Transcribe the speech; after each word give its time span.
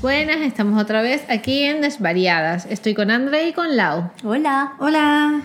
buenas, 0.00 0.40
estamos 0.40 0.80
otra 0.80 1.02
vez 1.02 1.24
aquí 1.28 1.62
en 1.62 1.82
Desvariadas. 1.82 2.66
Estoy 2.66 2.94
con 2.94 3.10
André 3.10 3.48
y 3.48 3.52
con 3.52 3.76
Lau. 3.76 4.10
Hola. 4.24 4.72
Hola. 4.78 5.42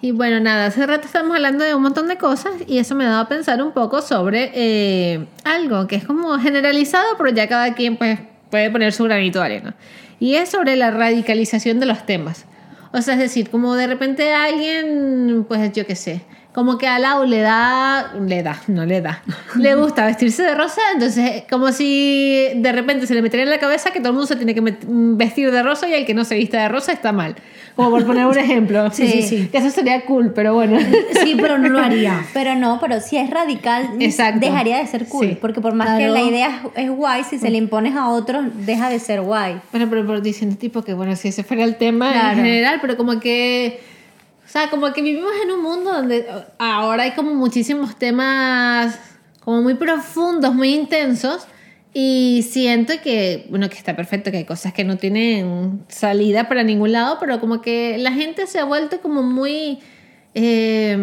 Y 0.00 0.12
bueno, 0.12 0.40
nada, 0.40 0.66
hace 0.66 0.86
rato 0.86 1.06
estamos 1.06 1.34
hablando 1.34 1.64
de 1.64 1.74
un 1.74 1.82
montón 1.82 2.08
de 2.08 2.16
cosas 2.16 2.52
y 2.66 2.78
eso 2.78 2.94
me 2.94 3.04
ha 3.04 3.08
dado 3.08 3.22
a 3.22 3.28
pensar 3.28 3.62
un 3.62 3.72
poco 3.72 4.00
sobre 4.00 4.50
eh, 4.54 5.26
algo 5.44 5.86
que 5.86 5.96
es 5.96 6.04
como 6.04 6.38
generalizado, 6.38 7.04
pero 7.18 7.30
ya 7.30 7.48
cada 7.48 7.74
quien 7.74 7.96
pues, 7.96 8.18
puede 8.50 8.70
poner 8.70 8.92
su 8.92 9.04
granito 9.04 9.40
de 9.40 9.44
arena. 9.44 9.74
Y 10.20 10.36
es 10.36 10.48
sobre 10.48 10.76
la 10.76 10.90
radicalización 10.90 11.78
de 11.78 11.86
los 11.86 12.06
temas. 12.06 12.46
O 12.92 13.02
sea, 13.02 13.14
es 13.14 13.20
decir, 13.20 13.50
como 13.50 13.74
de 13.74 13.88
repente 13.88 14.32
alguien, 14.32 15.44
pues 15.46 15.72
yo 15.72 15.86
qué 15.86 15.96
sé, 15.96 16.22
como 16.52 16.76
que 16.78 16.88
a 16.88 16.98
Lau 16.98 17.24
le 17.24 17.40
da, 17.40 18.14
le 18.26 18.42
da, 18.42 18.60
no 18.66 18.84
le 18.84 19.00
da, 19.00 19.22
le 19.56 19.74
gusta 19.76 20.06
vestirse 20.06 20.42
de 20.42 20.54
rosa, 20.54 20.80
entonces 20.92 21.44
como 21.48 21.70
si 21.72 22.48
de 22.56 22.72
repente 22.72 23.06
se 23.06 23.14
le 23.14 23.22
metiera 23.22 23.44
en 23.44 23.50
la 23.50 23.58
cabeza 23.58 23.90
que 23.92 24.00
todo 24.00 24.08
el 24.08 24.14
mundo 24.14 24.26
se 24.26 24.36
tiene 24.36 24.54
que 24.54 24.60
vestir 24.90 25.50
de 25.52 25.62
rosa 25.62 25.88
y 25.88 25.94
el 25.94 26.04
que 26.06 26.14
no 26.14 26.24
se 26.24 26.34
vista 26.34 26.60
de 26.60 26.68
rosa 26.68 26.92
está 26.92 27.12
mal. 27.12 27.36
Como 27.76 27.90
por 27.90 28.04
poner 28.06 28.26
un 28.26 28.36
ejemplo. 28.46 28.90
Sí, 28.90 29.06
sí, 29.06 29.22
sí. 29.22 29.48
Que 29.52 29.58
eso 29.58 29.70
sería 29.70 30.04
cool, 30.04 30.32
pero 30.34 30.52
bueno. 30.52 30.80
Sí, 31.22 31.36
pero 31.40 31.58
no 31.58 31.68
lo 31.68 31.78
haría. 31.78 32.24
Pero 32.34 32.56
no, 32.56 32.80
pero 32.80 32.98
si 33.00 33.16
es 33.16 33.30
radical, 33.30 33.90
dejaría 33.98 34.78
de 34.78 34.86
ser 34.88 35.06
cool. 35.06 35.28
Sí. 35.28 35.38
Porque 35.40 35.60
por 35.60 35.74
más 35.74 35.96
que 35.96 36.08
la 36.08 36.20
idea 36.22 36.62
es 36.74 36.90
guay, 36.90 37.22
si 37.22 37.38
se 37.38 37.50
le 37.50 37.58
impones 37.58 37.94
a 37.94 38.08
otros, 38.08 38.46
deja 38.66 38.88
de 38.90 38.98
ser 38.98 39.20
guay. 39.20 39.60
Bueno, 39.70 39.86
pero, 39.88 40.04
pero 40.06 40.20
diciendo 40.20 40.56
tipo 40.56 40.82
que, 40.82 40.92
bueno, 40.94 41.14
si 41.14 41.28
ese 41.28 41.44
fuera 41.44 41.62
el 41.62 41.76
tema 41.76 42.10
Claro. 42.12 42.38
en 42.38 42.44
general, 42.44 42.78
pero 42.80 42.96
como 42.96 43.20
que... 43.20 43.80
O 44.48 44.50
sea, 44.50 44.70
como 44.70 44.90
que 44.94 45.02
vivimos 45.02 45.30
en 45.44 45.50
un 45.50 45.62
mundo 45.62 45.92
donde 45.92 46.26
ahora 46.58 47.02
hay 47.02 47.10
como 47.10 47.34
muchísimos 47.34 47.98
temas 47.98 48.98
como 49.44 49.60
muy 49.60 49.74
profundos, 49.74 50.54
muy 50.54 50.74
intensos. 50.74 51.46
Y 51.92 52.46
siento 52.48 52.94
que, 53.02 53.46
bueno, 53.50 53.68
que 53.68 53.76
está 53.76 53.94
perfecto, 53.94 54.30
que 54.30 54.38
hay 54.38 54.44
cosas 54.44 54.72
que 54.72 54.84
no 54.84 54.96
tienen 54.96 55.84
salida 55.88 56.48
para 56.48 56.62
ningún 56.62 56.92
lado, 56.92 57.18
pero 57.20 57.40
como 57.40 57.60
que 57.60 57.98
la 57.98 58.12
gente 58.12 58.46
se 58.46 58.58
ha 58.58 58.64
vuelto 58.64 59.02
como 59.02 59.22
muy... 59.22 59.80
eh, 60.34 60.96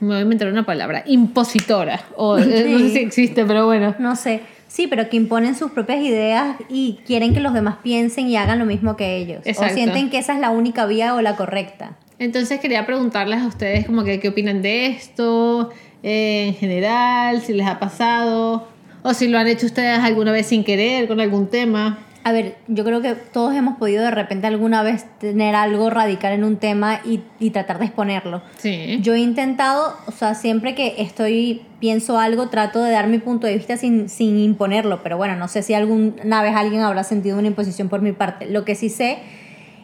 me 0.00 0.06
voy 0.06 0.16
a 0.16 0.20
inventar 0.20 0.48
una 0.48 0.66
palabra, 0.66 1.02
impositora. 1.06 2.04
O, 2.16 2.36
eh, 2.36 2.66
No 2.68 2.78
sé 2.78 2.90
si 2.90 2.98
existe, 2.98 3.46
pero 3.46 3.64
bueno. 3.64 3.94
No 3.98 4.16
sé. 4.16 4.42
Sí, 4.68 4.86
pero 4.86 5.08
que 5.08 5.16
imponen 5.16 5.54
sus 5.54 5.70
propias 5.70 6.00
ideas 6.00 6.56
y 6.68 6.98
quieren 7.06 7.32
que 7.32 7.40
los 7.40 7.54
demás 7.54 7.76
piensen 7.82 8.28
y 8.28 8.36
hagan 8.36 8.58
lo 8.58 8.66
mismo 8.66 8.96
que 8.96 9.16
ellos. 9.16 9.40
Exacto. 9.46 9.72
O 9.72 9.74
sienten 9.74 10.10
que 10.10 10.18
esa 10.18 10.34
es 10.34 10.40
la 10.40 10.50
única 10.50 10.84
vía 10.84 11.14
o 11.14 11.22
la 11.22 11.36
correcta. 11.36 11.96
Entonces 12.18 12.60
quería 12.60 12.86
preguntarles 12.86 13.40
a 13.40 13.46
ustedes 13.46 13.86
como 13.86 14.04
que 14.04 14.20
qué 14.20 14.28
opinan 14.28 14.62
de 14.62 14.86
esto, 14.86 15.70
eh, 16.02 16.46
en 16.48 16.54
general, 16.54 17.42
si 17.42 17.52
les 17.52 17.66
ha 17.66 17.78
pasado, 17.78 18.68
o 19.02 19.14
si 19.14 19.28
lo 19.28 19.38
han 19.38 19.46
hecho 19.46 19.66
ustedes 19.66 19.98
alguna 19.98 20.32
vez 20.32 20.46
sin 20.46 20.64
querer 20.64 21.08
con 21.08 21.20
algún 21.20 21.48
tema. 21.48 21.98
A 22.24 22.32
ver, 22.32 22.56
yo 22.66 22.84
creo 22.84 23.02
que 23.02 23.14
todos 23.14 23.54
hemos 23.54 23.78
podido 23.78 24.02
de 24.02 24.10
repente 24.10 24.48
alguna 24.48 24.82
vez 24.82 25.06
tener 25.20 25.54
algo 25.54 25.90
radical 25.90 26.32
en 26.32 26.42
un 26.42 26.56
tema 26.56 27.00
y, 27.04 27.20
y 27.38 27.50
tratar 27.50 27.78
de 27.78 27.84
exponerlo. 27.84 28.42
Sí. 28.56 28.98
Yo 29.00 29.14
he 29.14 29.20
intentado, 29.20 29.94
o 30.06 30.10
sea, 30.10 30.34
siempre 30.34 30.74
que 30.74 30.96
estoy, 30.98 31.62
pienso 31.78 32.18
algo, 32.18 32.48
trato 32.48 32.82
de 32.82 32.90
dar 32.90 33.06
mi 33.06 33.18
punto 33.18 33.46
de 33.46 33.54
vista 33.54 33.76
sin, 33.76 34.08
sin 34.08 34.38
imponerlo, 34.38 35.04
pero 35.04 35.16
bueno, 35.16 35.36
no 35.36 35.46
sé 35.46 35.62
si 35.62 35.72
alguna 35.72 36.42
vez 36.42 36.56
alguien 36.56 36.80
habrá 36.80 37.04
sentido 37.04 37.38
una 37.38 37.46
imposición 37.46 37.88
por 37.88 38.02
mi 38.02 38.10
parte. 38.10 38.46
Lo 38.46 38.64
que 38.64 38.74
sí 38.74 38.88
sé 38.88 39.18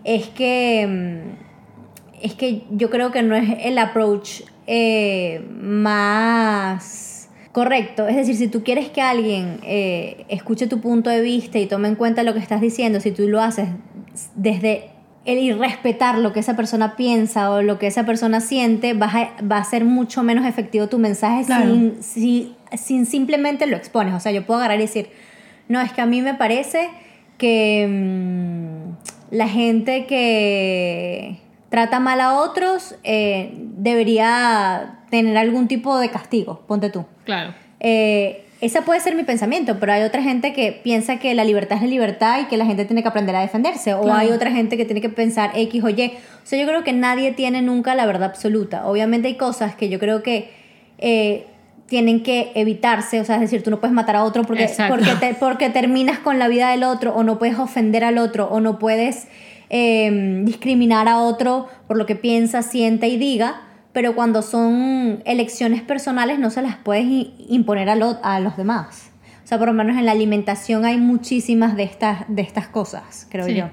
es 0.02 0.26
que, 0.26 0.84
mm, 0.88 1.51
es 2.22 2.34
que 2.34 2.62
yo 2.70 2.88
creo 2.90 3.10
que 3.12 3.22
no 3.22 3.34
es 3.36 3.48
el 3.64 3.78
approach 3.78 4.42
eh, 4.66 5.44
más 6.06 7.28
correcto. 7.52 8.06
Es 8.08 8.16
decir, 8.16 8.36
si 8.36 8.48
tú 8.48 8.62
quieres 8.64 8.88
que 8.88 9.02
alguien 9.02 9.58
eh, 9.62 10.24
escuche 10.28 10.66
tu 10.66 10.80
punto 10.80 11.10
de 11.10 11.20
vista 11.20 11.58
y 11.58 11.66
tome 11.66 11.88
en 11.88 11.96
cuenta 11.96 12.22
lo 12.22 12.32
que 12.32 12.38
estás 12.40 12.60
diciendo, 12.60 13.00
si 13.00 13.10
tú 13.12 13.28
lo 13.28 13.40
haces 13.40 13.68
desde 14.34 14.90
el 15.24 15.38
irrespetar 15.38 16.18
lo 16.18 16.32
que 16.32 16.40
esa 16.40 16.56
persona 16.56 16.96
piensa 16.96 17.50
o 17.50 17.62
lo 17.62 17.78
que 17.78 17.86
esa 17.86 18.04
persona 18.04 18.40
siente, 18.40 18.92
vas 18.94 19.14
a- 19.14 19.30
va 19.44 19.58
a 19.58 19.64
ser 19.64 19.84
mucho 19.84 20.22
menos 20.22 20.46
efectivo 20.46 20.88
tu 20.88 20.98
mensaje 20.98 21.44
Claro. 21.44 21.66
sin, 21.74 22.02
si- 22.02 22.54
sin 22.76 23.06
simplemente 23.06 23.66
lo 23.66 23.76
expones. 23.76 24.14
O 24.14 24.20
sea, 24.20 24.32
yo 24.32 24.44
puedo 24.46 24.58
agarrar 24.60 24.78
y 24.78 24.82
decir, 24.82 25.10
no, 25.68 25.80
es 25.80 25.92
que 25.92 26.00
a 26.00 26.06
mí 26.06 26.22
me 26.22 26.34
parece 26.34 26.88
que 27.38 27.86
mm, 27.88 29.34
la 29.36 29.48
gente 29.48 30.06
que 30.06 31.38
trata 31.72 31.98
mal 32.00 32.20
a 32.20 32.34
otros 32.34 32.94
eh, 33.02 33.50
debería 33.56 35.00
tener 35.10 35.36
algún 35.36 35.68
tipo 35.68 35.98
de 35.98 36.10
castigo, 36.10 36.60
ponte 36.68 36.90
tú. 36.90 37.04
Claro. 37.24 37.54
Eh, 37.80 38.44
ese 38.60 38.80
puede 38.82 39.00
ser 39.00 39.16
mi 39.16 39.24
pensamiento, 39.24 39.78
pero 39.80 39.92
hay 39.92 40.02
otra 40.02 40.22
gente 40.22 40.52
que 40.52 40.70
piensa 40.84 41.18
que 41.18 41.34
la 41.34 41.44
libertad 41.44 41.76
es 41.78 41.82
la 41.82 41.88
libertad 41.88 42.40
y 42.42 42.44
que 42.44 42.56
la 42.56 42.64
gente 42.66 42.84
tiene 42.84 43.02
que 43.02 43.08
aprender 43.08 43.34
a 43.34 43.40
defenderse. 43.40 43.94
O 43.94 44.02
Claro. 44.02 44.18
hay 44.20 44.28
otra 44.30 44.52
gente 44.52 44.76
que 44.76 44.84
tiene 44.84 45.00
que 45.00 45.08
pensar 45.08 45.50
X 45.54 45.82
o 45.82 45.88
Y. 45.88 46.12
O 46.12 46.46
sea, 46.46 46.60
yo 46.60 46.66
creo 46.66 46.84
que 46.84 46.92
nadie 46.92 47.32
tiene 47.32 47.60
nunca 47.62 47.94
la 47.96 48.06
verdad 48.06 48.28
absoluta. 48.30 48.86
Obviamente 48.86 49.26
hay 49.28 49.34
cosas 49.36 49.74
que 49.74 49.88
yo 49.88 49.98
creo 49.98 50.22
que 50.22 50.50
eh, 50.98 51.46
tienen 51.86 52.22
que 52.22 52.52
evitarse. 52.54 53.20
O 53.20 53.24
sea, 53.24 53.34
es 53.36 53.40
decir, 53.42 53.62
tú 53.64 53.70
no 53.70 53.80
puedes 53.80 53.94
matar 53.94 54.14
a 54.14 54.22
otro 54.24 54.44
porque, 54.44 54.64
Exacto. 54.64 54.94
porque, 54.94 55.10
te- 55.16 55.34
porque 55.34 55.68
terminas 55.70 56.20
con 56.20 56.38
la 56.38 56.46
vida 56.48 56.70
del 56.70 56.84
otro, 56.84 57.14
o 57.16 57.24
no 57.24 57.38
puedes 57.40 57.58
ofender 57.58 58.04
al 58.04 58.18
otro, 58.18 58.46
o 58.48 58.60
no 58.60 58.78
puedes 58.78 59.26
eh, 59.72 60.42
discriminar 60.44 61.08
a 61.08 61.18
otro 61.18 61.66
por 61.88 61.96
lo 61.96 62.06
que 62.06 62.14
piensa, 62.14 62.62
siente 62.62 63.08
y 63.08 63.16
diga 63.16 63.62
pero 63.92 64.14
cuando 64.14 64.40
son 64.40 65.20
elecciones 65.26 65.82
personales 65.82 66.38
no 66.38 66.48
se 66.48 66.62
las 66.62 66.76
puedes 66.76 67.04
imponer 67.48 67.90
a, 67.90 67.94
lo- 67.96 68.18
a 68.22 68.40
los 68.40 68.56
demás. 68.56 69.10
O 69.44 69.46
sea, 69.46 69.58
por 69.58 69.66
lo 69.68 69.74
menos 69.74 69.98
en 69.98 70.06
la 70.06 70.12
alimentación 70.12 70.86
hay 70.86 70.96
muchísimas 70.96 71.76
de 71.76 71.82
estas, 71.82 72.24
de 72.28 72.40
estas 72.40 72.68
cosas, 72.68 73.26
creo 73.30 73.44
Sí. 73.44 73.52
yo. 73.54 73.66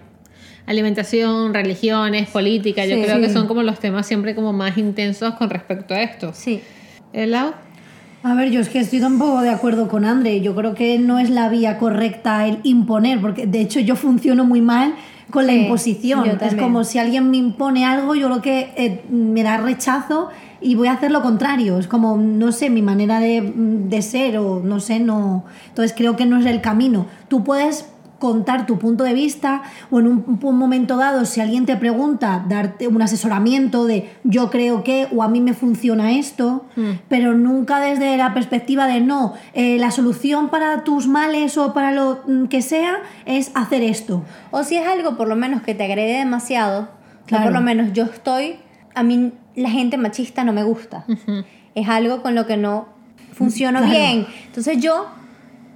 Alimentación, 0.65 1.53
religiones, 1.53 2.29
política, 2.29 2.85
yo 2.85 2.95
Sí. 2.97 3.03
creo 3.03 3.21
que 3.21 3.29
son 3.29 3.47
como 3.47 3.63
los 3.63 3.79
temas 3.79 4.05
siempre 4.05 4.35
como 4.35 4.51
más 4.51 4.77
intensos 4.77 5.35
con 5.35 5.49
respecto 5.49 5.93
a 5.93 6.01
esto. 6.01 6.31
Sí. 6.33 6.61
¿El 7.13 7.31
Lau? 7.31 7.53
A 8.21 8.33
ver, 8.33 8.49
yo 8.51 8.59
es 8.59 8.69
que 8.69 8.79
estoy 8.79 8.99
tampoco 8.99 9.41
de 9.41 9.49
acuerdo 9.49 9.87
con 9.87 10.03
André. 10.03 10.41
Yo 10.41 10.53
creo 10.55 10.75
que 10.75 10.99
no 10.99 11.19
es 11.19 11.29
la 11.29 11.47
vía 11.47 11.77
correcta 11.77 12.45
el 12.47 12.59
imponer, 12.63 13.21
porque 13.21 13.47
de 13.47 13.61
hecho 13.61 13.79
yo 13.79 13.95
funciono 13.95 14.43
muy 14.43 14.61
mal 14.61 14.93
con 15.31 15.47
la 15.47 15.53
Sí, 15.53 15.59
imposición. 15.59 16.25
Es 16.41 16.55
como 16.55 16.83
si 16.83 16.97
alguien 16.97 17.31
me 17.31 17.37
impone 17.37 17.85
algo, 17.85 18.15
yo 18.15 18.27
lo 18.27 18.41
que 18.41 18.71
eh, 18.75 19.03
me 19.09 19.43
da 19.43 19.57
rechazo 19.57 20.29
y 20.59 20.75
voy 20.75 20.89
a 20.89 20.93
hacer 20.93 21.11
lo 21.11 21.21
contrario. 21.21 21.77
Es 21.79 21.87
como, 21.87 22.17
no 22.17 22.51
sé, 22.51 22.69
mi 22.69 22.81
manera 22.81 23.21
de, 23.21 23.53
de 23.55 24.01
ser 24.01 24.37
o 24.37 24.61
no 24.61 24.81
sé, 24.81 24.99
no. 24.99 25.45
Entonces 25.69 25.95
creo 25.95 26.17
que 26.17 26.25
no 26.25 26.39
es 26.39 26.45
el 26.45 26.59
camino. 26.59 27.05
Tú 27.29 27.45
puedes 27.45 27.85
contar 28.19 28.65
tu 28.65 28.77
punto 28.77 29.03
de 29.03 29.13
vista 29.13 29.61
o 29.89 29.99
en 29.99 30.07
un, 30.07 30.39
un 30.41 30.57
momento 30.57 30.97
dado 30.97 31.25
si 31.25 31.41
alguien 31.41 31.65
te 31.65 31.75
pregunta 31.77 32.45
darte 32.47 32.87
un 32.87 33.01
asesoramiento 33.01 33.85
de 33.85 34.09
yo 34.23 34.49
creo 34.49 34.83
que 34.83 35.07
o 35.15 35.23
a 35.23 35.29
mí 35.29 35.39
me 35.41 35.53
funciona 35.53 36.11
esto 36.11 36.65
pero 37.07 37.33
nunca 37.33 37.79
desde 37.79 38.15
la 38.17 38.33
perspectiva 38.33 38.85
de 38.87 38.99
no 39.01 39.33
eh, 39.53 39.77
la 39.79 39.91
solución 39.91 40.49
para 40.49 40.83
tus 40.83 41.07
males 41.07 41.57
o 41.57 41.73
para 41.73 41.91
lo 41.91 42.19
mm, 42.27 42.45
que 42.45 42.61
sea 42.61 42.97
es 43.25 43.51
hacer 43.55 43.81
esto 43.83 44.23
O 44.51 44.63
si 44.63 44.75
es 44.75 44.87
algo 44.87 45.15
por 45.17 45.27
lo 45.27 45.35
menos 45.35 45.61
que 45.61 45.73
te 45.75 45.83
agrede 45.85 46.17
demasiado, 46.19 46.89
Claro. 47.25 47.43
por 47.45 47.53
lo 47.53 47.61
menos 47.61 47.93
yo 47.93 48.03
estoy, 48.05 48.55
a 48.95 49.03
mí 49.03 49.31
la 49.55 49.69
gente 49.69 49.97
machista 49.97 50.43
no 50.43 50.51
me 50.51 50.63
gusta. 50.63 51.05
Es 51.75 51.87
algo 51.87 52.21
con 52.23 52.33
lo 52.35 52.47
que 52.47 52.57
no 52.57 52.87
funciono 53.33 53.79
Claro. 53.79 53.93
bien. 53.93 54.27
Entonces 54.47 54.79
yo, 54.81 55.05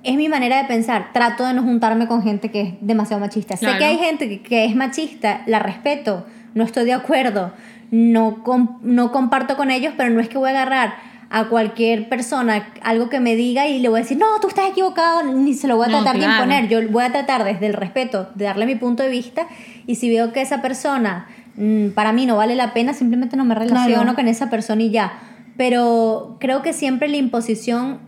es 0.03 0.15
mi 0.15 0.27
manera 0.29 0.57
de 0.61 0.65
pensar, 0.67 1.11
trato 1.13 1.45
de 1.45 1.53
no 1.53 1.63
juntarme 1.63 2.07
con 2.07 2.23
gente 2.23 2.51
que 2.51 2.61
es 2.61 2.73
demasiado 2.81 3.19
machista. 3.21 3.55
Sé 3.55 3.65
Claro. 3.65 3.79
que 3.79 3.85
hay 3.85 3.97
gente 3.97 4.27
que, 4.29 4.41
que 4.41 4.65
es 4.65 4.75
machista, 4.75 5.41
la 5.45 5.59
respeto, 5.59 6.25
no 6.53 6.63
estoy 6.63 6.85
de 6.85 6.93
acuerdo, 6.93 7.53
no, 7.91 8.43
com- 8.43 8.79
no 8.81 9.11
comparto 9.11 9.55
con 9.55 9.71
ellos, 9.71 9.93
pero 9.95 10.09
no 10.09 10.19
es 10.19 10.27
que 10.29 10.37
voy 10.37 10.49
a 10.49 10.53
agarrar 10.53 10.93
a 11.29 11.45
cualquier 11.45 12.09
persona 12.09 12.67
algo 12.83 13.09
que 13.09 13.19
me 13.19 13.35
diga 13.35 13.65
y 13.67 13.79
le 13.79 13.89
voy 13.89 13.99
a 14.01 14.03
decir, 14.03 14.17
no, 14.17 14.25
tú 14.39 14.49
estás 14.49 14.69
equivocado, 14.69 15.23
ni 15.23 15.53
se 15.55 15.67
lo 15.67 15.77
voy 15.77 15.85
a 15.87 15.89
No, 15.89 16.03
tratar 16.03 16.19
de 16.19 16.25
imponer. 16.27 16.67
Yo 16.67 16.79
voy 16.91 17.03
a 17.05 17.11
tratar 17.11 17.43
desde 17.43 17.65
el 17.67 17.73
respeto 17.73 18.29
de 18.35 18.45
darle 18.45 18.65
mi 18.67 18.75
punto 18.75 19.01
de 19.01 19.09
vista 19.09 19.47
y 19.87 19.95
si 19.95 20.09
veo 20.09 20.31
que 20.31 20.41
esa 20.41 20.61
persona 20.61 21.27
mm, 21.55 21.89
para 21.89 22.11
mí 22.13 22.25
no 22.27 22.35
vale 22.37 22.55
la 22.55 22.73
pena, 22.73 22.93
simplemente 22.93 23.35
no 23.35 23.45
me 23.45 23.55
relaciono 23.55 24.01
Claro. 24.01 24.15
con 24.15 24.27
esa 24.27 24.49
persona 24.51 24.83
y 24.83 24.91
ya. 24.91 25.13
Pero 25.57 26.37
creo 26.39 26.61
que 26.61 26.73
siempre 26.73 27.07
la 27.07 27.17
imposición 27.17 27.99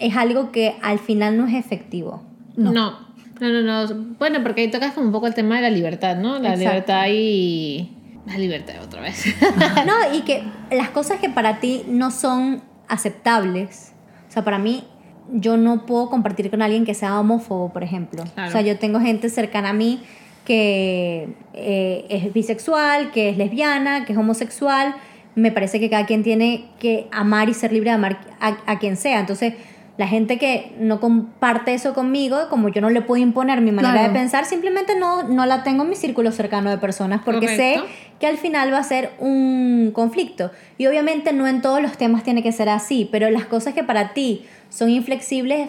es 0.00 0.16
algo 0.16 0.50
que 0.52 0.74
al 0.82 0.98
final 0.98 1.36
no 1.36 1.46
es 1.46 1.54
efectivo. 1.54 2.22
No. 2.56 2.72
No. 2.72 2.98
no, 3.40 3.48
no, 3.48 3.62
no. 3.62 4.14
Bueno, 4.18 4.42
porque 4.42 4.62
ahí 4.62 4.70
tocas 4.70 4.92
como 4.92 5.06
un 5.06 5.12
poco 5.12 5.26
el 5.26 5.34
tema 5.34 5.56
de 5.56 5.62
la 5.62 5.70
libertad, 5.70 6.16
¿no? 6.16 6.38
La 6.38 6.54
Exacto. 6.54 6.58
libertad 6.58 7.06
y... 7.10 7.96
La 8.26 8.38
libertad 8.38 8.74
otra 8.82 9.00
vez. 9.00 9.24
No, 9.86 10.14
y 10.14 10.22
que 10.22 10.42
las 10.70 10.90
cosas 10.90 11.20
que 11.20 11.28
para 11.28 11.58
ti 11.60 11.82
no 11.88 12.10
son 12.10 12.62
aceptables, 12.88 13.92
o 14.28 14.32
sea, 14.32 14.44
para 14.44 14.58
mí 14.58 14.84
yo 15.32 15.56
no 15.56 15.86
puedo 15.86 16.10
compartir 16.10 16.50
con 16.50 16.60
alguien 16.60 16.84
que 16.84 16.94
sea 16.94 17.18
homófobo, 17.18 17.72
por 17.72 17.82
ejemplo. 17.82 18.24
Claro. 18.34 18.48
O 18.48 18.52
sea, 18.52 18.60
yo 18.62 18.78
tengo 18.78 19.00
gente 19.00 19.28
cercana 19.28 19.70
a 19.70 19.72
mí 19.72 20.00
que 20.44 21.28
eh, 21.52 22.06
es 22.08 22.32
bisexual, 22.32 23.12
que 23.12 23.28
es 23.28 23.36
lesbiana, 23.36 24.04
que 24.04 24.12
es 24.12 24.18
homosexual. 24.18 24.94
Me 25.36 25.52
parece 25.52 25.78
que 25.78 25.88
cada 25.88 26.06
quien 26.06 26.24
tiene 26.24 26.66
que 26.80 27.06
amar 27.12 27.48
y 27.48 27.54
ser 27.54 27.72
libre 27.72 27.90
de 27.90 27.94
amar 27.94 28.20
a, 28.40 28.56
a 28.66 28.78
quien 28.80 28.96
sea. 28.96 29.20
Entonces, 29.20 29.54
La 30.00 30.08
gente 30.08 30.38
que 30.38 30.72
no 30.78 30.98
comparte 30.98 31.74
eso 31.74 31.92
conmigo, 31.92 32.38
como 32.48 32.70
yo 32.70 32.80
no 32.80 32.88
le 32.88 33.02
puedo 33.02 33.22
imponer 33.22 33.60
mi 33.60 33.70
manera 33.70 33.92
Claro. 33.92 34.08
de 34.14 34.18
pensar, 34.18 34.46
simplemente 34.46 34.98
no, 34.98 35.24
no 35.24 35.44
la 35.44 35.62
tengo 35.62 35.82
en 35.82 35.90
mi 35.90 35.94
círculo 35.94 36.32
cercano 36.32 36.70
de 36.70 36.78
personas 36.78 37.20
porque 37.22 37.40
Correcto. 37.46 37.86
sé 37.86 37.92
que 38.18 38.26
al 38.26 38.38
final 38.38 38.72
va 38.72 38.78
a 38.78 38.82
ser 38.82 39.10
un 39.18 39.90
conflicto. 39.92 40.52
Y 40.78 40.86
obviamente 40.86 41.34
no 41.34 41.46
en 41.46 41.60
todos 41.60 41.82
los 41.82 41.98
temas 41.98 42.22
tiene 42.22 42.42
que 42.42 42.50
ser 42.50 42.70
así, 42.70 43.06
pero 43.12 43.28
las 43.30 43.44
cosas 43.44 43.74
que 43.74 43.84
para 43.84 44.14
ti 44.14 44.46
son 44.70 44.88
inflexibles, 44.88 45.68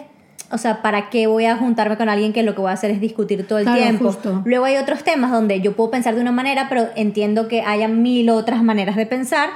o 0.50 0.56
sea, 0.56 0.80
¿para 0.80 1.10
qué 1.10 1.26
voy 1.26 1.44
a 1.44 1.58
juntarme 1.58 1.98
con 1.98 2.08
alguien 2.08 2.32
que 2.32 2.42
lo 2.42 2.54
que 2.54 2.62
voy 2.62 2.70
a 2.70 2.72
hacer 2.72 2.90
es 2.90 3.02
discutir 3.02 3.46
todo 3.46 3.58
el 3.58 3.66
Claro, 3.66 3.82
tiempo? 3.82 4.06
justo. 4.06 4.40
Luego 4.46 4.64
hay 4.64 4.78
otros 4.78 5.04
temas 5.04 5.30
donde 5.30 5.60
yo 5.60 5.76
puedo 5.76 5.90
pensar 5.90 6.14
de 6.14 6.22
una 6.22 6.32
manera, 6.32 6.68
pero 6.70 6.86
entiendo 6.96 7.48
que 7.48 7.60
haya 7.60 7.86
mil 7.86 8.30
otras 8.30 8.62
maneras 8.62 8.96
de 8.96 9.04
pensar 9.04 9.50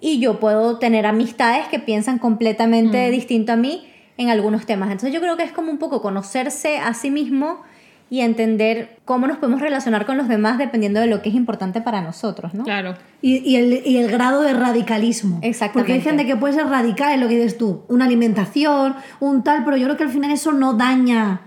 y 0.00 0.18
yo 0.18 0.40
puedo 0.40 0.78
tener 0.78 1.04
amistades 1.04 1.68
que 1.68 1.78
piensan 1.78 2.18
completamente 2.18 3.10
distinto 3.10 3.52
a 3.52 3.56
mí 3.56 3.86
en 4.16 4.30
algunos 4.30 4.66
temas. 4.66 4.90
Entonces 4.90 5.12
yo 5.12 5.20
creo 5.20 5.36
que 5.36 5.42
es 5.42 5.52
como 5.52 5.70
un 5.70 5.78
poco 5.78 6.00
conocerse 6.02 6.78
a 6.78 6.94
sí 6.94 7.10
mismo 7.10 7.62
y 8.10 8.20
entender 8.20 8.98
cómo 9.04 9.26
nos 9.26 9.38
podemos 9.38 9.60
relacionar 9.60 10.06
con 10.06 10.16
los 10.16 10.28
demás 10.28 10.58
dependiendo 10.58 11.00
de 11.00 11.06
lo 11.06 11.22
que 11.22 11.30
es 11.30 11.34
importante 11.34 11.80
para 11.80 12.00
nosotros, 12.00 12.54
¿no? 12.54 12.64
Claro. 12.64 12.94
Y, 13.22 13.38
y 13.38 13.56
el, 13.56 13.86
y 13.86 13.96
el 13.96 14.10
grado 14.10 14.42
de 14.42 14.52
radicalismo. 14.52 15.40
Exactamente. 15.42 15.78
Porque 15.78 15.92
hay 15.94 16.00
gente 16.00 16.26
que 16.26 16.36
puede 16.36 16.54
ser 16.54 16.66
radical 16.66 17.12
en 17.12 17.20
lo 17.20 17.28
que 17.28 17.36
dices 17.36 17.58
tú, 17.58 17.82
una 17.88 18.04
alimentación, 18.04 18.94
un 19.20 19.42
tal, 19.42 19.64
pero 19.64 19.76
yo 19.76 19.86
creo 19.86 19.96
que 19.96 20.04
al 20.04 20.10
final 20.10 20.30
eso 20.30 20.52
no 20.52 20.74
daña 20.74 21.40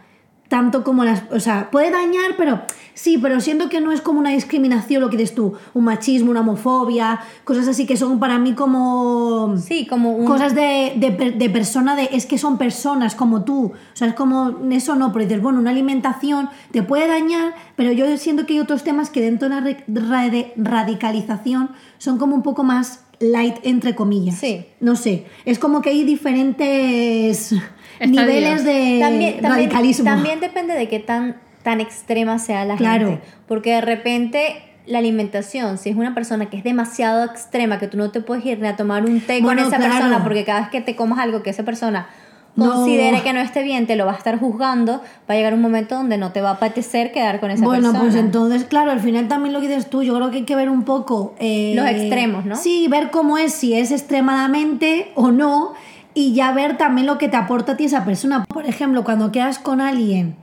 tanto 0.47 0.83
como 0.83 1.03
las... 1.03 1.23
O 1.31 1.39
sea, 1.39 1.69
puede 1.71 1.91
dañar, 1.91 2.35
pero 2.37 2.61
sí, 2.93 3.17
pero 3.17 3.41
siento 3.41 3.69
que 3.69 3.81
no 3.81 3.91
es 3.91 4.01
como 4.01 4.19
una 4.19 4.29
discriminación 4.31 5.01
lo 5.01 5.09
que 5.09 5.17
dices 5.17 5.35
tú, 5.35 5.53
un 5.73 5.83
machismo, 5.83 6.31
una 6.31 6.39
homofobia, 6.39 7.19
cosas 7.43 7.67
así 7.67 7.85
que 7.85 7.97
son 7.97 8.19
para 8.19 8.39
mí 8.39 8.53
como... 8.53 9.55
Sí, 9.57 9.85
como 9.87 10.11
un... 10.15 10.25
Cosas 10.25 10.55
de, 10.55 10.93
de, 10.95 11.11
per- 11.11 11.37
de 11.37 11.49
persona, 11.49 11.95
de, 11.95 12.09
es 12.13 12.25
que 12.25 12.37
son 12.37 12.57
personas 12.57 13.15
como 13.15 13.43
tú. 13.43 13.65
O 13.73 13.95
sea, 13.95 14.07
es 14.07 14.13
como 14.13 14.59
eso 14.71 14.95
no, 14.95 15.11
pero 15.11 15.25
dices, 15.25 15.41
bueno, 15.41 15.59
una 15.59 15.71
alimentación 15.71 16.49
te 16.71 16.81
puede 16.81 17.07
dañar, 17.07 17.53
pero 17.75 17.91
yo 17.91 18.17
siento 18.17 18.45
que 18.45 18.53
hay 18.53 18.59
otros 18.59 18.83
temas 18.83 19.09
que 19.09 19.21
dentro 19.21 19.49
de 19.49 19.83
la 19.87 20.29
de 20.29 20.53
radicalización 20.55 21.71
son 21.97 22.17
como 22.17 22.35
un 22.35 22.43
poco 22.43 22.63
más 22.63 23.03
light, 23.19 23.55
entre 23.63 23.95
comillas. 23.95 24.35
Sí. 24.37 24.65
No 24.79 24.95
sé, 24.95 25.25
es 25.45 25.57
como 25.59 25.81
que 25.81 25.89
hay 25.89 26.03
diferentes 26.03 27.53
Niveles 27.99 28.63
de 28.63 28.97
también, 29.01 29.41
también, 29.41 29.43
radicalismo. 29.43 30.05
también 30.05 30.39
depende 30.39 30.73
de 30.73 30.87
qué 30.87 30.99
tan, 30.99 31.35
tan 31.63 31.81
extrema 31.81 32.39
sea 32.39 32.65
la 32.65 32.75
Claro. 32.75 33.07
gente. 33.09 33.23
Porque 33.47 33.71
de 33.73 33.81
repente 33.81 34.61
la 34.85 34.99
alimentación, 34.99 35.77
si 35.77 35.89
es 35.89 35.95
una 35.97 36.13
persona 36.13 36.45
que 36.49 36.57
es 36.57 36.63
demasiado 36.63 37.25
extrema, 37.25 37.77
que 37.79 37.87
tú 37.87 37.97
no 37.97 38.09
te 38.11 38.21
puedes 38.21 38.45
ir 38.45 38.59
ni 38.59 38.67
a 38.67 38.75
tomar 38.77 39.03
un 39.05 39.19
té 39.19 39.41
Bueno, 39.41 39.61
con 39.63 39.67
esa 39.69 39.77
claro. 39.77 39.93
persona, 39.93 40.23
porque 40.23 40.45
cada 40.45 40.61
vez 40.61 40.69
que 40.69 40.79
te 40.81 40.95
comas 40.95 41.19
algo 41.19 41.43
que 41.43 41.49
esa 41.49 41.63
persona 41.63 42.07
No. 42.55 42.73
considere 42.73 43.21
que 43.21 43.33
no 43.33 43.39
esté 43.41 43.63
bien, 43.63 43.85
te 43.85 43.95
lo 43.97 44.05
va 44.05 44.13
a 44.13 44.15
estar 44.15 44.39
juzgando, 44.39 45.01
va 45.29 45.33
a 45.33 45.35
llegar 45.35 45.53
un 45.53 45.61
momento 45.61 45.95
donde 45.95 46.17
no 46.17 46.31
te 46.31 46.39
va 46.41 46.51
a 46.51 46.53
apetecer 46.53 47.11
quedar 47.11 47.39
con 47.41 47.51
esa 47.51 47.65
Bueno, 47.65 47.89
persona. 47.91 47.99
pues 47.99 48.15
entonces, 48.15 48.63
claro, 48.63 48.91
al 48.91 48.99
final 49.01 49.27
también 49.27 49.51
lo 49.53 49.59
que 49.59 49.67
dices 49.67 49.89
tú, 49.89 50.03
yo 50.03 50.15
creo 50.15 50.31
que 50.31 50.37
hay 50.37 50.43
que 50.45 50.55
ver 50.55 50.69
un 50.69 50.83
poco... 50.83 51.35
eh, 51.39 51.73
Los 51.75 51.87
extremos, 51.89 52.45
¿no? 52.45 52.55
Sí, 52.55 52.87
ver 52.87 53.11
cómo 53.11 53.37
es, 53.37 53.53
si 53.53 53.73
es 53.73 53.91
extremadamente 53.91 55.11
o 55.15 55.31
no, 55.31 55.73
y 56.17 56.33
ya 56.33 56.51
ver 56.51 56.77
también 56.77 57.05
lo 57.05 57.19
que 57.19 57.29
te 57.29 57.37
aporta 57.37 57.73
a 57.73 57.77
ti 57.77 57.83
esa 57.83 58.03
persona. 58.03 58.43
Por 58.45 58.65
ejemplo, 58.65 59.03
cuando 59.03 59.31
quedas 59.31 59.59
con 59.59 59.81
alguien 59.81 60.35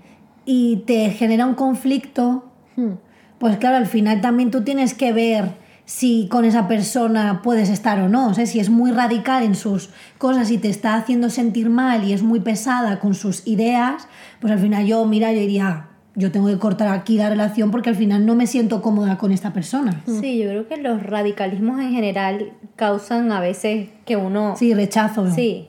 y 0.44 0.84
te 0.86 1.10
genera 1.10 1.46
un 1.46 1.54
conflicto, 1.54 2.44
Hmm. 2.76 2.92
pues 3.38 3.56
claro, 3.58 3.76
al 3.76 3.86
final 3.86 4.20
también 4.20 4.50
tú 4.50 4.62
tienes 4.62 4.94
que 4.94 5.12
ver 5.12 5.56
si 5.84 6.28
con 6.30 6.44
esa 6.44 6.66
persona 6.66 7.40
puedes 7.42 7.68
estar 7.70 8.00
o 8.00 8.08
no. 8.08 8.28
O 8.28 8.34
sea, 8.34 8.46
si 8.46 8.60
es 8.60 8.70
muy 8.70 8.92
radical 8.92 9.42
en 9.42 9.56
sus 9.56 9.90
cosas 10.18 10.52
y 10.52 10.58
te 10.58 10.68
está 10.68 10.94
haciendo 10.94 11.28
sentir 11.28 11.70
mal 11.70 12.04
y 12.04 12.12
es 12.12 12.22
muy 12.22 12.38
pesada 12.40 13.00
con 13.00 13.14
sus 13.14 13.44
ideas, 13.44 14.06
pues 14.40 14.52
al 14.52 14.60
final 14.60 14.86
yo, 14.86 15.04
mira, 15.06 15.32
yo 15.32 15.40
diría, 15.40 15.88
yo 16.14 16.30
tengo 16.30 16.46
que 16.48 16.58
cortar 16.58 16.88
aquí 16.88 17.16
la 17.16 17.28
relación 17.28 17.70
porque 17.70 17.90
al 17.90 17.96
final 17.96 18.24
no 18.24 18.34
me 18.34 18.46
siento 18.46 18.82
cómoda 18.82 19.18
con 19.18 19.32
esta 19.32 19.52
persona. 19.52 20.02
Sí, 20.06 20.38
yo 20.38 20.48
creo 20.48 20.68
que 20.68 20.76
los 20.76 21.02
radicalismos 21.02 21.80
en 21.80 21.92
general 21.92 22.52
causan 22.76 23.32
a 23.32 23.40
veces 23.40 23.88
que 24.04 24.16
uno... 24.16 24.54
Sí, 24.56 24.74
rechazo. 24.74 25.30
sí, 25.30 25.68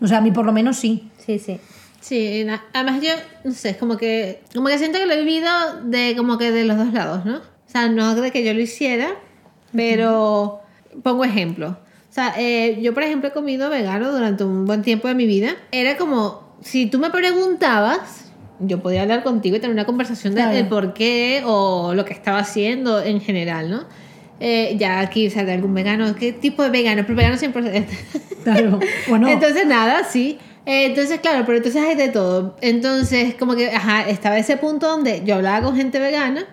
O 0.00 0.06
sea, 0.06 0.18
a 0.18 0.20
mí 0.20 0.30
por 0.30 0.46
lo 0.46 0.52
menos 0.52 0.76
sí. 0.76 1.10
sí. 1.18 1.38
sí. 1.38 1.58
Sí, 2.00 2.44
además 2.72 3.00
yo, 3.00 3.12
no 3.44 3.52
sé, 3.52 3.70
es 3.70 3.76
como 3.76 3.96
que, 3.96 4.42
como 4.52 4.66
que 4.66 4.76
siento 4.76 4.98
que 4.98 5.06
lo 5.06 5.12
he 5.12 5.22
vivido 5.22 5.48
de 5.84 6.14
como 6.16 6.36
que 6.36 6.50
de 6.50 6.64
los 6.64 6.76
dos 6.76 6.92
lados, 6.92 7.24
¿no? 7.24 7.36
O 7.36 7.70
sea, 7.70 7.88
no 7.88 8.16
de 8.16 8.32
que 8.32 8.44
yo 8.44 8.52
lo 8.54 8.60
hiciera, 8.60 9.10
pero 9.72 10.60
pongo 11.04 11.24
ejemplo. 11.24 11.78
O 12.10 12.12
sea, 12.14 12.34
eh, 12.36 12.80
yo 12.82 12.92
por 12.92 13.04
ejemplo 13.04 13.28
he 13.28 13.32
comido 13.32 13.70
vegano 13.70 14.10
durante 14.10 14.42
un 14.42 14.66
buen 14.66 14.82
tiempo 14.82 15.06
de 15.06 15.14
mi 15.14 15.26
vida. 15.26 15.54
Era 15.70 15.96
como, 15.96 16.56
si 16.60 16.86
tú 16.86 16.98
me 16.98 17.10
preguntabas, 17.10 18.21
yo 18.62 18.80
podía 18.80 19.02
hablar 19.02 19.22
contigo 19.22 19.56
y 19.56 19.60
tener 19.60 19.74
una 19.74 19.86
conversación 19.86 20.34
de- 20.34 20.40
Claro. 20.40 20.54
del 20.56 20.66
por 20.68 20.94
qué 20.94 21.42
o 21.44 21.92
lo 21.94 22.04
que 22.04 22.12
estaba 22.12 22.38
haciendo 22.38 23.02
en 23.02 23.20
general, 23.20 23.70
¿no? 23.70 23.84
Eh, 24.40 24.74
ya 24.78 24.98
aquí, 25.00 25.28
o 25.28 25.30
sea, 25.30 25.44
de 25.44 25.52
algún 25.52 25.72
vegano, 25.74 26.14
¿qué 26.16 26.32
tipo 26.32 26.62
de 26.64 26.70
vegano? 26.70 27.02
Pero 27.06 27.16
vegano 27.16 27.36
100%. 27.36 27.86
Claro. 28.42 28.80
Bueno, 29.08 29.28
Entonces, 29.28 29.66
nada, 29.68 30.02
sí. 30.02 30.36
Eh, 30.66 30.86
entonces, 30.86 31.20
claro, 31.20 31.44
pero 31.46 31.58
entonces 31.58 31.80
hay 31.80 31.94
de 31.94 32.08
todo. 32.08 32.56
Entonces, 32.60 33.34
como 33.36 33.54
que, 33.54 33.70
ajá, 33.70 34.08
estaba 34.08 34.36
ese 34.36 34.56
punto 34.56 34.88
donde 34.88 35.22
yo 35.24 35.36
hablaba 35.36 35.64
con 35.64 35.76
gente 35.76 36.00
vegana 36.00 36.44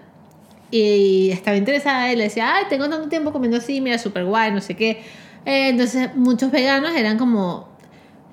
y 0.71 1.31
estaba 1.31 1.57
interesada 1.57 2.11
y 2.13 2.15
le 2.15 2.25
decía, 2.25 2.53
ay, 2.55 2.65
tengo 2.69 2.87
tanto 2.89 3.09
tiempo 3.09 3.31
comiendo 3.31 3.57
así, 3.57 3.81
mira, 3.81 3.97
súper 3.97 4.25
guay, 4.25 4.51
no 4.51 4.61
sé 4.61 4.75
qué. 4.75 5.01
Eh, 5.45 5.69
entonces, 5.69 6.09
muchos 6.15 6.51
veganos 6.51 6.91
eran 6.95 7.17
como, 7.17 7.68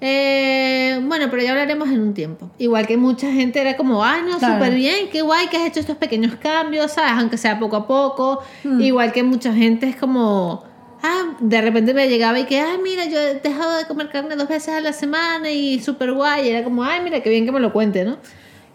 eh, 0.01 1.01
bueno, 1.05 1.27
pero 1.31 1.43
ya 1.43 1.51
hablaremos 1.53 1.89
en 1.89 2.01
un 2.01 2.15
tiempo. 2.15 2.51
Igual 2.59 2.87
que 2.87 2.97
mucha 2.97 3.33
gente 3.33 3.61
era 3.61 3.77
como, 3.77 4.05
ay, 4.05 4.23
no, 4.29 4.39
Claro. 4.39 4.55
súper 4.55 4.75
bien, 4.75 5.09
qué 5.11 5.23
guay 5.23 5.49
que 5.49 5.57
has 5.57 5.67
hecho 5.67 5.81
estos 5.81 5.97
pequeños 5.97 6.35
cambios, 6.37 6.93
¿sabes? 6.93 7.13
Aunque 7.13 7.39
sea 7.39 7.59
poco 7.59 7.77
a 7.77 7.87
poco. 7.87 8.43
Hmm. 8.65 8.81
Igual 8.81 9.13
que 9.13 9.23
mucha 9.23 9.53
gente 9.55 9.89
es 9.89 9.97
como, 9.97 10.65
ah, 11.03 11.37
de 11.41 11.61
repente 11.63 11.95
me 11.95 12.09
llegaba 12.09 12.39
y 12.39 12.45
que, 12.45 12.61
ay, 12.61 12.79
mira, 12.83 13.07
yo 13.07 13.19
he 13.19 13.35
dejado 13.41 13.77
de 13.79 13.87
comer 13.87 14.11
carne 14.11 14.37
dos 14.37 14.49
veces 14.49 14.75
a 14.75 14.81
la 14.81 14.93
semana 14.93 15.51
y 15.51 15.81
súper 15.81 16.13
guay. 16.13 16.47
Y 16.47 16.51
era 16.51 16.63
como, 16.63 16.85
ay, 16.85 17.01
mira, 17.03 17.21
qué 17.21 17.31
bien 17.31 17.47
que 17.47 17.53
me 17.53 17.61
lo 17.61 17.73
cuente, 17.73 18.05
¿no? 18.05 18.19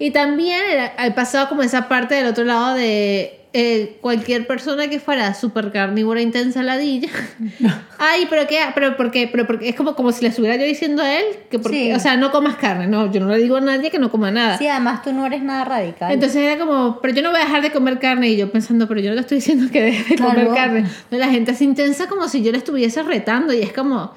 Y 0.01 0.11
también 0.11 0.59
era, 0.71 0.93
he 1.05 1.11
pasado 1.11 1.47
como 1.49 1.61
esa 1.61 1.87
parte 1.87 2.15
del 2.15 2.25
otro 2.27 2.43
lado 2.43 2.73
de 2.75 3.37
eh, 3.53 3.97
cualquier 4.01 4.47
persona 4.47 4.87
que 4.87 4.99
fuera 4.99 5.33
súper 5.33 5.71
carnívora 5.71 6.21
intensa 6.21 6.63
ladilla. 6.63 7.09
Ay, 7.99 8.25
pero 8.29 8.47
qué, 8.47 8.57
pero 8.73 8.95
por 8.97 9.11
qué, 9.11 9.27
pero 9.31 9.45
porque 9.45 9.69
es 9.69 9.75
como, 9.75 9.93
como 9.95 10.11
si 10.11 10.21
le 10.23 10.29
estuviera 10.29 10.55
yo 10.55 10.63
diciendo 10.65 11.03
a 11.03 11.13
él 11.19 11.25
que 11.49 11.59
porque, 11.59 11.87
Sí. 11.87 11.93
o 11.93 11.99
sea, 11.99 12.17
no 12.17 12.31
comas 12.31 12.55
carne, 12.55 12.87
no, 12.87 13.11
yo 13.11 13.19
no 13.19 13.27
le 13.29 13.37
digo 13.37 13.57
a 13.57 13.61
nadie 13.61 13.91
que 13.91 13.99
no 13.99 14.09
coma 14.09 14.31
nada. 14.31 14.57
Sí, 14.57 14.67
además 14.67 15.03
tú 15.03 15.11
no 15.13 15.25
eres 15.25 15.43
nada 15.43 15.65
radical. 15.65 16.11
Entonces 16.11 16.37
era 16.37 16.57
como, 16.57 16.99
pero 17.01 17.13
yo 17.13 17.21
no 17.21 17.29
voy 17.31 17.39
a 17.41 17.43
dejar 17.43 17.61
de 17.61 17.71
comer 17.71 17.99
carne. 17.99 18.29
Y 18.29 18.37
yo 18.37 18.51
pensando, 18.51 18.87
pero 18.87 19.01
yo 19.01 19.09
no 19.09 19.15
le 19.15 19.21
estoy 19.21 19.37
diciendo 19.37 19.71
que 19.71 19.81
deje 19.83 20.03
de 20.11 20.15
Claro. 20.15 20.33
comer 20.33 20.53
carne. 20.55 20.85
No, 21.11 21.17
la 21.17 21.27
gente 21.29 21.51
es 21.51 21.61
intensa 21.61 22.07
como 22.07 22.27
si 22.27 22.41
yo 22.41 22.51
le 22.51 22.57
estuviese 22.57 23.03
retando. 23.03 23.53
Y 23.53 23.61
es 23.61 23.73
como, 23.73 24.13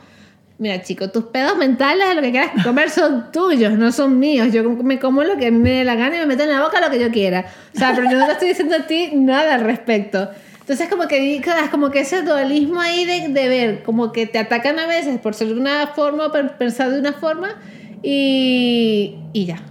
mira, 0.58 0.82
chico, 0.82 1.10
tus 1.10 1.24
pedos 1.24 1.56
mentales 1.56 2.08
de 2.08 2.14
lo 2.14 2.22
que 2.22 2.30
quieras 2.30 2.50
comer 2.62 2.90
son 2.90 3.32
tuyos, 3.32 3.72
no 3.72 3.92
son 3.92 4.18
míos. 4.18 4.48
Yo 4.52 4.68
me 4.70 4.98
como 4.98 5.22
lo 5.24 5.36
que 5.36 5.50
me 5.50 5.70
dé 5.70 5.84
la 5.84 5.94
gana 5.94 6.16
y 6.16 6.18
me 6.20 6.26
meto 6.26 6.44
en 6.44 6.50
la 6.50 6.62
boca 6.62 6.80
lo 6.80 6.90
que 6.90 7.00
yo 7.00 7.10
quiera. 7.10 7.46
O 7.74 7.78
sea, 7.78 7.92
pero 7.94 8.10
yo 8.10 8.18
no 8.18 8.26
te 8.26 8.32
estoy 8.32 8.48
diciendo 8.48 8.76
a 8.76 8.86
ti 8.86 9.10
nada 9.14 9.54
al 9.54 9.62
respecto. 9.62 10.28
Entonces 10.60 10.88
como 10.88 11.06
que 11.08 11.42
como 11.70 11.90
que 11.90 12.00
ese 12.00 12.22
dualismo 12.22 12.80
ahí 12.80 13.04
de, 13.04 13.28
de 13.28 13.48
ver, 13.48 13.82
como 13.82 14.12
que 14.12 14.26
te 14.26 14.38
atacan 14.38 14.78
a 14.78 14.86
veces 14.86 15.18
por 15.18 15.34
ser 15.34 15.48
de 15.48 15.54
una 15.54 15.88
forma 15.88 16.26
o 16.26 16.32
por 16.32 16.56
pensar 16.56 16.90
de 16.90 17.00
una 17.00 17.12
forma 17.12 17.60
y, 18.02 19.16
y 19.32 19.44
ya. 19.46 19.62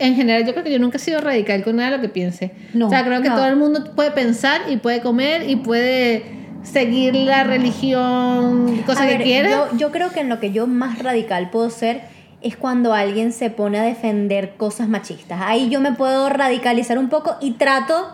En 0.00 0.16
general 0.16 0.44
yo 0.46 0.52
creo 0.52 0.64
que 0.64 0.72
yo 0.72 0.78
nunca 0.78 0.96
he 0.96 1.00
sido 1.00 1.20
radical 1.20 1.62
con 1.62 1.76
nada 1.76 1.90
de 1.90 1.96
lo 1.98 2.02
que 2.02 2.08
piense. 2.08 2.52
No, 2.72 2.86
o 2.86 2.90
sea, 2.90 3.04
creo 3.04 3.22
que 3.22 3.28
no. 3.28 3.36
todo 3.36 3.46
el 3.46 3.56
mundo 3.56 3.92
puede 3.94 4.10
pensar 4.10 4.62
y 4.68 4.78
puede 4.78 5.02
comer 5.02 5.48
y 5.48 5.56
puede 5.56 6.39
seguir 6.62 7.14
la 7.14 7.44
religión, 7.44 8.82
cosa 8.86 9.02
A 9.02 9.06
que 9.06 9.18
ver, 9.18 9.22
quiera. 9.22 9.50
Yo, 9.50 9.76
yo 9.76 9.90
creo 9.90 10.10
que 10.10 10.20
en 10.20 10.28
lo 10.28 10.40
que 10.40 10.52
yo 10.52 10.66
más 10.66 10.98
radical 10.98 11.50
puedo 11.50 11.70
ser 11.70 12.02
es 12.42 12.56
cuando 12.56 12.94
alguien 12.94 13.32
se 13.32 13.50
pone 13.50 13.78
a 13.78 13.82
defender 13.82 14.56
cosas 14.56 14.88
machistas. 14.88 15.40
Ahí 15.42 15.68
yo 15.68 15.80
me 15.80 15.92
puedo 15.92 16.28
radicalizar 16.28 16.98
un 16.98 17.08
poco 17.08 17.36
y 17.40 17.52
trato 17.52 18.08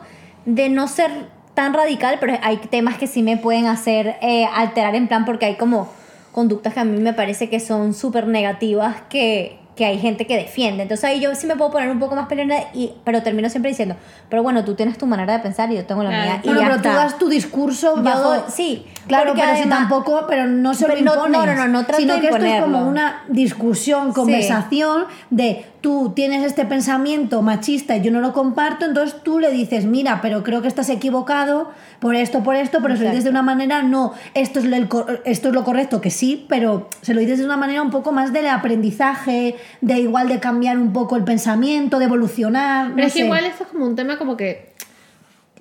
de 0.44 0.68
no 0.68 0.88
ser 0.88 1.10
tan 1.54 1.74
radical, 1.74 2.18
pero 2.20 2.34
hay 2.42 2.58
temas 2.58 2.98
que 2.98 3.06
sí 3.06 3.22
me 3.22 3.36
pueden 3.36 3.66
hacer 3.66 4.16
eh, 4.20 4.46
alterar 4.52 4.94
en 4.94 5.08
plan 5.08 5.24
porque 5.24 5.46
hay 5.46 5.54
como 5.54 5.88
conductas 6.32 6.74
que 6.74 6.80
a 6.80 6.84
mí 6.84 7.00
me 7.00 7.14
parece 7.14 7.48
que 7.48 7.60
son 7.60 7.94
súper 7.94 8.26
negativas 8.26 8.96
que, 9.08 9.58
que 9.76 9.84
hay 9.84 9.98
gente 9.98 10.26
que 10.26 10.36
defiende. 10.36 10.82
Entonces 10.84 11.04
ahí 11.04 11.20
yo 11.20 11.34
sí 11.34 11.46
me 11.46 11.54
puedo 11.54 11.70
poner 11.70 11.90
un 11.90 11.98
poco 12.00 12.16
más 12.16 12.26
peleona, 12.28 12.56
y, 12.72 12.92
pero 13.04 13.22
termino 13.22 13.50
siempre 13.50 13.70
diciendo, 13.70 13.94
pero 14.30 14.42
bueno, 14.42 14.64
tú 14.64 14.74
tienes 14.74 14.96
tu 14.96 15.06
manera 15.06 15.34
de 15.34 15.38
pensar 15.40 15.70
y 15.70 15.76
yo 15.76 15.84
tengo 15.84 16.02
la 16.02 16.08
Claro. 16.08 16.24
mía. 16.24 16.40
Y 16.42 16.46
bueno, 16.48 16.60
ya 16.62 16.68
pero 16.68 16.82
tú 16.82 16.88
das 16.88 17.18
tu 17.18 17.28
discurso 17.28 17.96
Yo 17.96 18.02
bajo... 18.02 18.44
sí, 18.48 18.86
Claro, 19.06 19.32
pero 19.34 19.44
si 19.46 19.52
además- 19.60 19.78
tampoco, 19.80 20.24
pero 20.26 20.46
no 20.46 20.74
se 20.74 20.86
Pero 20.86 20.98
lo 20.98 21.04
no- 21.04 21.14
impones. 21.14 21.38
no, 21.38 21.46
no, 21.46 21.54
no, 21.54 21.68
no 21.68 21.84
trato 21.84 22.00
sino 22.00 22.14
de 22.14 22.20
que 22.20 22.26
esto 22.28 22.38
es 22.38 22.44
imponerlo. 22.44 22.78
como 22.78 22.88
una 22.90 23.22
discusión, 23.28 24.12
conversación 24.12 25.04
de 25.30 25.64
tú 25.86 26.10
tienes 26.16 26.42
este 26.42 26.64
pensamiento 26.64 27.42
machista 27.42 27.96
y 27.96 28.02
yo 28.02 28.10
no 28.10 28.20
lo 28.20 28.32
comparto, 28.32 28.86
entonces 28.86 29.22
tú 29.22 29.38
le 29.38 29.52
dices, 29.52 29.84
mira, 29.84 30.18
pero 30.20 30.42
creo 30.42 30.60
que 30.60 30.66
estás 30.66 30.88
equivocado 30.88 31.70
por 32.00 32.16
esto, 32.16 32.42
por 32.42 32.56
esto, 32.56 32.80
pero 32.82 32.96
se 32.96 33.04
lo 33.04 33.10
dices 33.10 33.22
de 33.22 33.30
una 33.30 33.42
manera, 33.42 33.84
no, 33.84 34.12
esto 34.34 34.58
es, 34.58 34.64
lo, 34.64 34.76
esto 35.24 35.48
es 35.48 35.54
lo 35.54 35.62
correcto, 35.62 36.00
que 36.00 36.10
sí, 36.10 36.44
pero 36.48 36.88
se 37.02 37.14
lo 37.14 37.20
dices 37.20 37.38
de 37.38 37.44
una 37.44 37.56
manera 37.56 37.82
un 37.82 37.92
poco 37.92 38.10
más 38.10 38.32
del 38.32 38.48
aprendizaje, 38.48 39.54
de 39.80 40.00
igual 40.00 40.26
de 40.26 40.40
cambiar 40.40 40.76
un 40.76 40.92
poco 40.92 41.14
el 41.14 41.22
pensamiento, 41.22 42.00
de 42.00 42.06
evolucionar. 42.06 42.86
Pero 42.86 43.02
no 43.02 43.06
es 43.06 43.12
que 43.12 43.20
igual 43.20 43.44
esto 43.44 43.62
es 43.62 43.68
como 43.70 43.86
un 43.86 43.94
tema 43.94 44.18
como 44.18 44.36
que 44.36 44.72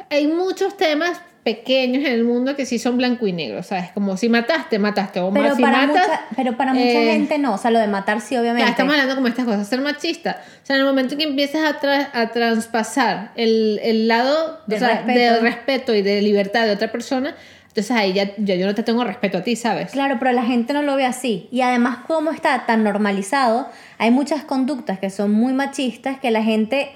hay 0.10 0.26
muchos 0.26 0.76
temas 0.76 1.22
pequeños 1.46 2.04
en 2.04 2.12
el 2.12 2.24
mundo 2.26 2.56
que 2.58 2.66
sí 2.66 2.80
son 2.80 2.98
blanco 2.98 3.26
y 3.28 3.32
negro, 3.32 3.64
¿sabes? 3.64 3.92
Como 3.94 4.18
si 4.18 4.28
mataste, 4.28 4.80
mataste, 4.80 5.20
o 5.22 5.32
Pero 5.32 5.56
si 5.56 5.62
para, 5.62 5.86
matas... 5.88 6.08
mucha, 6.08 6.22
pero 6.36 6.58
para 6.58 6.74
mucha 6.74 6.86
eh, 6.86 7.12
gente 7.14 7.38
no, 7.38 7.54
o 7.54 7.58
sea, 7.58 7.72
lo 7.72 7.80
de 7.80 7.88
matar 7.88 8.20
sí, 8.20 8.36
obviamente. 8.36 8.66
Ya, 8.66 8.72
estamos 8.72 8.94
hablando 8.94 9.16
como 9.16 9.28
estas 9.28 9.46
cosas, 9.46 9.68
ser 9.68 9.80
machista. 9.80 10.42
O 10.64 10.66
sea, 10.66 10.76
en 10.76 10.82
el 10.82 10.88
momento 10.88 11.16
que 11.16 11.24
empieces 11.24 11.64
a, 11.64 11.80
tra- 11.80 12.10
a 12.12 12.32
traspasar 12.32 13.32
el, 13.36 13.80
el 13.84 14.08
lado 14.08 14.60
De 14.68 14.76
o 14.76 14.80
sea, 14.80 14.90
respeto. 15.04 15.20
de 15.20 15.40
respeto 15.40 15.94
y 15.96 16.02
de 16.02 16.22
libertad 16.22 16.66
de 16.66 16.72
otra 16.72 16.92
persona, 16.92 17.36
entonces 17.68 17.92
ahí 17.92 18.14
ya, 18.14 18.32
ya 18.38 18.56
yo 18.56 18.66
no 18.66 18.74
te 18.74 18.82
tengo 18.84 19.04
respeto 19.04 19.38
a 19.38 19.44
ti, 19.44 19.56
¿sabes? 19.56 19.92
Claro, 19.92 20.16
pero 20.18 20.32
la 20.32 20.44
gente 20.44 20.74
no 20.74 20.82
lo 20.82 20.96
ve 20.96 21.06
así. 21.06 21.48
Y 21.52 21.62
además, 21.62 22.00
como 22.08 22.32
está 22.32 22.66
tan 22.66 22.84
normalizado, 22.84 23.70
hay 24.00 24.10
muchas 24.12 24.44
conductas 24.44 24.98
que 24.98 25.10
son 25.12 25.32
muy 25.32 25.54
machistas 25.54 26.20
que 26.20 26.32
la 26.32 26.42
gente 26.42 26.90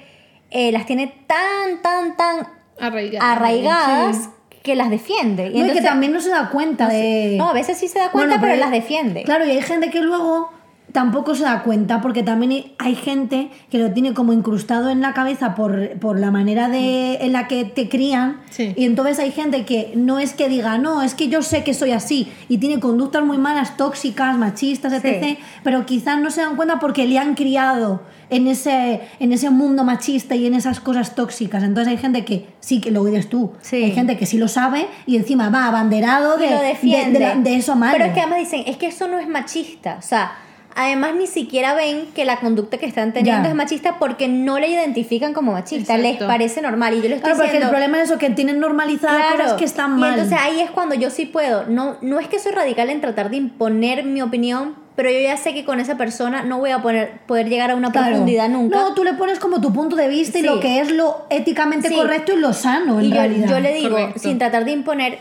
eh, 0.51 0.71
las 0.71 0.85
tiene 0.87 1.13
tan, 1.27 1.81
tan, 1.83 2.17
tan 2.17 2.47
Arraigada. 2.79 3.33
arraigadas 3.33 4.29
que 4.69 4.75
las 4.75 4.89
defiende. 4.91 5.51
Y 5.51 5.61
No, 5.61 5.73
que 5.73 5.81
también 5.81 6.13
no 6.13 6.21
se 6.21 6.29
da 6.29 6.49
cuenta 6.49 6.85
no, 6.85 6.93
de... 6.93 7.35
no, 7.37 7.49
a 7.49 7.53
veces 7.53 7.77
sí 7.77 7.87
se 7.87 7.97
da 7.97 8.11
cuenta, 8.11 8.37
Bueno, 8.37 8.41
pero, 8.41 8.59
las 8.59 8.69
defiende. 8.69 9.23
Claro, 9.23 9.45
y 9.45 9.51
hay 9.51 9.61
gente 9.61 9.89
que 9.89 10.01
luego 10.01 10.51
tampoco 10.91 11.35
se 11.35 11.43
da 11.43 11.63
cuenta 11.63 12.01
porque 12.01 12.23
también 12.23 12.71
hay- 12.77 12.95
gente 12.95 13.49
que 13.69 13.77
lo 13.77 13.91
tiene 13.93 14.13
como 14.13 14.33
incrustado 14.33 14.89
en 14.89 15.01
la 15.01 15.13
cabeza 15.13 15.55
por, 15.55 15.91
por 15.99 16.19
la 16.19 16.31
manera 16.31 16.67
de, 16.67 17.15
en 17.21 17.31
la 17.31 17.47
que 17.47 17.63
te 17.63 17.87
crían 17.87 18.41
Sí. 18.49 18.73
y 18.75 18.85
entonces 18.85 19.19
hay 19.19 19.31
gente 19.31 19.65
que 19.65 19.93
no 19.95 20.19
es 20.19 20.33
que 20.33 20.49
diga 20.49 20.77
no, 20.79 21.01
es 21.03 21.13
que 21.13 21.27
yo 21.29 21.41
sé 21.43 21.63
que 21.63 21.73
soy 21.73 21.91
así 21.91 22.31
y 22.49 22.57
tiene 22.57 22.79
conductas 22.79 23.23
muy 23.23 23.37
malas, 23.37 23.77
tóxicas, 23.77 24.37
machistas, 24.37 24.91
etc. 24.93 25.23
Sí. 25.23 25.37
Pero 25.63 25.85
quizás 25.85 26.19
no 26.19 26.29
se 26.31 26.41
dan 26.41 26.55
cuenta 26.55 26.79
porque 26.79 27.05
le 27.07 27.19
han 27.19 27.35
criado 27.35 28.01
en 28.31 28.47
ese, 28.47 29.01
en 29.19 29.31
ese 29.31 29.49
mundo 29.49 29.83
machista 29.83 30.35
y 30.35 30.45
en 30.45 30.53
esas 30.55 30.79
cosas 30.79 31.15
tóxicas. 31.15 31.63
Entonces 31.63 31.91
hay 31.91 31.97
gente 31.97 32.25
que 32.25 32.47
sí 32.59 32.81
que 32.81 32.91
lo 32.91 33.01
oídes 33.01 33.29
tú. 33.29 33.53
Sí. 33.61 33.77
Hay 33.83 33.91
gente 33.91 34.17
que 34.17 34.25
sí 34.25 34.37
lo 34.37 34.47
sabe 34.47 34.87
y 35.05 35.15
encima 35.15 35.49
va 35.49 35.65
abanderado 35.67 36.37
de, 36.37 36.47
de- 36.49 37.35
de 37.43 37.55
eso 37.55 37.75
malo. 37.75 37.93
Pero 37.93 38.05
es 38.05 38.13
que 38.13 38.19
además 38.21 38.39
dicen, 38.39 38.63
es 38.67 38.77
que 38.77 38.87
eso 38.87 39.07
no 39.07 39.17
es 39.19 39.27
machista. 39.27 39.95
O 39.99 40.01
sea, 40.01 40.31
además 40.75 41.15
ni 41.15 41.27
siquiera 41.27 41.73
ven 41.73 42.07
que 42.13 42.25
la 42.25 42.39
conducta 42.39 42.77
que 42.77 42.85
están 42.85 43.11
teniendo 43.13 43.43
Ya. 43.43 43.49
es 43.49 43.55
machista 43.55 43.97
porque 43.99 44.27
no 44.27 44.59
la 44.59 44.67
identifican 44.67 45.33
como 45.33 45.51
machista. 45.53 45.97
Les 45.97 46.05
Exacto. 46.13 46.27
parece 46.27 46.61
normal. 46.61 46.93
Y 46.93 47.01
yo 47.01 47.09
le 47.09 47.15
estoy 47.15 47.31
Claro, 47.31 47.35
porque 47.37 47.47
el 47.49 47.51
diciendo... 47.63 47.69
problema 47.69 47.97
es 48.01 48.09
eso, 48.09 48.17
que 48.19 48.29
tienen 48.29 48.59
normalizadas 48.59 49.33
cosas 49.35 49.53
que 49.53 49.65
están 49.65 49.97
mal. 49.99 50.11
Y 50.11 50.13
entonces 50.21 50.39
ahí 50.41 50.59
es 50.61 50.71
cuando 50.71 50.95
yo 50.95 51.09
sí 51.09 51.25
puedo. 51.25 51.65
No, 51.67 51.97
no 52.01 52.19
es 52.19 52.27
que 52.27 52.39
soy 52.39 52.51
radical 52.53 52.89
en 52.89 53.01
tratar 53.01 53.29
de 53.29 53.37
imponer 53.37 54.03
mi 54.03 54.21
opinión, 54.21 54.75
pero 54.95 55.09
yo 55.11 55.19
ya 55.19 55.37
sé 55.37 55.53
que 55.53 55.63
con 55.65 55.79
esa 55.79 55.95
persona 55.97 56.43
no 56.43 56.59
voy 56.59 56.71
a 56.71 56.81
poner, 56.81 57.19
poder 57.25 57.47
llegar 57.49 57.71
a 57.71 57.75
una 57.75 57.91
Claro. 57.91 58.07
profundidad 58.09 58.49
nunca. 58.49 58.77
No, 58.77 58.93
tú 58.93 59.03
le 59.03 59.13
pones 59.13 59.39
como 59.39 59.61
tu 59.61 59.71
punto 59.73 59.95
de 59.95 60.07
vista 60.07 60.37
y 60.39 60.41
Sí. 60.41 60.47
lo 60.47 60.59
que 60.59 60.79
es 60.81 60.91
lo 60.91 61.25
éticamente 61.29 61.87
Sí. 61.89 61.95
correcto 61.95 62.33
y 62.33 62.37
lo 62.37 62.53
sano, 62.53 62.99
en 62.99 63.05
y 63.05 63.09
yo, 63.09 63.15
realidad. 63.15 63.47
yo 63.49 63.59
le 63.59 63.73
digo, 63.73 63.91
Correcto. 63.91 64.19
sin 64.19 64.37
tratar 64.37 64.65
de 64.65 64.71
imponer, 64.71 65.19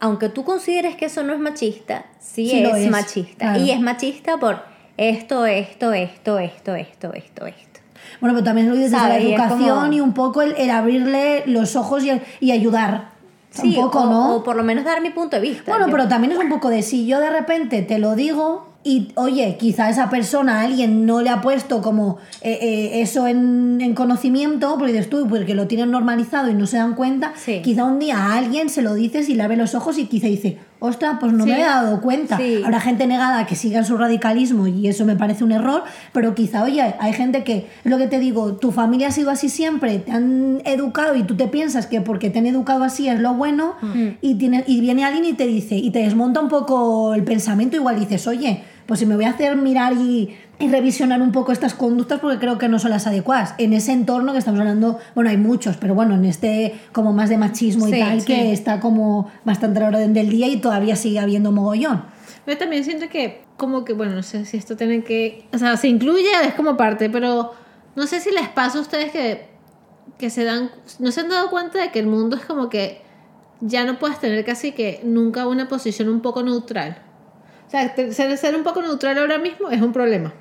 aunque 0.00 0.28
tú 0.28 0.44
consideres 0.44 0.94
que 0.96 1.06
eso 1.06 1.22
no 1.22 1.32
es 1.32 1.38
machista, 1.38 2.04
sí, 2.20 2.48
Sí 2.50 2.62
es, 2.64 2.76
es, 2.76 2.90
machista. 2.90 3.46
claro. 3.52 3.60
Y 3.64 3.70
es 3.70 3.80
machista 3.80 4.36
por 4.36 4.73
esto, 4.96 5.46
esto, 5.46 5.92
esto, 5.92 6.38
esto, 6.38 6.74
esto, 6.74 7.12
esto, 7.14 7.46
esto. 7.46 7.80
Bueno, 8.20 8.34
pero 8.34 8.44
también 8.44 8.68
lo 8.68 8.74
dices 8.76 8.92
la 8.92 9.18
educación 9.18 9.76
como- 9.80 9.92
y 9.92 10.00
un 10.00 10.12
poco 10.14 10.42
el, 10.42 10.54
el 10.56 10.70
abrirle 10.70 11.42
los 11.46 11.74
ojos 11.76 12.04
y, 12.04 12.10
y 12.40 12.52
ayudar. 12.52 13.12
Sí, 13.50 13.68
un 13.76 13.84
poco, 13.84 14.00
o, 14.00 14.06
¿no? 14.06 14.34
o 14.36 14.42
por 14.44 14.56
lo 14.56 14.64
menos 14.64 14.84
dar 14.84 15.00
mi 15.00 15.10
punto 15.10 15.36
de 15.36 15.42
vista. 15.42 15.70
Bueno, 15.70 15.86
Yo- 15.86 15.92
pero 15.92 16.08
también 16.08 16.32
es 16.32 16.38
un 16.38 16.48
poco 16.48 16.70
de 16.70 16.82
si 16.82 17.06
yo 17.06 17.20
de 17.20 17.30
repente 17.30 17.82
te 17.82 17.98
lo 17.98 18.14
digo 18.16 18.66
y, 18.82 19.12
oye, 19.14 19.56
quizá 19.58 19.88
esa 19.88 20.10
persona, 20.10 20.60
alguien 20.60 21.06
no 21.06 21.22
le 21.22 21.30
ha 21.30 21.40
puesto 21.40 21.80
como 21.80 22.18
eh, 22.42 22.58
eh, 22.60 23.00
eso 23.00 23.26
en, 23.28 23.78
en 23.80 23.94
conocimiento, 23.94 24.76
porque 24.76 24.92
dices 24.92 25.08
tú, 25.08 25.26
porque 25.28 25.54
lo 25.54 25.66
tienen 25.68 25.90
normalizado 25.90 26.50
y 26.50 26.54
no 26.54 26.66
se 26.66 26.76
dan 26.78 26.94
cuenta, 26.94 27.32
Sí. 27.36 27.62
quizá 27.62 27.84
un 27.84 27.98
día 28.00 28.18
a 28.18 28.36
alguien 28.36 28.68
se 28.68 28.82
lo 28.82 28.92
dices 28.94 29.28
y 29.28 29.34
le 29.34 29.42
abre 29.44 29.56
los 29.56 29.74
ojos 29.74 29.98
y 29.98 30.06
quizá 30.06 30.26
dice, 30.26 30.58
ostras, 30.84 31.16
pues 31.20 31.32
no 31.32 31.44
Sí. 31.44 31.50
me 31.50 31.54
había 31.56 31.82
dado 31.82 32.00
cuenta. 32.00 32.36
Sí. 32.36 32.62
Habrá 32.64 32.80
gente 32.80 33.06
negada 33.06 33.46
que 33.46 33.56
siga 33.56 33.78
en 33.78 33.84
su 33.84 33.96
radicalismo 33.96 34.66
y 34.66 34.86
eso 34.88 35.04
me 35.04 35.16
parece 35.16 35.44
un 35.44 35.52
error, 35.52 35.82
pero 36.12 36.34
quizá, 36.34 36.62
oye, 36.62 36.94
hay 37.00 37.12
gente 37.12 37.44
que, 37.44 37.66
es 37.84 37.90
lo 37.90 37.98
que 37.98 38.06
te 38.06 38.18
digo, 38.18 38.54
tu 38.56 38.70
familia 38.70 39.08
ha 39.08 39.10
sido 39.10 39.30
así 39.30 39.48
siempre, 39.48 39.98
te 39.98 40.12
han 40.12 40.60
educado 40.64 41.14
y 41.14 41.22
tú 41.22 41.36
te 41.36 41.48
piensas 41.48 41.86
que 41.86 42.00
porque 42.00 42.30
te 42.30 42.38
han 42.38 42.46
educado 42.46 42.84
así 42.84 43.08
es 43.08 43.18
lo 43.20 43.34
bueno 43.34 43.74
y, 44.20 44.34
tiene, 44.36 44.64
y 44.66 44.80
viene 44.80 45.04
alguien 45.04 45.24
y 45.24 45.32
te 45.32 45.46
dice, 45.46 45.76
y 45.76 45.90
te 45.90 46.00
desmonta 46.00 46.40
un 46.40 46.48
poco 46.48 47.14
el 47.14 47.24
pensamiento, 47.24 47.76
igual 47.76 47.98
dices, 47.98 48.26
oye, 48.26 48.62
pues 48.86 49.00
si 49.00 49.06
me 49.06 49.16
voy 49.16 49.24
a 49.24 49.30
hacer 49.30 49.56
mirar 49.56 49.94
y, 49.94 50.36
y 50.58 50.68
revisionar 50.68 51.20
un 51.20 51.32
poco 51.32 51.52
estas 51.52 51.74
conductas 51.74 52.20
porque 52.20 52.38
creo 52.38 52.58
que 52.58 52.68
no 52.68 52.78
son 52.78 52.90
las 52.90 53.06
adecuadas. 53.06 53.54
En 53.58 53.72
ese 53.72 53.92
entorno 53.92 54.32
que 54.32 54.38
estamos 54.38 54.60
hablando, 54.60 54.98
bueno, 55.14 55.30
hay 55.30 55.36
muchos, 55.36 55.76
pero 55.76 55.94
bueno, 55.94 56.14
en 56.14 56.24
este 56.24 56.74
como 56.92 57.12
más 57.12 57.28
de 57.28 57.38
machismo 57.38 57.88
y 57.88 57.92
Sí, 57.92 58.00
tal, 58.00 58.24
que 58.24 58.52
está 58.52 58.80
como 58.80 59.30
bastante 59.44 59.78
a 59.78 59.82
la 59.82 59.88
orden 59.88 60.14
del 60.14 60.30
día 60.30 60.48
y 60.48 60.58
todavía 60.58 60.96
sigue 60.96 61.18
habiendo 61.18 61.50
mogollón. 61.52 62.04
Yo 62.46 62.58
también 62.58 62.84
siento 62.84 63.08
que, 63.08 63.42
como 63.56 63.84
que, 63.84 63.94
bueno, 63.94 64.14
no 64.14 64.22
sé 64.22 64.44
si 64.44 64.56
esto 64.56 64.76
tiene 64.76 65.02
que. 65.02 65.46
O 65.52 65.58
sea, 65.58 65.76
se 65.76 65.88
incluye, 65.88 66.30
es 66.44 66.54
como 66.54 66.76
parte, 66.76 67.08
pero 67.08 67.52
no 67.96 68.06
sé 68.06 68.20
si 68.20 68.30
les 68.30 68.48
pasa 68.48 68.78
a 68.78 68.80
ustedes 68.82 69.10
que, 69.10 69.48
que 70.18 70.30
se 70.30 70.44
dan. 70.44 70.70
No 70.98 71.10
se 71.10 71.20
han 71.20 71.30
dado 71.30 71.50
cuenta 71.50 71.80
de 71.80 71.90
que 71.90 71.98
el 71.98 72.06
mundo 72.06 72.36
es 72.36 72.44
como 72.44 72.68
que 72.68 73.02
ya 73.60 73.84
no 73.84 73.98
puedes 73.98 74.20
tener 74.20 74.44
casi 74.44 74.72
que 74.72 75.00
nunca 75.04 75.46
una 75.46 75.68
posición 75.68 76.08
un 76.08 76.20
poco 76.20 76.42
neutral. 76.42 76.98
O 77.66 77.70
sea, 77.70 78.36
ser 78.36 78.54
un 78.54 78.62
poco 78.62 78.82
neutral 78.82 79.18
ahora 79.18 79.38
mismo 79.38 79.70
es 79.70 79.80
un 79.80 79.92
problema. 79.92 80.34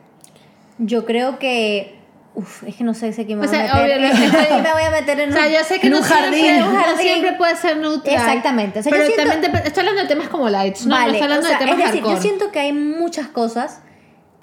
Yo 0.77 1.05
creo 1.05 1.39
que. 1.39 1.99
Uf, 2.35 2.63
es 2.63 2.75
que 2.75 2.83
no 2.83 2.95
sé 2.95 3.13
si 3.13 3.21
aquí 3.21 3.35
me 3.35 3.45
O 3.45 3.47
voy 3.47 3.55
sea, 3.55 3.71
a 3.71 3.83
meter. 3.83 3.99
obvio, 3.99 4.09
no- 4.09 4.57
me 4.63 4.73
voy 4.73 4.81
a 4.81 4.89
meter 4.89 5.19
en 5.19 5.29
O 5.29 5.33
sea, 5.33 5.45
un- 5.45 5.51
yo 5.53 5.59
sé 5.63 5.79
que 5.79 5.89
no 5.91 5.99
un 5.99 6.03
siempre, 6.03 6.29
jardín. 6.41 6.59
no 6.61 6.69
Un 6.71 6.75
jardín. 6.77 6.97
siempre 6.97 7.33
puede 7.33 7.55
ser 7.57 7.77
neutral. 7.77 8.15
Exactamente. 8.15 8.79
O 8.79 8.83
sea, 8.83 8.91
yo 8.91 8.97
pero 8.97 9.05
siento- 9.13 9.31
también 9.31 9.51
te- 9.61 9.67
estoy 9.67 9.81
hablando 9.81 10.01
de 10.01 10.07
temas 10.07 10.29
como 10.29 10.49
lights, 10.49 10.85
no, 10.87 10.95
no 10.95 11.01
Vale, 11.01 11.11
estoy 11.11 11.23
hablando 11.23 11.45
o 11.45 11.49
sea, 11.49 11.59
de 11.59 11.65
temas 11.65 11.79
es 11.79 11.85
decir, 11.85 12.01
hardcore. 12.01 12.15
yo 12.15 12.21
siento 12.21 12.51
que 12.51 12.59
hay 12.59 12.73
muchas 12.73 13.27
cosas. 13.27 13.81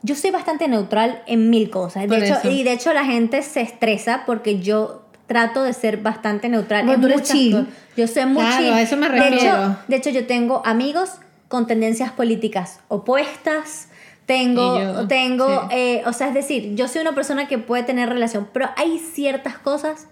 Yo 0.02 0.14
soy 0.14 0.30
bastante 0.30 0.68
neutral 0.68 1.20
en 1.26 1.50
mil 1.50 1.68
cosas. 1.68 2.06
De 2.08 2.16
hecho, 2.18 2.34
eso. 2.38 2.48
y 2.50 2.62
de 2.62 2.72
hecho 2.74 2.92
la 2.94 3.04
gente 3.04 3.42
se 3.42 3.60
estresa 3.60 4.22
porque 4.24 4.60
yo 4.60 5.02
trato 5.26 5.62
de 5.64 5.72
ser 5.72 5.96
bastante 5.96 6.48
neutral 6.48 6.86
Bueno, 6.86 7.06
en 7.08 7.12
tú 7.14 7.20
chill. 7.20 7.66
Yo 7.96 8.06
soy 8.06 8.24
muy 8.26 8.42
Claro, 8.42 8.56
chill. 8.62 8.72
a 8.72 8.80
eso 8.82 8.96
me 8.96 9.08
De 9.10 9.18
hecho, 9.18 9.30
refiero. 9.34 9.76
de 9.88 9.96
hecho, 9.96 10.10
yo 10.10 10.26
tengo 10.26 10.62
amigos 10.64 11.10
con 11.48 11.66
tendencias 11.66 12.12
políticas 12.12 12.78
opuestas. 12.88 13.88
Tengo, 14.34 15.06
tengo, 15.08 15.62
sí. 15.62 15.76
eh, 15.76 16.02
o 16.06 16.12
sea, 16.12 16.28
es 16.28 16.34
decir, 16.34 16.74
yo 16.74 16.88
soy 16.88 17.00
una 17.02 17.14
persona 17.14 17.48
que 17.48 17.58
puede 17.58 17.82
tener 17.82 18.08
relación, 18.08 18.48
pero 18.52 18.68
hay 18.76 18.98
ciertas 18.98 19.58
cosas 19.58 20.06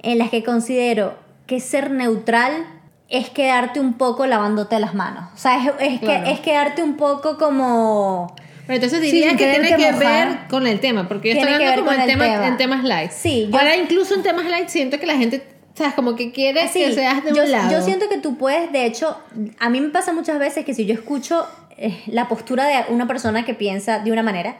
en 0.00 0.18
las 0.18 0.30
que 0.30 0.42
considero 0.42 1.14
que 1.46 1.60
ser 1.60 1.90
neutral 1.90 2.66
es 3.08 3.28
quedarte 3.30 3.78
un 3.78 3.94
poco 3.94 4.26
lavándote 4.26 4.78
las 4.80 4.94
manos. 4.94 5.24
O 5.34 5.36
sea, 5.36 5.56
es, 5.56 5.72
es 5.92 6.00
Claro. 6.00 6.24
que, 6.24 6.32
es 6.32 6.40
quedarte 6.40 6.82
un 6.82 6.96
poco 6.96 7.36
como... 7.38 8.34
Pero 8.66 8.76
entonces 8.76 9.00
diría 9.02 9.36
que 9.36 9.44
tiene 9.52 9.68
que 9.76 9.92
mojar. 9.92 10.28
ver 10.28 10.38
con 10.48 10.66
el 10.66 10.80
tema, 10.80 11.08
porque 11.08 11.34
yo 11.34 11.40
estoy 11.40 11.52
hablando 11.54 11.84
como 11.84 11.92
el 12.00 12.06
tema- 12.06 12.24
tema. 12.24 12.46
en 12.46 12.56
temas 12.56 12.84
light. 12.84 13.10
Sí, 13.10 13.48
yo- 13.52 13.58
Ahora 13.58 13.76
incluso 13.76 14.14
en 14.14 14.22
temas 14.22 14.46
light 14.46 14.68
siento 14.68 14.98
que 14.98 15.06
la 15.06 15.16
gente, 15.16 15.44
sabes, 15.74 15.94
como 15.94 16.14
que 16.16 16.32
quiere 16.32 16.68
Sí, 16.68 16.78
que 16.78 16.92
seas 16.94 17.22
de 17.24 17.32
yo, 17.34 17.42
un 17.42 17.50
lado. 17.50 17.70
yo 17.70 17.82
siento 17.82 18.08
que 18.08 18.18
tú 18.18 18.38
puedes, 18.38 18.72
de 18.72 18.86
hecho, 18.86 19.18
a 19.58 19.68
mí 19.68 19.80
me 19.80 19.88
pasa 19.90 20.12
muchas 20.12 20.38
veces 20.38 20.64
que 20.64 20.74
si 20.74 20.86
yo 20.86 20.94
escucho 20.94 21.46
eh, 21.82 22.02
la 22.06 22.28
postura 22.28 22.66
de 22.66 22.92
una 22.92 23.06
persona 23.06 23.44
que 23.44 23.54
piensa 23.54 23.98
de 23.98 24.12
una 24.12 24.22
manera 24.22 24.56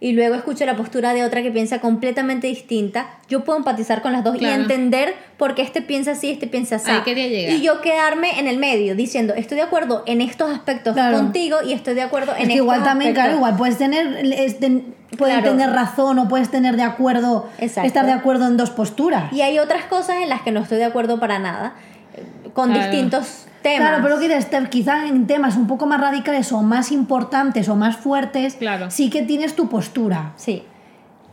y 0.00 0.14
luego 0.14 0.34
escucho 0.34 0.66
la 0.66 0.74
postura 0.76 1.14
de 1.14 1.22
otra 1.22 1.42
que 1.42 1.52
piensa 1.52 1.80
completamente 1.80 2.48
distinta, 2.48 3.06
yo 3.28 3.44
puedo 3.44 3.56
empatizar 3.58 4.02
con 4.02 4.10
las 4.12 4.24
dos 4.24 4.36
Claro. 4.36 4.56
y 4.56 4.60
entender 4.62 5.14
por 5.36 5.54
qué 5.54 5.62
este 5.62 5.80
piensa 5.80 6.10
así, 6.10 6.30
este 6.30 6.48
piensa 6.48 6.74
así. 6.76 6.90
Y 7.06 7.60
yo 7.62 7.80
quedarme 7.82 8.40
en 8.40 8.48
el 8.48 8.56
medio 8.58 8.96
diciendo, 8.96 9.32
estoy 9.36 9.58
de 9.58 9.62
acuerdo 9.62 10.02
en 10.06 10.20
estos 10.20 10.50
aspectos 10.50 10.94
Claro. 10.94 11.18
contigo 11.18 11.58
y 11.64 11.72
estoy 11.72 11.94
de 11.94 12.02
acuerdo 12.02 12.32
en 12.32 12.38
Es 12.42 12.46
que 12.48 12.54
estos 12.54 12.64
igual 12.64 12.82
también, 12.82 13.10
aspectos. 13.12 13.22
claro, 13.26 13.36
igual 13.36 13.56
puedes 13.56 13.78
tener, 13.78 14.32
este, 14.40 14.82
Claro. 15.16 15.50
tener 15.50 15.70
razón 15.70 16.18
o 16.18 16.26
puedes 16.26 16.50
tener 16.50 16.76
de 16.76 16.82
acuerdo, 16.82 17.48
Exacto. 17.58 17.86
estar 17.86 18.04
de 18.04 18.12
acuerdo 18.12 18.48
en 18.48 18.56
dos 18.56 18.70
posturas. 18.70 19.32
Y 19.32 19.42
hay 19.42 19.60
otras 19.60 19.84
cosas 19.84 20.16
en 20.20 20.28
las 20.30 20.42
que 20.42 20.50
no 20.50 20.58
estoy 20.62 20.78
de 20.78 20.84
acuerdo 20.86 21.20
para 21.20 21.38
nada, 21.38 21.74
eh, 22.16 22.24
con 22.54 22.72
distintos 22.74 23.46
temas. 23.62 23.88
Claro, 23.88 24.02
pero 24.02 24.18
que 24.18 24.28
dices, 24.28 24.50
te- 24.50 24.68
quizá 24.68 25.06
en 25.06 25.26
temas 25.26 25.56
un 25.56 25.66
poco 25.66 25.86
más 25.86 26.00
radicales 26.00 26.52
o 26.52 26.62
más 26.62 26.92
importantes 26.92 27.68
o 27.68 27.76
más 27.76 27.96
fuertes, 27.96 28.54
Claro. 28.56 28.90
sí 28.90 29.08
que 29.10 29.22
tienes 29.22 29.54
tu 29.56 29.68
postura. 29.68 30.32
Sí. 30.36 30.64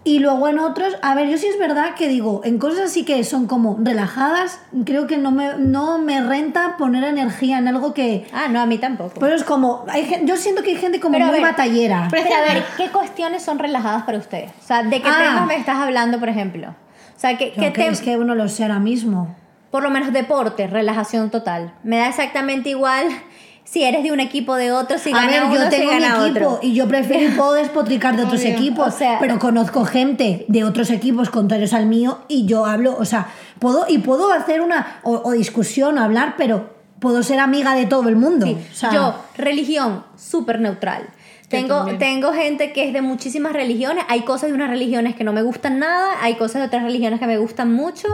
Y 0.05 0.19
luego 0.19 0.47
en 0.47 0.59
otros, 0.59 0.95
a 1.01 1.13
ver, 1.13 1.27
yo 1.27 1.37
sí 1.37 1.45
es 1.47 1.59
verdad 1.59 1.93
que 1.93 2.07
digo, 2.07 2.39
en 2.45 2.57
cosas 2.57 2.85
así 2.85 3.03
que 3.03 3.21
son 3.25 3.47
como 3.47 3.77
relajadas, 3.81 4.61
creo 4.85 5.07
que 5.07 5.17
no 5.17 5.29
me, 5.31 5.55
no 5.57 5.99
me 5.99 6.21
renta 6.21 6.77
poner 6.77 7.03
energía 7.03 7.57
en 7.57 7.67
algo 7.67 7.93
que... 7.93 8.25
Ah, 8.31 8.47
no, 8.49 8.61
a 8.61 8.65
mí 8.65 8.77
tampoco. 8.77 9.19
Pero 9.19 9.35
es 9.35 9.43
como, 9.43 9.83
hay, 9.89 10.21
yo 10.23 10.37
siento 10.37 10.63
que 10.63 10.69
hay 10.71 10.77
gente 10.77 11.01
como 11.01 11.13
Pero 11.13 11.25
muy 11.25 11.33
ver, 11.35 11.43
batallera. 11.43 12.07
Pero 12.09 12.29
a 12.33 12.53
ver, 12.53 12.63
¿qué 12.77 12.87
cuestiones 12.89 13.43
son 13.43 13.59
relajadas 13.59 14.03
para 14.03 14.17
ustedes? 14.17 14.51
O 14.63 14.65
sea, 14.65 14.83
¿de 14.83 15.01
qué 15.01 15.09
Ah. 15.09 15.17
temas 15.19 15.47
me 15.47 15.57
estás 15.57 15.75
hablando, 15.77 16.17
por 16.17 16.29
ejemplo? 16.29 16.69
O 16.69 17.19
sea, 17.19 17.37
¿qué, 17.37 17.51
Yo 17.57 17.61
qué 17.61 17.73
que 17.73 17.87
es 17.89 17.99
que 17.99 18.15
uno 18.17 18.33
lo 18.35 18.47
sé 18.47 18.63
ahora 18.63 18.79
mismo. 18.79 19.35
Por 19.71 19.83
lo 19.83 19.89
menos 19.89 20.11
deporte, 20.13 20.67
relajación 20.67 21.29
total. 21.29 21.73
Me 21.83 21.97
da 21.97 22.07
exactamente 22.09 22.69
igual 22.69 23.07
si 23.63 23.83
eres 23.83 24.01
de 24.03 24.11
un 24.11 24.19
equipo 24.19 24.55
de 24.55 24.71
otro, 24.71 24.97
si 24.97 25.11
a 25.11 25.15
gana 25.15 25.27
ver, 25.31 25.43
uno, 25.43 25.55
yo 25.55 25.63
si 25.65 25.69
tengo 25.69 25.93
mi 25.93 25.99
gana 25.99 26.25
equipo 26.27 26.47
otro. 26.49 26.59
y 26.63 26.73
yo 26.73 26.87
prefiero 26.87 27.35
puedo 27.37 27.53
despotricar 27.53 28.15
de 28.17 28.23
otros 28.23 28.41
Obvio. 28.41 28.53
equipos, 28.53 28.87
O 28.87 28.91
sea- 28.97 29.17
pero 29.19 29.37
conozco 29.37 29.85
gente 29.85 30.45
de 30.47 30.63
otros 30.63 30.89
equipos 30.89 31.29
contrarios 31.29 31.73
al 31.73 31.85
mío 31.85 32.19
y 32.27 32.45
yo 32.47 32.65
hablo, 32.65 32.95
o 32.97 33.05
sea, 33.05 33.27
puedo 33.59 33.85
y 33.87 33.99
puedo 33.99 34.31
hacer 34.31 34.61
una 34.61 34.99
o, 35.03 35.21
o 35.23 35.31
discusión 35.33 35.97
o 35.99 36.01
hablar, 36.03 36.33
pero 36.37 36.73
puedo 36.99 37.21
ser 37.23 37.39
amiga 37.39 37.75
de 37.75 37.85
todo 37.85 38.09
el 38.09 38.15
mundo. 38.15 38.45
Sí, 38.47 38.57
o 38.71 38.75
sea, 38.75 38.89
yo, 38.91 39.15
religión, 39.37 40.03
súper 40.17 40.59
neutral. 40.59 41.03
Tengo, 41.47 41.85
tengo 41.97 42.31
gente 42.33 42.73
que 42.73 42.87
es 42.87 42.93
de 42.93 43.01
muchísimas 43.01 43.53
religiones. 43.53 44.03
Hay 44.07 44.21
cosas 44.21 44.49
de 44.49 44.55
unas 44.55 44.69
religiones 44.69 45.15
que 45.15 45.23
no 45.23 45.33
me 45.33 45.41
gustan 45.41 45.79
nada. 45.79 46.11
Hay 46.21 46.35
cosas 46.35 46.61
de 46.61 46.67
otras 46.67 46.83
religiones 46.83 47.19
que 47.19 47.25
me 47.25 47.37
gustan 47.39 47.73
mucho. 47.73 48.07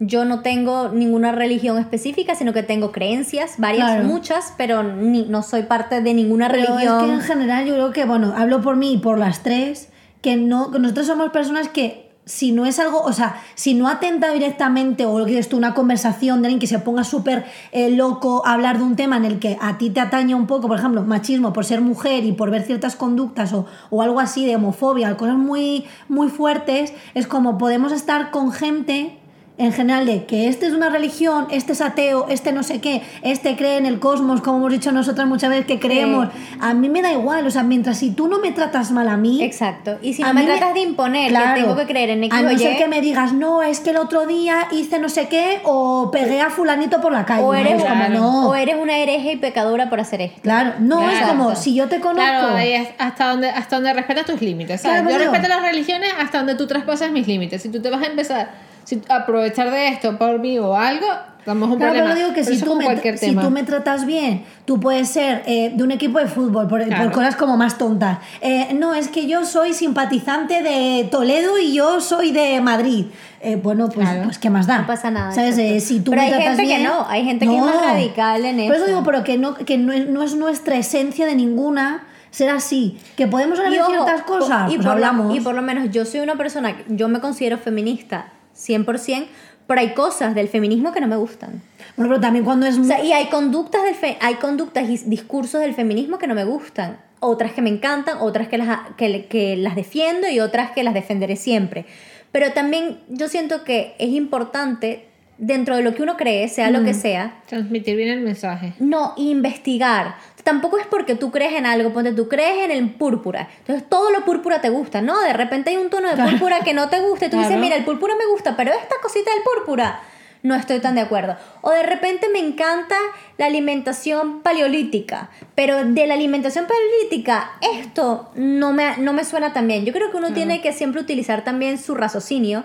Yo 0.00 0.24
no 0.24 0.42
tengo 0.42 0.90
ninguna 0.90 1.32
religión 1.32 1.76
específica, 1.78 2.34
sino 2.36 2.52
que 2.52 2.62
tengo 2.62 2.92
creencias, 2.92 3.54
varias, 3.58 3.90
Claro. 3.90 4.04
muchas, 4.04 4.54
pero 4.56 4.82
ni- 4.84 5.24
no 5.24 5.42
soy 5.42 5.62
parte 5.64 6.00
de 6.02 6.14
ninguna 6.14 6.48
Pero 6.48 6.66
religión. 6.74 7.00
es 7.00 7.04
que 7.06 7.12
en 7.14 7.20
general 7.20 7.66
yo 7.66 7.74
creo 7.74 7.92
que, 7.92 8.04
bueno, 8.04 8.32
hablo 8.36 8.60
por 8.60 8.76
mí 8.76 8.92
y 8.92 8.98
por 8.98 9.18
las 9.18 9.42
tres, 9.42 9.88
que 10.22 10.36
no, 10.36 10.70
que 10.70 10.78
nosotros 10.78 11.06
somos 11.08 11.30
personas 11.30 11.68
que 11.68 12.06
si 12.24 12.52
no 12.52 12.66
es 12.66 12.78
algo, 12.78 13.00
o 13.00 13.12
sea, 13.14 13.36
si 13.54 13.72
no 13.72 13.88
atenta 13.88 14.30
directamente 14.32 15.06
o 15.06 15.18
lo 15.18 15.24
que 15.24 15.30
dices 15.30 15.48
tú, 15.48 15.56
una 15.56 15.72
conversación 15.72 16.42
de 16.42 16.48
alguien 16.48 16.58
que 16.60 16.66
se 16.66 16.78
ponga 16.78 17.02
súper 17.02 17.46
eh, 17.72 17.90
loco 17.90 18.42
a 18.46 18.52
hablar 18.52 18.76
de 18.76 18.84
un 18.84 18.96
tema 18.96 19.16
en 19.16 19.24
el 19.24 19.38
que 19.38 19.56
a 19.62 19.78
ti 19.78 19.88
te 19.88 20.00
atañe 20.00 20.34
un 20.34 20.46
poco, 20.46 20.68
por 20.68 20.78
ejemplo, 20.78 21.02
machismo 21.04 21.54
por 21.54 21.64
ser 21.64 21.80
mujer 21.80 22.24
y 22.24 22.32
por 22.32 22.50
ver 22.50 22.62
ciertas 22.64 22.96
conductas 22.96 23.54
o, 23.54 23.64
o 23.88 24.02
algo 24.02 24.20
así 24.20 24.44
de 24.44 24.56
homofobia, 24.56 25.16
cosas 25.16 25.36
muy, 25.36 25.86
muy 26.10 26.28
fuertes, 26.28 26.92
es 27.14 27.26
como 27.26 27.56
podemos 27.56 27.92
estar 27.92 28.30
con 28.30 28.52
gente 28.52 29.18
en 29.58 29.72
general 29.72 30.06
de 30.06 30.24
que 30.24 30.48
este 30.48 30.66
es 30.66 30.72
una 30.72 30.88
religión, 30.88 31.48
este 31.50 31.72
es 31.72 31.80
ateo, 31.80 32.26
este 32.28 32.52
no 32.52 32.62
sé 32.62 32.80
qué, 32.80 33.02
este 33.22 33.56
cree 33.56 33.76
en 33.76 33.86
el 33.86 33.98
cosmos, 33.98 34.40
como 34.40 34.58
hemos 34.58 34.72
dicho 34.72 34.92
nosotras 34.92 35.26
muchas 35.26 35.50
veces 35.50 35.66
que 35.66 35.78
creemos. 35.80 36.28
A 36.60 36.74
mí 36.74 36.88
me 36.88 37.02
da 37.02 37.12
igual, 37.12 37.46
o 37.46 37.50
sea, 37.50 37.62
mientras 37.64 37.98
si 37.98 38.10
tú 38.12 38.28
no 38.28 38.38
me 38.38 38.52
tratas 38.52 38.92
mal 38.92 39.08
a 39.08 39.16
mí. 39.16 39.42
Exacto. 39.42 39.98
Y 40.00 40.14
si 40.14 40.22
a 40.22 40.28
no 40.28 40.34
me 40.34 40.44
tratas 40.44 40.74
de 40.74 40.80
imponer 40.80 41.30
Claro. 41.30 41.54
que 41.56 41.60
tengo 41.62 41.76
que 41.76 41.86
creer 41.86 42.10
en 42.10 42.24
X 42.24 42.38
A 42.38 42.42
no 42.42 42.52
Y, 42.52 42.58
ser 42.58 42.76
que 42.76 42.86
me 42.88 43.00
digas, 43.00 43.32
no, 43.32 43.62
es 43.62 43.80
que 43.80 43.90
el 43.90 43.96
otro 43.96 44.26
día 44.26 44.68
hice 44.70 44.98
no 45.00 45.08
sé 45.08 45.28
qué 45.28 45.60
o 45.64 46.10
pegué 46.12 46.40
a 46.40 46.50
fulanito 46.50 47.00
por 47.00 47.12
la 47.12 47.24
calle. 47.24 47.42
o 47.42 47.52
¿no? 47.52 47.58
eres, 47.58 47.82
Es 47.82 47.84
como, 47.84 48.08
no. 48.08 48.48
o 48.48 48.54
eres 48.54 48.76
una 48.80 48.96
hereje 48.98 49.32
y 49.32 49.36
pecadora 49.36 49.90
por 49.90 49.98
hacer 50.00 50.20
esto. 50.20 50.40
Claro, 50.42 50.74
no, 50.78 51.08
es 51.10 51.20
como, 51.22 51.56
si 51.56 51.74
yo 51.74 51.88
te 51.88 52.00
conozco. 52.00 52.22
Claro, 52.22 52.54
ahí 52.54 52.72
es 52.74 52.88
hasta 52.98 53.28
donde, 53.30 53.50
hasta 53.50 53.76
donde 53.76 53.92
respetas 53.92 54.24
tus 54.24 54.40
límites. 54.40 54.80
¿sabes? 54.80 55.02
Claro, 55.02 55.16
Yo 55.24 55.30
respeto 55.30 55.48
las 55.48 55.62
religiones 55.62 56.10
hasta 56.18 56.38
donde 56.38 56.54
tú 56.54 56.66
traspasas 56.68 57.10
mis 57.10 57.26
límites. 57.26 57.60
Si 57.62 57.68
tú 57.70 57.82
te 57.82 57.90
vas 57.90 58.02
a 58.02 58.06
empezar 58.06 58.67
si, 58.88 59.02
aprovechar 59.08 59.70
de 59.70 59.88
esto 59.88 60.16
por 60.16 60.38
mí 60.38 60.58
o 60.58 60.74
algo, 60.74 61.06
damos 61.44 61.68
un 61.70 61.76
Claro, 61.76 61.92
problema. 61.94 62.14
pero 62.14 62.16
digo 62.16 62.28
que 62.34 62.42
Pero 62.42 62.46
si 62.56 62.62
eso 62.62 62.66
tú, 62.66 62.76
me, 62.76 62.84
cualquier 62.84 63.18
si 63.18 63.26
tema. 63.26 63.42
tú 63.42 63.50
me 63.50 63.62
tratas 63.62 64.04
bien, 64.06 64.44
tú 64.64 64.80
puedes 64.80 65.08
ser 65.08 65.42
eh, 65.46 65.72
de 65.74 65.82
un 65.84 65.90
equipo 65.90 66.18
de 66.18 66.26
fútbol, 66.26 66.68
por, 66.68 66.80
por 66.80 66.88
Claro. 66.88 67.12
cosas 67.12 67.36
como 67.36 67.56
más 67.56 67.76
tontas. 67.78 68.18
Eh, 68.40 68.74
no, 68.78 68.94
es 68.94 69.08
que 69.08 69.26
yo 69.26 69.44
soy 69.44 69.72
simpatizante 69.74 70.62
de 70.62 71.08
Toledo 71.10 71.58
y 71.58 71.72
yo 71.74 72.00
soy 72.00 72.32
de 72.32 72.60
Madrid. 72.60 73.06
Eh, 73.40 73.56
bueno, 73.56 73.88
pues, 73.88 74.08
Claro. 74.08 74.24
pues 74.24 74.38
¿qué 74.38 74.50
más 74.50 74.66
da? 74.66 74.78
No 74.78 74.86
pasa 74.86 75.10
nada, 75.10 75.32
¿Sabes? 75.32 75.56
Eh, 75.58 75.80
si 75.80 76.00
tú 76.00 76.10
Pero 76.10 76.22
me 76.22 76.26
hay 76.28 76.32
tratas 76.32 76.48
gente 76.56 76.62
que 76.62 76.76
bien- 76.78 76.84
no, 76.84 77.06
hay 77.08 77.24
gente 77.24 77.46
que 77.46 77.56
es 77.56 77.62
más 77.62 77.82
radical 77.84 78.44
en 78.44 78.56
Por 78.56 78.64
eso 78.74 78.74
eso. 78.74 78.86
digo, 78.86 79.02
pero 79.04 79.22
que 79.24 79.38
no, 79.38 79.54
que 79.54 79.78
no, 79.78 79.92
es, 79.92 80.08
no 80.08 80.22
es 80.22 80.34
nuestra 80.34 80.76
esencia 80.76 81.24
de 81.26 81.34
ninguna 81.36 82.04
ser 82.30 82.50
así. 82.50 82.98
Que 83.16 83.26
podemos 83.26 83.58
hablar 83.58 83.72
Y 83.72 83.76
de 83.76 83.82
ojo, 83.82 83.90
ciertas 83.92 84.22
cosas, 84.22 84.70
y 84.72 84.76
pues 84.76 84.78
por 84.78 84.84
lo- 84.86 84.90
hablamos. 84.92 85.36
y 85.36 85.40
por 85.40 85.54
lo 85.54 85.62
menos 85.62 85.90
yo 85.90 86.04
soy 86.04 86.20
una 86.20 86.34
persona, 86.36 86.74
yo 86.88 87.08
me 87.08 87.20
considero 87.20 87.58
feminista 87.58 88.26
100%, 88.58 89.26
pero 89.66 89.80
hay 89.80 89.90
cosas 89.94 90.34
del 90.34 90.48
feminismo 90.48 90.92
que 90.92 91.00
no 91.00 91.06
me 91.08 91.16
gustan. 91.16 91.62
Bueno, 91.96 92.10
pero 92.10 92.20
también 92.20 92.44
cuando 92.44 92.66
es... 92.66 92.78
O 92.78 92.84
sea, 92.84 93.02
y 93.04 93.12
hay 93.12 93.26
conductas, 93.26 93.82
del 93.84 93.94
fe- 93.94 94.16
hay 94.20 94.34
conductas 94.36 94.88
y 94.88 94.96
discursos 94.98 95.60
del 95.60 95.74
feminismo 95.74 96.18
que 96.18 96.26
no 96.26 96.34
me 96.34 96.44
gustan. 96.44 96.98
Otras 97.20 97.52
que 97.52 97.62
me 97.62 97.68
encantan, 97.70 98.18
otras 98.20 98.48
que 98.48 98.58
las, 98.58 98.78
que, 98.96 99.26
que 99.26 99.56
las 99.56 99.74
defiendo 99.76 100.28
y 100.28 100.40
otras 100.40 100.70
que 100.70 100.82
las 100.84 100.94
defenderé 100.94 101.36
siempre. 101.36 101.84
Pero 102.32 102.52
también 102.52 102.98
yo 103.08 103.28
siento 103.28 103.64
que 103.64 103.94
es 103.98 104.10
importante, 104.10 105.06
dentro 105.38 105.76
de 105.76 105.82
lo 105.82 105.94
que 105.94 106.02
uno 106.02 106.16
cree, 106.16 106.48
sea 106.48 106.70
lo 106.70 106.82
que 106.84 106.94
sea, 106.94 107.40
Transmitir 107.46 107.96
bien 107.96 108.08
el 108.10 108.20
mensaje. 108.20 108.72
no, 108.78 109.14
investigar. 109.16 110.16
Tampoco 110.48 110.78
es 110.78 110.86
porque 110.86 111.14
tú 111.14 111.30
crees 111.30 111.52
en 111.52 111.66
algo, 111.66 111.92
ponte 111.92 112.12
tú 112.12 112.26
crees 112.26 112.64
en 112.64 112.70
el 112.70 112.90
púrpura. 112.94 113.50
Entonces 113.58 113.86
todo 113.86 114.10
lo 114.10 114.24
púrpura 114.24 114.62
te 114.62 114.70
gusta, 114.70 115.02
¿no? 115.02 115.20
De 115.20 115.34
repente 115.34 115.68
hay 115.68 115.76
un 115.76 115.90
tono 115.90 116.08
de 116.08 116.14
Claro. 116.14 116.30
púrpura 116.30 116.60
que 116.60 116.72
no 116.72 116.88
te 116.88 117.00
gusta 117.00 117.26
y 117.26 117.28
tú 117.30 117.36
dices, 117.36 117.58
mira, 117.58 117.76
el 117.76 117.84
púrpura 117.84 118.14
me 118.16 118.24
gusta, 118.26 118.56
pero 118.56 118.72
esta 118.72 118.94
cosita 119.02 119.30
del 119.30 119.42
púrpura 119.42 120.00
no 120.42 120.54
estoy 120.54 120.80
tan 120.80 120.94
de 120.94 121.02
acuerdo. 121.02 121.36
O 121.60 121.70
de 121.70 121.82
repente 121.82 122.28
me 122.32 122.38
encanta 122.38 122.96
la 123.36 123.44
alimentación 123.44 124.40
paleolítica, 124.40 125.28
pero 125.54 125.84
de 125.84 126.06
la 126.06 126.14
alimentación 126.14 126.66
paleolítica 126.66 127.50
esto 127.60 128.30
no 128.34 128.72
me, 128.72 128.96
no 128.96 129.12
me 129.12 129.24
suena 129.24 129.52
tan 129.52 129.68
bien. 129.68 129.84
Yo 129.84 129.92
creo 129.92 130.10
que 130.10 130.16
uno 130.16 130.32
tiene 130.32 130.62
que 130.62 130.72
siempre 130.72 131.02
utilizar 131.02 131.44
también 131.44 131.76
su 131.76 131.94
raciocinio 131.94 132.64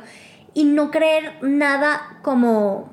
y 0.53 0.63
no 0.63 0.89
creer 0.89 1.33
nada 1.41 2.19
como 2.21 2.92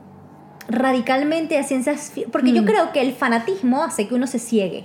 radicalmente 0.70 1.58
a 1.58 1.62
ciencias 1.64 2.12
porque 2.32 2.52
Mm. 2.52 2.54
yo 2.54 2.64
creo 2.64 2.92
que 2.92 3.00
el 3.00 3.12
fanatismo 3.12 3.82
hace 3.84 4.06
que 4.08 4.14
uno 4.14 4.26
se 4.26 4.38
ciegue 4.38 4.84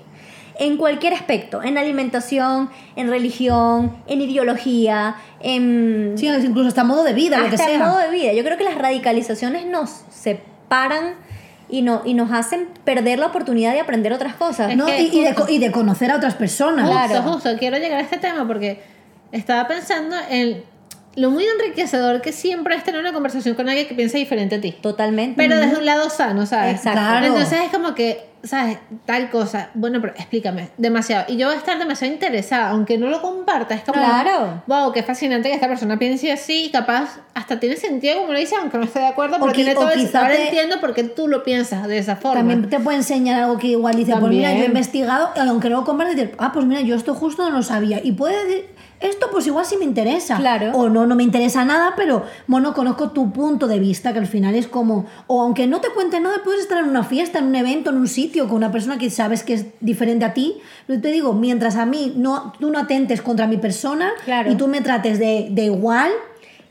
en 0.57 0.77
cualquier 0.77 1.13
aspecto, 1.13 1.61
en 1.63 1.77
alimentación, 1.77 2.69
en 2.95 3.09
religión, 3.09 3.91
en 4.07 4.21
ideología, 4.21 5.15
en 5.41 6.13
Sí, 6.17 6.27
incluso 6.27 6.69
hasta 6.69 6.83
modo 6.85 7.03
de 7.03 7.13
vida, 7.13 7.37
lo 7.39 7.49
que 7.49 7.55
hasta 7.55 7.69
en 7.71 7.77
sea. 7.79 7.87
modo 7.87 7.99
de 7.99 8.09
vida. 8.09 8.31
Yo 8.33 8.43
creo 8.43 8.57
que 8.57 8.63
las 8.63 8.75
radicalizaciones 8.77 9.65
nos 9.65 9.89
separan 10.09 11.15
y, 11.67 11.81
no, 11.81 12.01
y 12.05 12.13
nos 12.13 12.31
hacen 12.31 12.69
perder 12.85 13.19
la 13.19 13.25
oportunidad 13.27 13.73
de 13.73 13.81
aprender 13.81 14.13
otras 14.13 14.35
cosas. 14.35 14.75
¿no? 14.77 14.85
que 14.85 15.01
y, 15.01 15.19
y 15.19 15.23
de, 15.59 15.67
y 15.67 15.71
conocer 15.71 16.09
a 16.11 16.15
otras 16.17 16.35
personas. 16.35 16.87
Claro. 16.89 17.15
Justo, 17.15 17.31
justo, 17.33 17.49
quiero 17.59 17.77
llegar 17.77 17.99
a 17.99 18.03
este 18.03 18.17
tema 18.17 18.47
porque 18.47 18.81
estaba 19.33 19.67
pensando 19.67 20.15
en 20.29 20.63
lo 21.15 21.29
muy 21.31 21.45
enriquecedor 21.45 22.21
que 22.21 22.31
siempre 22.31 22.75
es 22.75 22.83
tener 22.83 22.99
una 22.99 23.13
conversación 23.13 23.55
con 23.55 23.69
alguien 23.69 23.87
que 23.87 23.95
piensa 23.95 24.17
diferente 24.17 24.55
a 24.55 24.61
ti. 24.61 24.71
Totalmente. 24.73 25.35
Pero 25.37 25.57
desde 25.57 25.77
un 25.77 25.85
lado 25.85 26.09
sano, 26.09 26.45
¿sabes? 26.45 26.75
Exacto. 26.75 26.99
Claro. 26.99 27.25
Entonces 27.27 27.59
es 27.63 27.69
como 27.71 27.95
que, 27.95 28.25
¿sabes? 28.43 28.79
Tal 29.05 29.29
cosa. 29.29 29.69
Bueno, 29.75 30.01
pero 30.01 30.13
explícame. 30.13 30.69
Demasiado. 30.77 31.25
Y 31.29 31.37
yo 31.37 31.47
voy 31.47 31.55
a 31.55 31.59
estar 31.59 31.79
demasiado 31.79 32.13
interesada, 32.13 32.69
aunque 32.71 32.97
no 32.97 33.07
lo 33.09 33.21
comparta. 33.21 33.75
Es 33.75 33.81
como, 33.83 33.97
Claro. 33.97 34.61
wow, 34.67 34.91
qué 34.91 35.03
fascinante 35.03 35.47
que 35.47 35.55
esta 35.55 35.69
persona 35.69 35.97
piense 35.97 36.31
así 36.33 36.65
y 36.65 36.69
capaz 36.71 37.19
hasta 37.33 37.59
tiene 37.61 37.77
sentido 37.77 38.17
como 38.19 38.33
lo 38.33 38.39
dice, 38.39 38.55
aunque 38.59 38.77
no 38.77 38.83
esté 38.83 38.99
de 38.99 39.07
acuerdo, 39.07 39.37
pero 39.39 39.51
qui- 39.51 39.55
tiene 39.55 39.73
todo 39.73 39.89
el 39.91 40.09
Ahora 40.15 40.29
te- 40.35 40.43
entiendo 40.47 40.79
por 40.81 40.93
qué 40.93 41.03
tú 41.05 41.27
lo 41.29 41.43
piensas 41.43 41.87
de 41.87 41.97
esa 41.97 42.17
forma. 42.17 42.39
También 42.39 42.69
te 42.69 42.79
puede 42.79 42.97
enseñar 42.97 43.41
algo 43.41 43.57
que 43.57 43.67
igual 43.67 43.95
dice, 43.95 44.11
pues 44.19 44.31
mira, 44.31 44.49
yo 44.49 44.55
he 44.57 44.63
También. 44.63 44.71
investigado, 44.71 45.31
y 45.35 45.39
aunque 45.39 45.69
no 45.69 45.77
lo 45.77 45.85
compartes, 45.85 46.15
decir, 46.17 46.35
ah, 46.39 46.51
pues 46.53 46.65
mira, 46.65 46.81
yo 46.81 46.95
esto 46.95 47.13
justo 47.15 47.43
no 47.49 47.55
lo 47.55 47.63
sabía. 47.63 48.01
Y 48.03 48.11
puede 48.11 48.45
decir, 48.45 48.74
esto 49.05 49.27
pues 49.31 49.47
igual 49.47 49.65
sí 49.65 49.77
me 49.77 49.85
interesa. 49.85 50.37
Claro. 50.37 50.71
O 50.73 50.89
no, 50.89 51.05
no 51.05 51.15
me 51.15 51.23
interesa 51.23 51.63
nada, 51.65 51.93
pero 51.95 52.23
bueno, 52.47 52.73
conozco 52.73 53.11
tu 53.11 53.31
punto 53.31 53.67
de 53.67 53.79
vista, 53.79 54.13
que 54.13 54.19
al 54.19 54.27
final 54.27 54.55
es 54.55 54.67
como, 54.67 55.05
o 55.27 55.41
aunque 55.41 55.67
no 55.67 55.81
te 55.81 55.89
cuente 55.89 56.19
nada, 56.19 56.41
puedes 56.43 56.61
estar 56.61 56.77
en 56.79 56.89
una 56.89 57.03
fiesta, 57.03 57.39
en 57.39 57.45
un 57.45 57.55
evento, 57.55 57.89
en 57.91 57.97
un 57.97 58.07
sitio, 58.07 58.47
con 58.47 58.57
una 58.57 58.71
persona 58.71 58.97
que 58.97 59.09
sabes 59.09 59.43
que 59.43 59.53
es 59.53 59.65
diferente 59.79 60.25
a 60.25 60.33
ti. 60.33 60.57
Pero 60.87 61.01
te 61.01 61.09
digo, 61.11 61.33
mientras 61.33 61.75
a 61.75 61.85
mí 61.85 62.13
no, 62.15 62.53
tú 62.59 62.69
no 62.71 62.79
atentes 62.79 63.21
contra 63.21 63.47
mi 63.47 63.57
persona 63.57 64.11
Claro. 64.25 64.51
y 64.51 64.55
tú 64.55 64.67
me 64.67 64.81
trates 64.81 65.19
de, 65.19 65.47
de 65.51 65.65
igual, 65.65 66.11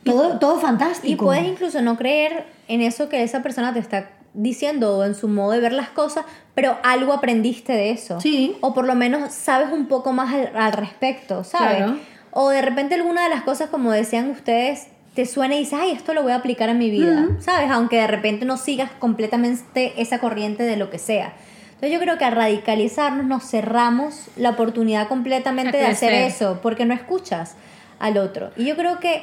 todo, 0.05 0.39
todo 0.39 0.59
fantástico. 0.59 1.13
Y 1.13 1.17
puedes 1.17 1.45
incluso 1.47 1.81
no 1.83 1.97
creer 1.97 2.45
en 2.69 2.81
eso 2.83 3.09
que 3.09 3.23
esa 3.23 3.43
persona 3.43 3.73
te 3.73 3.79
está 3.79 4.11
diciendo 4.35 4.99
o 4.99 5.05
en 5.05 5.15
su 5.15 5.29
modo 5.29 5.53
de 5.53 5.61
ver 5.61 5.73
las 5.73 5.89
cosas, 5.91 6.25
pero 6.55 6.77
algo 6.83 7.13
aprendiste 7.13 7.73
de 7.73 7.91
eso. 7.91 8.21
Sí. 8.21 8.57
O 8.61 8.75
por 8.75 8.85
lo 8.87 8.95
menos 8.97 9.33
sabes 9.33 9.69
un 9.73 9.87
poco 9.87 10.13
más 10.13 10.35
al, 10.35 10.51
al 10.57 10.73
respecto, 10.73 11.45
¿sabes? 11.45 11.77
Claro. 11.79 11.97
O 12.35 12.51
de 12.51 12.61
repente 12.63 12.97
alguna 12.97 13.23
de 13.23 13.31
las 13.31 13.43
cosas, 13.45 13.71
como 13.71 13.93
decían 13.93 14.29
ustedes, 14.29 14.89
te 15.15 15.25
suena 15.25 15.55
y 15.55 15.61
dices, 15.61 15.79
ay, 15.81 15.93
esto 15.93 16.13
lo 16.13 16.25
voy 16.25 16.33
a 16.33 16.37
aplicar 16.37 16.69
en 16.69 16.79
mi 16.79 16.91
vida, 16.91 17.29
¿sabes? 17.39 17.71
Aunque 17.71 17.97
de 17.97 18.09
repente 18.09 18.45
no 18.45 18.57
sigas 18.57 18.91
completamente 18.99 19.95
esa 20.03 20.19
corriente 20.19 20.65
de 20.65 20.77
lo 20.77 20.91
que 20.91 20.99
sea. 20.99 21.35
Entonces 21.75 21.93
yo 21.93 22.01
creo 22.01 22.19
que 22.19 22.25
al 22.25 22.33
radicalizarnos 22.33 23.25
nos 23.25 23.49
cerramos 23.49 24.29
la 24.37 24.51
oportunidad 24.51 25.07
completamente 25.07 25.79
A 25.79 25.81
de 25.83 25.87
hacer 25.87 26.13
eso, 26.13 26.59
porque 26.61 26.85
no 26.85 26.95
escuchas 26.95 27.55
al 28.01 28.19
otro. 28.19 28.51
Y 28.57 28.65
yo 28.65 28.77
creo 28.77 28.99
que 28.99 29.23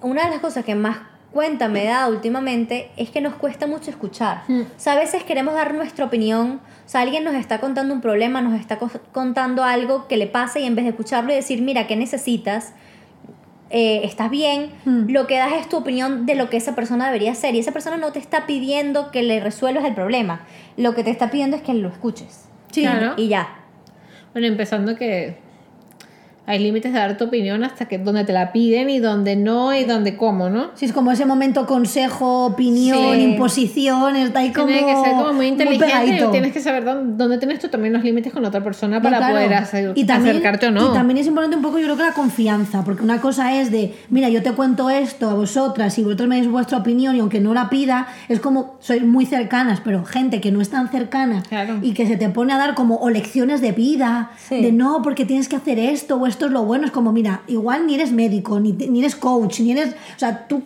una 0.00 0.24
de 0.24 0.30
las 0.30 0.38
cosas 0.38 0.64
que 0.64 0.76
más 0.76 0.98
cuenta 1.32 1.68
me 1.68 1.84
da 1.84 2.08
últimamente 2.08 2.90
es 2.96 3.10
que 3.10 3.20
nos 3.20 3.34
cuesta 3.34 3.66
mucho 3.66 3.90
escuchar. 3.90 4.42
Mm. 4.48 4.60
O 4.62 4.66
sea, 4.76 4.94
a 4.94 4.96
veces 4.96 5.22
queremos 5.22 5.54
dar 5.54 5.74
nuestra 5.74 6.04
opinión, 6.04 6.60
o 6.84 6.88
sea, 6.88 7.02
alguien 7.02 7.22
nos 7.24 7.34
está 7.34 7.60
contando 7.60 7.94
un 7.94 8.00
problema, 8.00 8.40
nos 8.40 8.58
está 8.58 8.78
co- 8.78 8.90
contando 9.12 9.62
algo 9.64 10.08
que 10.08 10.16
le 10.16 10.26
pasa 10.26 10.58
y 10.58 10.64
en 10.66 10.74
vez 10.74 10.84
de 10.84 10.90
escucharlo 10.90 11.32
y 11.32 11.36
decir, 11.36 11.62
mira, 11.62 11.86
¿qué 11.86 11.96
necesitas? 11.96 12.72
eh, 13.72 14.00
estás 14.02 14.30
bien, 14.30 14.72
Hmm. 14.84 15.08
lo 15.10 15.28
que 15.28 15.36
das 15.38 15.52
es 15.52 15.68
tu 15.68 15.76
opinión 15.76 16.26
de 16.26 16.34
lo 16.34 16.50
que 16.50 16.56
esa 16.56 16.74
persona 16.74 17.06
debería 17.06 17.30
hacer. 17.30 17.54
Y 17.54 17.60
esa 17.60 17.70
persona 17.70 17.96
no 17.98 18.10
te 18.10 18.18
está 18.18 18.44
pidiendo 18.44 19.12
que 19.12 19.22
le 19.22 19.38
resuelvas 19.38 19.84
el 19.84 19.94
problema. 19.94 20.40
Lo 20.76 20.92
que 20.96 21.04
te 21.04 21.10
está 21.10 21.30
pidiendo 21.30 21.56
es 21.56 21.62
que 21.62 21.72
lo 21.74 21.88
escuches. 21.88 22.46
Sí. 22.72 22.82
Claro. 22.82 23.14
Y 23.16 23.28
ya. 23.28 23.48
Bueno, 24.32 24.48
empezando 24.48 24.96
que 24.96 25.36
hay 26.50 26.58
límites 26.58 26.92
de 26.92 26.98
dar 26.98 27.16
tu 27.16 27.24
opinión 27.24 27.64
hasta 27.64 27.86
que 27.86 27.98
donde 27.98 28.24
te 28.24 28.32
la 28.32 28.52
piden 28.52 28.90
y 28.90 28.98
donde 28.98 29.36
no 29.36 29.74
y 29.74 29.84
donde 29.84 30.16
cómo, 30.16 30.48
¿no? 30.50 30.70
Sí, 30.74 30.84
es 30.86 30.92
como 30.92 31.12
ese 31.12 31.24
momento 31.26 31.66
consejo, 31.66 32.46
opinión, 32.46 33.14
Sí. 33.14 33.22
imposición, 33.22 34.16
está 34.16 34.40
ahí 34.40 34.52
como. 34.52 34.66
Tiene 34.66 34.86
que 34.86 34.94
ser 35.02 35.12
como 35.12 35.32
muy 35.32 35.46
inteligente 35.46 35.86
pegadito. 35.86 36.28
y 36.28 36.32
tienes 36.32 36.52
que 36.52 36.60
saber 36.60 36.84
dónde, 36.84 37.16
dónde 37.16 37.38
tienes 37.38 37.58
tú 37.60 37.68
también 37.68 37.92
los 37.92 38.02
límites 38.04 38.32
con 38.32 38.44
otra 38.44 38.62
persona 38.62 39.00
para 39.00 39.18
claro. 39.18 39.34
poder 39.34 39.54
hacer- 39.54 39.92
Y 39.94 40.04
también- 40.04 40.30
acercarte 40.36 40.66
o 40.66 40.70
no. 40.70 40.90
Y 40.90 40.94
también 40.94 41.18
es 41.18 41.26
importante 41.26 41.56
un 41.56 41.62
poco, 41.62 41.78
yo 41.78 41.84
creo 41.86 41.96
que 41.96 42.02
la 42.04 42.12
confianza, 42.12 42.84
porque 42.84 43.02
una 43.02 43.20
cosa 43.20 43.54
es 43.60 43.70
de, 43.70 43.94
mira, 44.10 44.28
yo 44.28 44.42
te 44.42 44.52
cuento 44.52 44.90
esto 44.90 45.30
a 45.30 45.34
vosotras 45.34 45.98
y 45.98 46.02
vosotros 46.02 46.28
me 46.28 46.36
dais 46.36 46.48
vuestra 46.50 46.78
opinión 46.78 47.14
y 47.16 47.20
aunque 47.20 47.40
no 47.40 47.54
la 47.54 47.68
pida, 47.70 48.08
es 48.28 48.40
como, 48.40 48.76
sois 48.80 49.02
muy 49.04 49.26
cercanas, 49.26 49.80
pero 49.84 50.04
gente 50.04 50.40
que 50.40 50.50
no 50.52 50.60
es 50.60 50.70
tan 50.70 50.88
cercana 50.90 51.42
Claro. 51.48 51.78
y 51.82 51.92
que 51.94 52.06
se 52.06 52.16
te 52.16 52.28
pone 52.28 52.52
a 52.52 52.58
dar 52.58 52.74
como 52.74 52.96
o 52.96 53.10
lecciones 53.10 53.60
de 53.60 53.72
vida, 53.72 54.30
Sí. 54.48 54.60
de 54.62 54.72
no, 54.72 55.02
porque 55.02 55.24
tienes 55.24 55.48
que 55.48 55.56
hacer 55.56 55.78
esto 55.78 56.16
o 56.16 56.26
esto 56.26 56.39
es 56.46 56.52
lo 56.52 56.64
bueno, 56.64 56.84
es 56.86 56.90
como, 56.92 57.12
mira, 57.12 57.42
igual 57.46 57.86
ni 57.86 57.94
eres 57.94 58.12
médico, 58.12 58.60
ni, 58.60 58.72
ni 58.72 59.00
eres 59.00 59.16
coach, 59.16 59.60
ni 59.60 59.72
eres, 59.72 59.90
o 60.16 60.18
sea, 60.18 60.46
tú, 60.48 60.62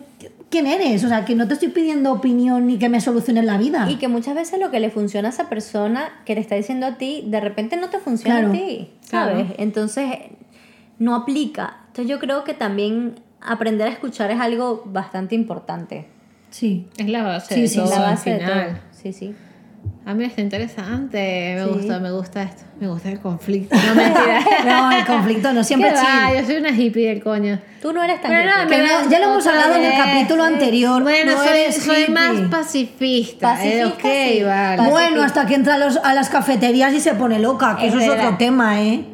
¿quién 0.49 0.67
eres? 0.67 1.03
O 1.03 1.07
sea, 1.07 1.25
que 1.25 1.35
no 1.35 1.47
te 1.47 1.53
estoy 1.55 1.69
pidiendo 1.69 2.11
opinión 2.11 2.67
ni 2.67 2.77
que 2.77 2.89
me 2.89 3.01
soluciones 3.01 3.43
la 3.45 3.57
vida. 3.57 3.87
Y 3.89 3.95
que 3.95 4.07
muchas 4.07 4.35
veces 4.35 4.59
lo 4.59 4.71
que 4.71 4.79
le 4.79 4.89
funciona 4.89 5.29
a 5.29 5.31
esa 5.31 5.49
persona 5.49 6.09
que 6.25 6.35
te 6.35 6.41
está 6.41 6.55
diciendo 6.55 6.85
a 6.85 6.97
ti, 6.97 7.23
de 7.27 7.39
repente 7.39 7.77
no 7.77 7.89
te 7.89 7.99
funciona 7.99 8.39
Claro. 8.39 8.49
a 8.49 8.51
ti, 8.53 8.89
¿sabes? 9.01 9.35
Claro. 9.45 9.55
Entonces, 9.57 10.07
no 10.99 11.15
aplica. 11.15 11.77
Entonces 11.87 12.07
yo 12.09 12.19
creo 12.19 12.43
que 12.43 12.53
también 12.53 13.15
aprender 13.41 13.87
a 13.87 13.91
escuchar 13.91 14.31
es 14.31 14.39
algo 14.39 14.83
bastante 14.85 15.35
importante. 15.35 16.07
Sí. 16.49 16.87
Es 16.97 17.09
la 17.09 17.23
base 17.23 17.53
Sí, 17.55 17.61
de 17.61 17.67
sí, 17.67 17.75
todo 17.79 17.89
la 17.89 17.95
al 17.97 18.01
base 18.15 18.29
de 18.31 18.39
todo. 18.39 18.79
Sí, 18.91 19.11
sí. 19.13 19.35
A 20.05 20.13
mí 20.13 20.23
está 20.23 20.41
interesante, 20.41 21.55
me 21.57 21.63
Sí. 21.63 21.69
gusta, 21.73 21.99
me 21.99 22.11
gusta 22.11 22.43
esto, 22.43 22.61
me 22.79 22.87
gusta 22.87 23.09
el 23.09 23.19
conflicto, 23.19 23.75
no 23.75 23.95
mentira. 23.95 24.39
No, 24.65 24.91
el 24.91 25.03
conflicto 25.05 25.51
no, 25.51 25.63
siempre 25.63 25.89
¿Qué 25.93 25.95
va? 25.95 26.27
chill. 26.29 26.39
Yo 26.41 26.45
soy 26.45 26.55
una 26.57 26.69
hippie 26.69 27.07
del 27.09 27.23
coño. 27.23 27.59
Tú 27.81 27.91
no 27.91 28.03
eres 28.03 28.21
tan 28.21 28.31
Bueno, 28.31 28.51
hippie. 28.63 28.77
Que 28.77 28.83
Pero 28.83 29.01
no- 29.03 29.09
ya 29.09 29.19
lo 29.19 29.25
hemos 29.25 29.47
hablado 29.47 29.75
en 29.75 29.83
el 29.83 29.91
vez, 29.91 29.99
capítulo 30.03 30.43
anterior. 30.43 31.01
Bueno, 31.01 31.31
no 31.31 31.37
soy, 31.39 32.07
más 32.13 32.35
pacifista. 32.51 33.53
Pacifista, 33.53 33.65
eh, 33.65 33.85
ok, 33.85 33.99
sí. 34.01 34.43
vale. 34.43 34.77
Pacifista. 34.77 34.89
Bueno, 34.91 35.23
hasta 35.23 35.45
que 35.47 35.55
entra 35.55 35.73
a, 35.75 35.77
los- 35.79 35.97
a 35.97 36.13
las 36.13 36.29
cafeterías 36.29 36.93
y 36.93 36.99
se 36.99 37.13
pone 37.15 37.39
loca, 37.39 37.75
que 37.79 37.87
Es 37.87 37.93
eso 37.93 38.01
es 38.03 38.09
otro 38.09 38.37
tema, 38.37 38.81
¿eh? 38.83 39.05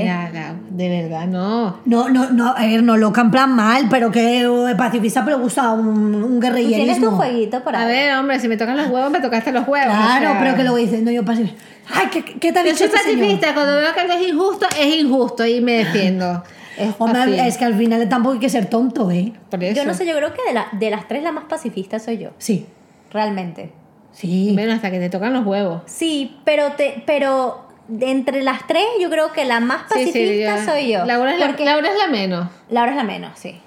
Mira, 0.00 0.30
Lau, 0.32 0.54
de 0.70 0.88
verdad, 0.88 1.26
no. 1.26 1.76
No, 1.84 2.08
no, 2.08 2.30
no, 2.30 2.48
a 2.56 2.60
ver, 2.66 2.82
no 2.82 2.96
en 2.96 3.30
plan 3.30 3.54
mal, 3.54 3.86
pero 3.90 4.10
que 4.10 4.42
eh, 4.42 4.74
pacifista, 4.76 5.24
pero 5.24 5.38
gusta 5.38 5.70
un, 5.72 5.86
un 5.88 6.22
Tú 6.22 6.40
tienes 6.40 6.40
tu 6.40 6.40
guerrillerismo. 6.40 7.10
jueguito 7.12 7.62
para 7.62 7.82
A 7.82 7.86
ver, 7.86 8.14
hombre, 8.16 8.40
si 8.40 8.48
me 8.48 8.56
tocan 8.56 8.76
los 8.76 8.88
huevos, 8.88 9.10
me 9.10 9.20
tocaste 9.20 9.52
los 9.52 9.66
huevos. 9.68 9.94
Claro, 9.94 10.28
o 10.28 10.30
sea. 10.32 10.38
pero 10.40 10.56
que 10.56 10.62
luego 10.62 10.76
dicen, 10.78 11.04
no, 11.04 11.10
yo 11.10 11.24
pacifista. 11.24 11.62
Ay, 11.92 12.06
¿qué, 12.12 12.24
qué 12.24 12.52
te 12.52 12.58
ha 12.58 12.62
Yo 12.62 12.70
dicho 12.70 12.78
soy 12.78 12.86
este 12.86 12.98
señor? 12.98 13.18
pacifista, 13.20 13.54
cuando 13.54 13.76
veo 13.76 13.92
que 13.94 14.00
algo 14.00 14.12
es 14.14 14.28
injusto, 14.28 14.66
es 14.80 14.96
injusto 14.96 15.46
y 15.46 15.60
me 15.60 15.72
defiendo. 15.84 16.42
Es 16.74 16.94
Hombre, 16.98 17.20
así. 17.20 17.38
es 17.38 17.58
que 17.58 17.66
al 17.66 17.74
final 17.74 18.08
tampoco 18.08 18.32
hay 18.32 18.40
que 18.40 18.48
ser 18.48 18.64
tonto, 18.64 19.10
¿eh? 19.10 19.34
Por 19.50 19.62
eso. 19.62 19.76
Yo 19.76 19.84
no 19.84 19.92
sé, 19.92 20.06
yo 20.06 20.16
creo 20.16 20.32
que 20.32 20.40
de, 20.48 20.54
la- 20.54 20.68
de 20.72 20.90
las 20.90 21.06
tres 21.06 21.22
la 21.22 21.30
más 21.30 21.44
pacifista 21.44 21.98
soy 21.98 22.16
yo, 22.16 22.30
Sí, 22.38 22.64
realmente. 23.12 23.70
sí. 24.12 24.52
Bueno, 24.54 24.72
hasta 24.72 24.90
que 24.90 24.98
te 24.98 25.10
tocan 25.10 25.34
los 25.34 25.44
huevos. 25.46 25.82
Sí, 25.84 26.38
pero 26.46 26.72
te, 26.72 27.02
pero 27.06 27.66
de 27.98 28.10
entre 28.10 28.42
las 28.42 28.66
tres 28.66 28.84
yo 29.00 29.10
creo 29.10 29.32
que 29.32 29.44
la 29.44 29.60
más 29.60 29.82
Sí, 29.92 30.00
sí, 30.00 30.06
pacifista 30.06 30.56
ya. 30.56 30.64
soy 30.64 30.92
yo. 30.92 31.04
Laura 31.04 31.32
es, 31.32 31.38
la, 31.38 31.48
Laura 31.64 31.88
es 31.90 31.98
la 31.98 32.06
menos. 32.08 32.48
Laura 32.70 32.90
es 32.90 32.96
la 32.96 33.04
menos, 33.04 33.38
sí. 33.38 33.60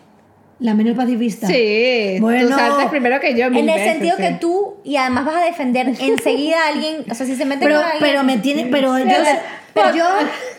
La 0.60 0.74
menos 0.74 0.96
pacifista. 0.96 1.48
Sí, 1.48 2.18
Bueno. 2.22 2.48
tú 2.48 2.54
saltas 2.56 2.88
primero 2.90 3.20
que 3.20 3.36
yo. 3.38 3.48
En 3.48 3.56
el 3.58 3.66
veces, 3.66 3.92
sentido 3.92 4.16
sí. 4.16 4.24
que 4.24 4.32
tú, 4.40 4.78
y 4.86 4.96
además 4.96 5.26
vas 5.26 5.36
a 5.36 5.46
defender 5.46 5.88
enseguida 6.00 6.64
a 6.64 6.68
alguien, 6.70 7.04
o 7.10 7.14
sea, 7.14 7.26
si 7.26 7.36
se 7.36 7.46
mete 7.46 7.66
Pero, 7.66 7.76
con 7.76 7.84
alguien... 7.86 8.02
pero 8.12 8.24
me 8.24 8.38
tiene, 8.38 8.66
pero 8.72 8.98
yo, 8.98 9.06
Pero- 9.06 9.26
pero 9.74 9.94
yo, 9.96 10.06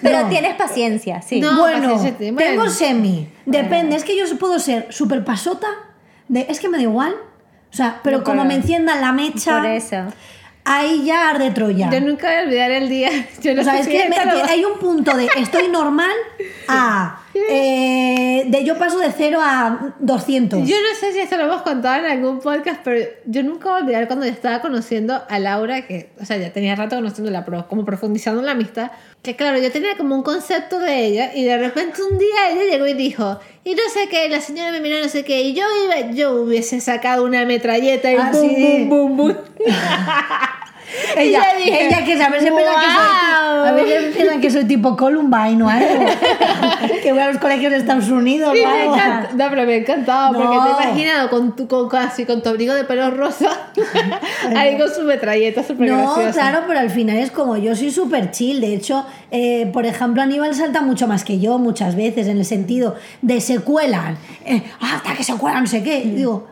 pero 0.02 0.20
no. 0.22 0.28
tienes 0.28 0.54
paciencia, 0.56 1.22
sí. 1.22 1.40
No. 1.40 1.58
bueno, 1.58 1.92
paciencia, 1.94 2.14
sí, 2.18 2.30
bueno. 2.32 2.50
tengo 2.50 2.68
semi. 2.68 3.26
Depende, 3.46 3.96
es 3.96 4.04
que 4.04 4.14
yo 4.18 4.24
puedo 4.38 4.58
ser 4.58 4.88
súper 4.90 5.24
pasota, 5.24 5.68
de, 6.28 6.44
es 6.50 6.60
que 6.60 6.68
me 6.68 6.76
da 6.76 6.82
igual. 6.82 7.14
O 7.72 7.76
sea, 7.76 8.00
pero 8.04 8.18
No, 8.18 8.24
como 8.24 8.44
me 8.44 8.54
enciendan 8.54 9.00
la 9.00 9.12
mecha, 9.12 9.58
Por 9.60 9.66
eso. 9.70 9.96
Ahí 10.66 11.04
ya 11.04 11.30
arde 11.30 11.50
Troya. 11.52 11.88
Yo 11.90 12.00
nunca 12.00 12.26
voy 12.26 12.36
a 12.36 12.42
olvidar 12.42 12.70
el 12.72 12.88
día. 12.88 13.08
Yo 13.40 13.54
no 13.54 13.62
o 13.62 13.64
sea, 13.64 13.74
sé 13.74 13.80
es 13.80 13.86
si 13.86 13.92
que 13.92 14.08
me- 14.08 14.16
hay 14.42 14.64
un 14.64 14.78
punto 14.78 15.16
de 15.16 15.28
estoy 15.38 15.68
normal 15.68 16.10
a 16.68 17.22
eh, 17.50 18.44
de 18.46 18.64
yo 18.64 18.78
paso 18.78 18.98
de 18.98 19.12
0 19.14 19.38
a 19.42 19.94
200. 19.98 20.66
Yo 20.66 20.74
no 20.74 20.98
sé 20.98 21.12
si 21.12 21.18
esto 21.18 21.36
lo 21.36 21.44
hemos 21.44 21.60
contado 21.62 22.02
en 22.02 22.10
algún 22.10 22.40
podcast, 22.40 22.80
pero 22.82 23.06
yo 23.26 23.42
nunca 23.42 23.68
voy 23.68 23.78
a 23.78 23.82
olvidar 23.82 24.06
cuando 24.06 24.24
yo 24.24 24.32
estaba 24.32 24.62
conociendo 24.62 25.22
a 25.28 25.38
Laura, 25.38 25.86
que, 25.86 26.10
o 26.18 26.24
sea, 26.24 26.38
ya 26.38 26.50
tenía 26.52 26.74
rato 26.76 26.96
conociéndola, 26.96 27.44
pero 27.44 27.68
como 27.68 27.84
profundizando 27.84 28.40
en 28.40 28.46
la 28.46 28.52
amistad, 28.52 28.90
que 29.22 29.36
claro, 29.36 29.58
yo 29.58 29.70
tenía 29.70 29.98
como 29.98 30.14
un 30.14 30.22
concepto 30.22 30.78
de 30.78 31.04
ella 31.04 31.32
y 31.34 31.44
de 31.44 31.58
repente 31.58 32.00
un 32.10 32.16
día 32.18 32.50
ella 32.52 32.62
llegó 32.70 32.86
y 32.86 32.94
dijo, 32.94 33.38
y 33.64 33.74
no 33.74 33.82
sé 33.92 34.08
qué, 34.08 34.28
la 34.30 34.40
señora 34.40 34.70
me 34.72 34.80
miró 34.80 34.98
no 35.02 35.08
sé 35.10 35.22
qué, 35.22 35.42
y 35.42 35.52
yo 35.52 35.64
iba, 35.84 36.10
yo 36.12 36.32
hubiese 36.40 36.80
sacado 36.80 37.22
una 37.24 37.44
metralleta 37.44 38.10
y 38.10 38.16
Ah, 38.16 38.30
bum, 38.32 38.48
sí. 38.48 38.86
bum, 38.88 39.16
bum, 39.16 39.16
bum. 39.28 39.34
ella, 41.16 41.42
Y 41.58 41.64
dije, 41.64 41.86
ella 41.88 42.04
que 42.04 42.22
a 42.22 42.28
veces 42.28 42.52
piensa 42.52 42.72
que 42.80 42.86
soy, 42.86 43.68
a 43.68 43.72
veces 43.72 44.16
piensan 44.16 44.40
que 44.40 44.50
soy 44.50 44.64
tipo 44.64 44.96
Columbine 44.96 45.62
o 45.62 45.68
algo. 45.68 45.88
que 47.02 47.12
voy 47.12 47.20
a 47.22 47.28
los 47.28 47.38
colegios 47.38 47.72
de 47.72 47.78
Estados 47.78 48.08
Unidos 48.08 48.52
Sí, 48.54 48.62
me 48.64 48.84
encanta. 48.84 49.30
No, 49.34 49.50
pero 49.50 49.64
me 49.64 49.76
encantaba 49.78 50.28
porque 50.36 50.56
No. 50.56 50.76
te 50.76 50.82
he 50.82 50.86
imaginado 50.88 51.30
con 51.30 51.56
tu 51.56 51.66
con 51.68 51.88
casi 51.88 52.24
con 52.24 52.42
tu 52.42 52.48
abrigo 52.48 52.74
de 52.74 52.84
pelo 52.84 53.10
rosa 53.10 53.50
ahí 54.56 54.76
con 54.78 54.88
su 54.92 55.02
metralleta 55.02 55.62
súper 55.62 55.88
No, 55.90 56.14
graciosa. 56.14 56.32
claro, 56.32 56.64
pero 56.66 56.78
al 56.80 56.90
final 56.90 57.16
es 57.16 57.30
como 57.30 57.56
yo 57.56 57.74
soy 57.74 57.90
súper 57.90 58.30
chill. 58.30 58.60
De 58.60 58.74
hecho, 58.74 59.04
eh, 59.30 59.68
por 59.72 59.86
ejemplo, 59.86 60.22
Aníbal 60.22 60.54
salta 60.54 60.80
mucho 60.82 61.06
más 61.06 61.24
que 61.24 61.38
yo 61.38 61.58
muchas 61.58 61.96
veces 61.96 62.28
en 62.28 62.38
el 62.38 62.44
sentido 62.44 62.94
de 63.22 63.40
se 63.40 63.58
cuelan. 63.60 64.16
eh, 64.44 64.62
"Ah, 64.80 64.96
hasta 64.96 65.14
que 65.14 65.24
se 65.24 65.34
cuelan, 65.34 65.62
no 65.64 65.68
sé 65.68 65.82
qué. 65.82 66.02
Digo, 66.04 66.46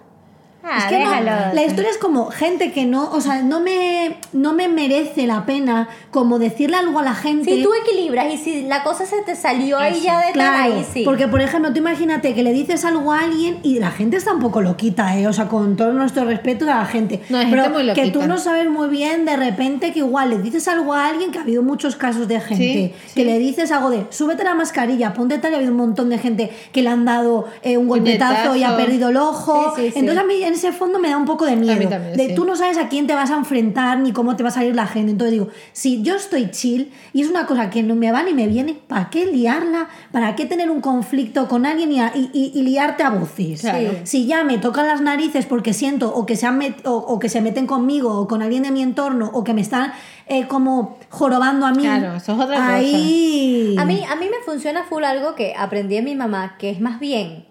Ah, 0.66 0.78
es 0.78 0.84
que 0.86 0.98
no, 1.04 1.10
déjalo. 1.10 1.54
la 1.54 1.62
historia 1.64 1.90
es 1.90 1.98
como 1.98 2.30
gente 2.30 2.72
que 2.72 2.86
no, 2.86 3.10
o 3.10 3.20
sea, 3.20 3.42
no 3.42 3.60
me, 3.60 4.16
no 4.32 4.54
me 4.54 4.68
merece 4.68 5.26
la 5.26 5.44
pena 5.44 5.88
como 6.10 6.38
decirle 6.38 6.76
algo 6.76 6.98
a 6.98 7.02
la 7.02 7.14
gente. 7.14 7.54
Si 7.54 7.62
tú 7.62 7.70
equilibras 7.82 8.32
y 8.32 8.38
si 8.38 8.62
la 8.62 8.82
cosa 8.82 9.04
se 9.04 9.20
te 9.22 9.36
salió 9.36 9.78
ahí 9.78 10.00
ya 10.00 10.18
de 10.18 10.24
tal, 10.26 10.32
Claro, 10.32 10.74
ahí 10.74 10.86
sí. 10.92 11.02
porque 11.04 11.28
por 11.28 11.40
ejemplo, 11.42 11.72
tú 11.72 11.78
imagínate 11.78 12.34
que 12.34 12.42
le 12.42 12.52
dices 12.52 12.84
algo 12.84 13.12
a 13.12 13.20
alguien 13.20 13.58
y 13.62 13.78
la 13.78 13.90
gente 13.90 14.16
está 14.16 14.32
un 14.32 14.40
poco 14.40 14.62
loquita, 14.62 15.18
¿eh? 15.18 15.26
O 15.28 15.32
sea, 15.32 15.48
con 15.48 15.76
todo 15.76 15.92
nuestro 15.92 16.24
respeto 16.24 16.64
a 16.64 16.76
la 16.78 16.86
gente. 16.86 17.20
No, 17.28 17.38
hay 17.38 17.50
Pero 17.50 17.64
gente 17.64 17.78
muy 17.84 17.92
que 17.92 18.10
tú 18.10 18.22
no 18.26 18.38
sabes 18.38 18.68
muy 18.70 18.88
bien 18.88 19.24
de 19.26 19.36
repente 19.36 19.92
que 19.92 19.98
igual 19.98 20.30
le 20.30 20.38
dices 20.38 20.66
algo 20.68 20.94
a 20.94 21.08
alguien, 21.08 21.30
que 21.30 21.38
ha 21.38 21.42
habido 21.42 21.62
muchos 21.62 21.96
casos 21.96 22.26
de 22.26 22.40
gente, 22.40 22.94
Sí, 23.06 23.12
que 23.14 23.24
le 23.24 23.38
dices 23.38 23.70
algo 23.70 23.90
de 23.90 24.06
súbete 24.10 24.44
la 24.44 24.54
mascarilla, 24.54 25.12
ponte 25.12 25.38
tal, 25.38 25.50
y 25.52 25.54
ha 25.54 25.58
habido 25.58 25.72
un 25.72 25.78
montón 25.78 26.08
de 26.08 26.18
gente 26.18 26.50
que 26.72 26.82
le 26.82 26.88
han 26.88 27.04
dado 27.04 27.46
eh, 27.62 27.76
un 27.76 27.86
golpetazo 27.88 28.56
y 28.56 28.62
ha 28.64 28.76
perdido 28.76 29.10
el 29.10 29.16
ojo. 29.18 29.74
Sí, 29.76 29.82
sí, 29.82 29.90
sí. 29.92 29.98
Entonces 29.98 30.24
a 30.24 30.26
mí 30.26 30.42
en 30.42 30.53
ese 30.54 30.72
fondo 30.72 30.98
me 30.98 31.08
da 31.10 31.16
un 31.16 31.24
poco 31.24 31.44
de 31.44 31.56
miedo. 31.56 31.76
mí 31.78 31.86
también, 31.86 32.16
de 32.16 32.28
sí. 32.28 32.34
tú 32.34 32.44
no 32.44 32.56
sabes 32.56 32.78
a 32.78 32.88
quién 32.88 33.06
te 33.06 33.14
vas 33.14 33.30
a 33.30 33.36
enfrentar 33.36 33.98
ni 33.98 34.12
cómo 34.12 34.36
te 34.36 34.42
va 34.42 34.48
a 34.48 34.52
salir 34.52 34.74
la 34.74 34.86
gente. 34.86 35.12
Entonces 35.12 35.32
digo, 35.32 35.48
si 35.72 36.02
yo 36.02 36.14
estoy 36.16 36.50
chill 36.50 36.92
y 37.12 37.22
es 37.22 37.28
una 37.30 37.46
cosa 37.46 37.70
que 37.70 37.82
no 37.82 37.94
me 37.94 38.10
va 38.12 38.22
ni 38.22 38.32
me 38.34 38.46
viene, 38.46 38.74
¿para 38.86 39.10
qué 39.10 39.26
liarla? 39.26 39.88
¿Para 40.12 40.34
qué 40.36 40.46
tener 40.46 40.70
un 40.70 40.80
conflicto 40.80 41.48
con 41.48 41.66
alguien 41.66 41.92
y, 41.92 42.00
a- 42.00 42.12
y- 42.14 42.30
y- 42.32 42.52
y 42.58 42.62
liarte 42.62 43.02
a 43.02 43.10
voces? 43.10 43.60
Claro. 43.60 43.90
Si 44.04 44.26
ya 44.26 44.44
me 44.44 44.58
tocan 44.58 44.86
las 44.86 45.00
narices 45.00 45.46
porque 45.46 45.72
siento 45.72 46.14
o 46.14 46.26
que, 46.26 46.36
se 46.36 46.46
han 46.46 46.58
met- 46.60 46.86
o, 46.86 46.94
o 46.94 47.18
que 47.18 47.28
se 47.28 47.40
meten 47.40 47.66
conmigo 47.66 48.12
o 48.18 48.26
con 48.28 48.42
alguien 48.42 48.62
de 48.62 48.70
mi 48.70 48.82
entorno 48.82 49.30
o 49.34 49.44
que 49.44 49.54
me 49.54 49.60
están 49.60 49.92
eh, 50.26 50.46
como 50.46 50.98
jorobando 51.10 51.66
a 51.66 51.72
mí, 51.72 51.82
Claro, 51.82 52.14
eso 52.16 52.32
es 52.32 52.38
otra 52.40 52.56
cosa. 52.56 52.74
ahí... 52.76 53.76
A 53.78 53.84
mí, 53.84 54.02
a 54.08 54.16
mí 54.16 54.26
me 54.30 54.42
funciona 54.44 54.84
full 54.84 55.04
algo 55.04 55.34
que 55.34 55.54
aprendí 55.56 55.96
de 55.96 56.02
mi 56.02 56.14
mamá, 56.14 56.56
que 56.58 56.70
es 56.70 56.80
más 56.80 56.98
bien, 57.00 57.44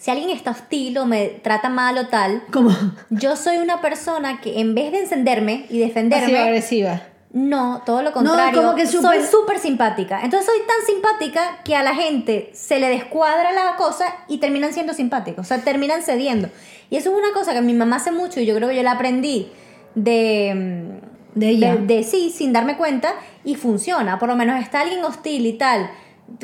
si 0.00 0.10
alguien 0.10 0.30
está 0.30 0.52
hostil 0.52 0.96
o 0.96 1.04
me 1.04 1.26
trata 1.26 1.68
mal 1.68 1.98
o 1.98 2.06
tal, 2.06 2.42
Como... 2.50 2.70
yo 3.10 3.36
soy 3.36 3.58
una 3.58 3.82
persona 3.82 4.40
que 4.40 4.58
en 4.60 4.74
vez 4.74 4.92
de 4.92 5.00
encenderme 5.00 5.66
y 5.68 5.78
defenderme, 5.78 6.22
Pasiva 6.24 6.42
agresiva. 6.44 7.02
no, 7.34 7.82
todo 7.84 8.00
lo 8.00 8.10
contrario, 8.12 8.62
como 8.62 8.74
que 8.74 8.86
soy 8.86 9.18
súper- 9.20 9.58
simpática. 9.58 10.22
Entonces 10.24 10.46
soy 10.50 10.66
tan 10.66 10.86
simpática 10.86 11.58
que 11.64 11.76
a 11.76 11.82
la 11.82 11.94
gente 11.94 12.48
se 12.54 12.80
le 12.80 12.88
descuadra 12.88 13.52
la 13.52 13.76
cosa 13.76 14.06
y 14.26 14.38
terminan 14.38 14.72
siendo 14.72 14.94
simpáticos, 14.94 15.44
o 15.44 15.48
sea, 15.48 15.58
terminan 15.62 16.02
cediendo. 16.02 16.48
Y 16.88 16.96
eso 16.96 17.10
es 17.12 17.16
una 17.22 17.32
cosa 17.34 17.52
que 17.52 17.60
mi 17.60 17.74
mamá 17.74 17.96
hace 17.96 18.10
mucho 18.10 18.40
y 18.40 18.46
yo 18.46 18.54
creo 18.56 18.70
que 18.70 18.76
yo 18.76 18.82
la 18.82 18.92
aprendí 18.92 19.52
de... 19.94 20.98
De 21.34 21.48
ella. 21.48 21.76
De, 21.76 21.96
de 21.98 22.02
sí, 22.04 22.30
sin 22.34 22.52
darme 22.52 22.76
cuenta, 22.76 23.12
y 23.44 23.54
funciona. 23.54 24.18
Por 24.18 24.28
lo 24.28 24.34
menos 24.34 24.60
está 24.60 24.80
alguien 24.80 25.04
hostil 25.04 25.46
y 25.46 25.52
tal, 25.52 25.88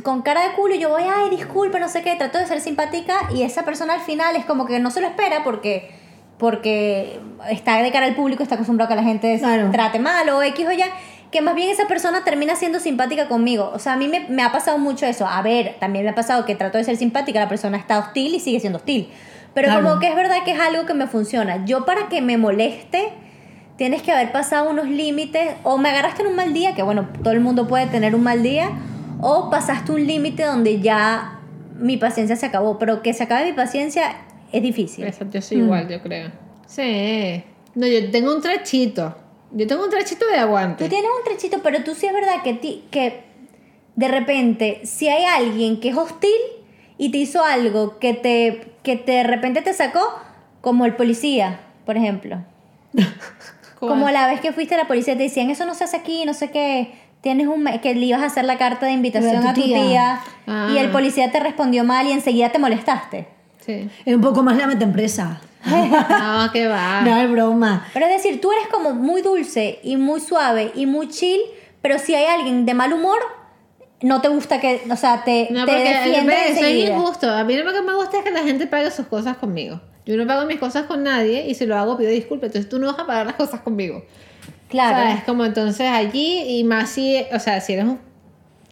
con 0.02 0.22
cara 0.22 0.42
de 0.48 0.54
culo, 0.54 0.74
y 0.74 0.78
yo 0.78 0.88
voy, 0.90 1.02
ay, 1.04 1.30
disculpa, 1.30 1.78
no 1.78 1.88
sé 1.88 2.02
qué, 2.02 2.14
trato 2.16 2.38
de 2.38 2.46
ser 2.46 2.60
simpática, 2.60 3.14
y 3.34 3.42
esa 3.42 3.64
persona 3.64 3.94
al 3.94 4.00
final 4.00 4.36
es 4.36 4.44
como 4.44 4.66
que 4.66 4.78
no 4.78 4.90
se 4.90 5.00
lo 5.00 5.06
espera 5.06 5.42
porque 5.44 5.90
porque 6.38 7.18
está 7.50 7.78
de 7.82 7.90
cara 7.90 8.04
al 8.06 8.14
público, 8.14 8.42
está 8.42 8.56
acostumbrado 8.56 8.92
a 8.92 8.94
que 8.94 9.02
la 9.02 9.08
gente 9.08 9.38
Claro. 9.38 9.70
trate 9.70 9.98
mal 9.98 10.28
o 10.28 10.42
X 10.42 10.66
o 10.66 10.72
ya. 10.72 10.86
que 11.32 11.40
más 11.40 11.54
bien 11.54 11.70
esa 11.70 11.86
persona 11.88 12.24
termina 12.24 12.54
siendo 12.56 12.78
simpática 12.78 13.26
conmigo. 13.26 13.70
O 13.74 13.78
sea, 13.78 13.94
a 13.94 13.96
mí 13.96 14.06
me, 14.06 14.26
me 14.28 14.42
ha 14.42 14.52
pasado 14.52 14.78
mucho 14.78 15.06
eso. 15.06 15.26
A 15.26 15.40
ver, 15.42 15.76
también 15.80 16.04
me 16.04 16.10
ha 16.10 16.14
pasado 16.14 16.44
que 16.44 16.54
trato 16.54 16.78
de 16.78 16.84
ser 16.84 16.96
simpática, 16.96 17.40
la 17.40 17.48
persona 17.48 17.76
está 17.78 17.98
hostil 17.98 18.34
y 18.34 18.40
sigue 18.40 18.60
siendo 18.60 18.78
hostil. 18.78 19.08
Pero 19.54 19.68
Claro. 19.68 19.82
como 19.82 19.98
que 20.00 20.08
es 20.08 20.14
verdad 20.14 20.36
que 20.44 20.52
es 20.52 20.60
algo 20.60 20.84
que 20.86 20.94
me 20.94 21.06
funciona. 21.06 21.64
Yo 21.64 21.84
para 21.86 22.08
que 22.08 22.20
me 22.22 22.36
moleste, 22.38 23.08
tienes 23.76 24.02
que 24.02 24.12
haber 24.12 24.30
pasado 24.30 24.70
unos 24.70 24.86
límites, 24.88 25.54
o 25.64 25.78
me 25.78 25.88
agarraste 25.88 26.22
en 26.22 26.28
un 26.28 26.36
mal 26.36 26.52
día, 26.54 26.74
que 26.74 26.82
bueno, 26.82 27.08
todo 27.22 27.32
el 27.32 27.40
mundo 27.40 27.66
puede 27.66 27.86
tener 27.86 28.14
un 28.14 28.22
mal 28.22 28.42
día, 28.42 28.70
o 29.20 29.50
pasaste 29.50 29.92
un 29.92 30.06
límite 30.06 30.44
donde 30.44 30.80
ya 30.80 31.40
mi 31.78 31.96
paciencia 31.96 32.36
se 32.36 32.46
acabó. 32.46 32.78
Pero 32.78 33.02
que 33.02 33.12
se 33.14 33.24
acabe 33.24 33.46
mi 33.46 33.52
paciencia 33.52 34.16
es 34.52 34.62
difícil. 34.62 35.04
Exacto, 35.04 35.34
yo 35.34 35.42
soy 35.42 35.58
igual, 35.58 35.88
yo 35.88 36.00
creo. 36.02 36.30
Sí. 36.66 37.42
No, 37.74 37.86
yo 37.86 38.10
tengo 38.10 38.34
un 38.34 38.40
trechito. 38.42 39.14
Yo 39.52 39.66
tengo 39.66 39.84
un 39.84 39.90
trechito 39.90 40.26
de 40.26 40.34
Tú 40.34 40.40
aguante. 40.40 40.88
tienes 40.88 41.10
un 41.18 41.24
trechito, 41.24 41.62
pero 41.62 41.84
tú 41.84 41.94
sí 41.94 42.06
es 42.06 42.12
verdad 42.12 42.42
que, 42.42 42.54
ti- 42.54 42.84
que 42.90 43.24
de 43.94 44.08
repente, 44.08 44.80
si 44.84 45.08
hay 45.08 45.24
alguien 45.24 45.78
que 45.80 45.90
es 45.90 45.96
hostil 45.96 46.30
y 46.98 47.10
te 47.10 47.18
hizo 47.18 47.44
algo 47.44 47.98
que 47.98 48.12
te 48.14 48.72
que 48.82 48.96
te, 48.96 49.12
de 49.12 49.22
repente 49.24 49.62
te 49.62 49.72
sacó, 49.72 50.00
como 50.60 50.84
el 50.86 50.94
policía, 50.94 51.60
por 51.84 51.96
ejemplo. 51.96 52.38
Como 53.78 54.08
la 54.10 54.26
vez 54.26 54.40
que 54.40 54.52
fuiste 54.52 54.74
a 54.74 54.78
la 54.78 54.88
policía 54.88 55.16
te 55.16 55.24
decían, 55.24 55.50
eso 55.50 55.66
no 55.66 55.74
se 55.74 55.84
hace 55.84 55.96
aquí, 55.98 56.24
no 56.24 56.32
sé 56.34 56.50
qué. 56.50 56.94
Tienes 57.26 57.48
un 57.48 57.64
que 57.82 57.92
le 57.92 58.06
ibas 58.06 58.22
a 58.22 58.26
hacer 58.26 58.44
la 58.44 58.56
carta 58.56 58.86
de 58.86 58.92
invitación 58.92 59.42
tu 59.42 59.48
a 59.48 59.52
tu 59.52 59.60
tía. 59.60 59.82
tía, 59.82 60.20
Ah. 60.46 60.70
y 60.72 60.78
el 60.78 60.90
policía 60.90 61.32
te 61.32 61.40
respondió 61.40 61.82
mal 61.82 62.06
y 62.06 62.12
enseguida 62.12 62.50
te 62.52 62.60
molestaste. 62.60 63.26
Sí. 63.66 63.90
Es 64.04 64.14
un 64.14 64.20
poco 64.20 64.44
más 64.44 64.56
la 64.56 64.68
meta 64.68 64.84
empresa. 64.84 65.40
No, 65.66 66.52
que 66.52 66.68
va. 66.68 67.00
No 67.04 67.16
es 67.20 67.28
broma. 67.28 67.84
Pero 67.92 68.06
es 68.06 68.12
decir, 68.12 68.40
tú 68.40 68.52
eres 68.52 68.68
como 68.68 68.94
muy 68.94 69.22
dulce 69.22 69.80
y 69.82 69.96
muy 69.96 70.20
suave 70.20 70.70
y 70.76 70.86
muy 70.86 71.08
chill, 71.08 71.40
pero 71.82 71.98
si 71.98 72.14
hay 72.14 72.26
alguien 72.26 72.64
de 72.64 72.74
mal 72.74 72.92
humor, 72.92 73.18
no 74.02 74.20
te 74.20 74.28
gusta 74.28 74.60
que, 74.60 74.82
o 74.88 74.94
sea, 74.96 75.24
te, 75.24 75.48
No, 75.50 75.64
te 75.66 75.72
porque 75.72 75.82
defiende 75.82 76.34
eso 76.50 76.64
es 76.64 76.90
injusto. 76.90 77.28
A 77.28 77.42
mí 77.42 77.56
lo 77.56 77.72
que 77.72 77.82
me 77.82 77.94
gusta 77.96 78.18
es 78.18 78.22
que 78.22 78.30
la 78.30 78.44
gente 78.44 78.68
pague 78.68 78.88
sus 78.92 79.08
cosas 79.08 79.36
conmigo. 79.38 79.80
Yo 80.04 80.16
no 80.16 80.28
pago 80.28 80.46
mis 80.46 80.60
cosas 80.60 80.84
con 80.84 81.02
nadie 81.02 81.48
y 81.48 81.56
si 81.56 81.66
lo 81.66 81.76
hago 81.76 81.96
pido 81.96 82.10
disculpas. 82.12 82.50
Entonces 82.50 82.68
tú 82.70 82.78
no 82.78 82.86
vas 82.86 83.00
a 83.00 83.04
pagar 83.04 83.26
las 83.26 83.34
cosas 83.34 83.62
conmigo. 83.62 84.04
Claro. 84.68 84.96
¿Sabes? 84.96 85.24
Como 85.24 85.44
entonces 85.44 85.88
allí 85.90 86.42
y 86.58 86.64
más 86.64 86.90
si, 86.90 87.24
o 87.32 87.38
sea, 87.38 87.60
si 87.60 87.74
eres 87.74 87.84
un, 87.84 88.00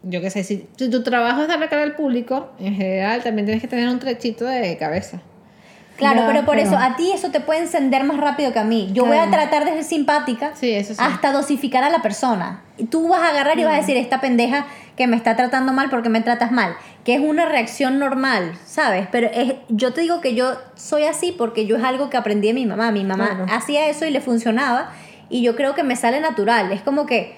yo 0.02 0.20
qué 0.20 0.30
sé, 0.30 0.42
si, 0.44 0.66
si 0.76 0.90
tu 0.90 1.02
trabajo 1.02 1.42
es 1.42 1.48
darle 1.48 1.68
cara 1.68 1.82
al 1.82 1.94
público, 1.94 2.50
en 2.58 2.74
general 2.74 3.22
también 3.22 3.46
tienes 3.46 3.62
que 3.62 3.68
tener 3.68 3.88
un 3.88 3.98
trechito 3.98 4.44
de 4.44 4.76
cabeza. 4.76 5.20
Claro, 5.96 6.24
pero 6.26 6.44
por 6.44 6.56
pero- 6.56 6.66
eso 6.68 6.76
a 6.76 6.96
ti 6.96 7.12
eso 7.14 7.30
te 7.30 7.38
puede 7.38 7.60
encender 7.60 8.02
más 8.02 8.16
rápido 8.16 8.52
que 8.52 8.58
a 8.58 8.64
mí. 8.64 8.90
Yo 8.92 9.04
voy 9.06 9.16
a 9.16 9.30
tratar 9.30 9.64
de 9.64 9.70
ser 9.74 9.84
simpática 9.84 10.50
Sí, 10.56 10.72
eso 10.72 10.92
sí. 10.92 11.00
hasta 11.00 11.30
dosificar 11.30 11.84
a 11.84 11.88
la 11.90 12.02
persona. 12.02 12.62
Y 12.76 12.86
tú 12.86 13.06
vas 13.06 13.20
a 13.22 13.28
agarrar 13.28 13.56
y 13.60 13.64
vas 13.64 13.74
a 13.74 13.76
decir, 13.76 13.96
esta 13.96 14.20
pendeja 14.20 14.66
que 14.96 15.06
me 15.06 15.14
está 15.14 15.36
tratando 15.36 15.72
mal 15.72 15.90
porque 15.90 16.08
me 16.08 16.20
tratas 16.20 16.50
mal. 16.50 16.74
Que 17.04 17.14
es 17.14 17.20
una 17.20 17.46
reacción 17.46 18.00
normal, 18.00 18.54
¿sabes? 18.66 19.06
Pero 19.12 19.28
es, 19.32 19.54
yo 19.68 19.92
te 19.92 20.00
digo 20.00 20.20
que 20.20 20.34
yo 20.34 20.56
soy 20.74 21.04
así 21.04 21.30
porque 21.30 21.66
yo 21.66 21.76
es 21.76 21.84
algo 21.84 22.10
que 22.10 22.16
aprendí 22.16 22.48
de 22.48 22.54
mi 22.54 22.66
mamá. 22.66 22.90
Mi 22.90 23.04
mamá 23.04 23.28
Claro. 23.28 23.46
hacía 23.52 23.86
eso 23.88 24.04
y 24.04 24.10
le 24.10 24.20
funcionaba. 24.20 24.90
Y 25.30 25.42
yo 25.42 25.56
creo 25.56 25.74
que 25.74 25.82
me 25.82 25.96
sale 25.96 26.20
natural. 26.20 26.72
Es 26.72 26.82
como 26.82 27.06
que 27.06 27.34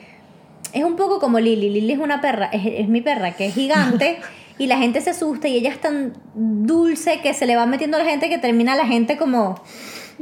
es 0.73 0.85
un 0.85 0.97
poco 0.97 1.19
como 1.21 1.39
Lili. 1.41 1.71
Lili 1.71 1.93
es 1.93 1.99
una 1.99 2.21
perra, 2.21 2.47
es, 2.53 2.63
es 2.67 2.89
mi 2.89 3.01
perra, 3.01 3.33
que 3.33 3.47
es 3.47 3.55
gigante. 3.55 4.19
y 4.59 4.67
la 4.69 4.79
gente 4.79 5.01
se 5.03 5.11
asusta 5.11 5.49
y 5.49 5.57
ella 5.57 5.71
es 5.71 5.81
tan 5.81 6.15
dulce 6.35 7.21
que 7.21 7.35
se 7.35 7.45
le 7.47 7.57
va 7.57 7.67
metiendo 7.67 7.99
a 7.99 8.01
la 8.03 8.09
gente 8.09 8.29
que 8.31 8.39
termina 8.39 8.75
la 8.75 8.87
gente 8.87 9.17
como 9.19 9.61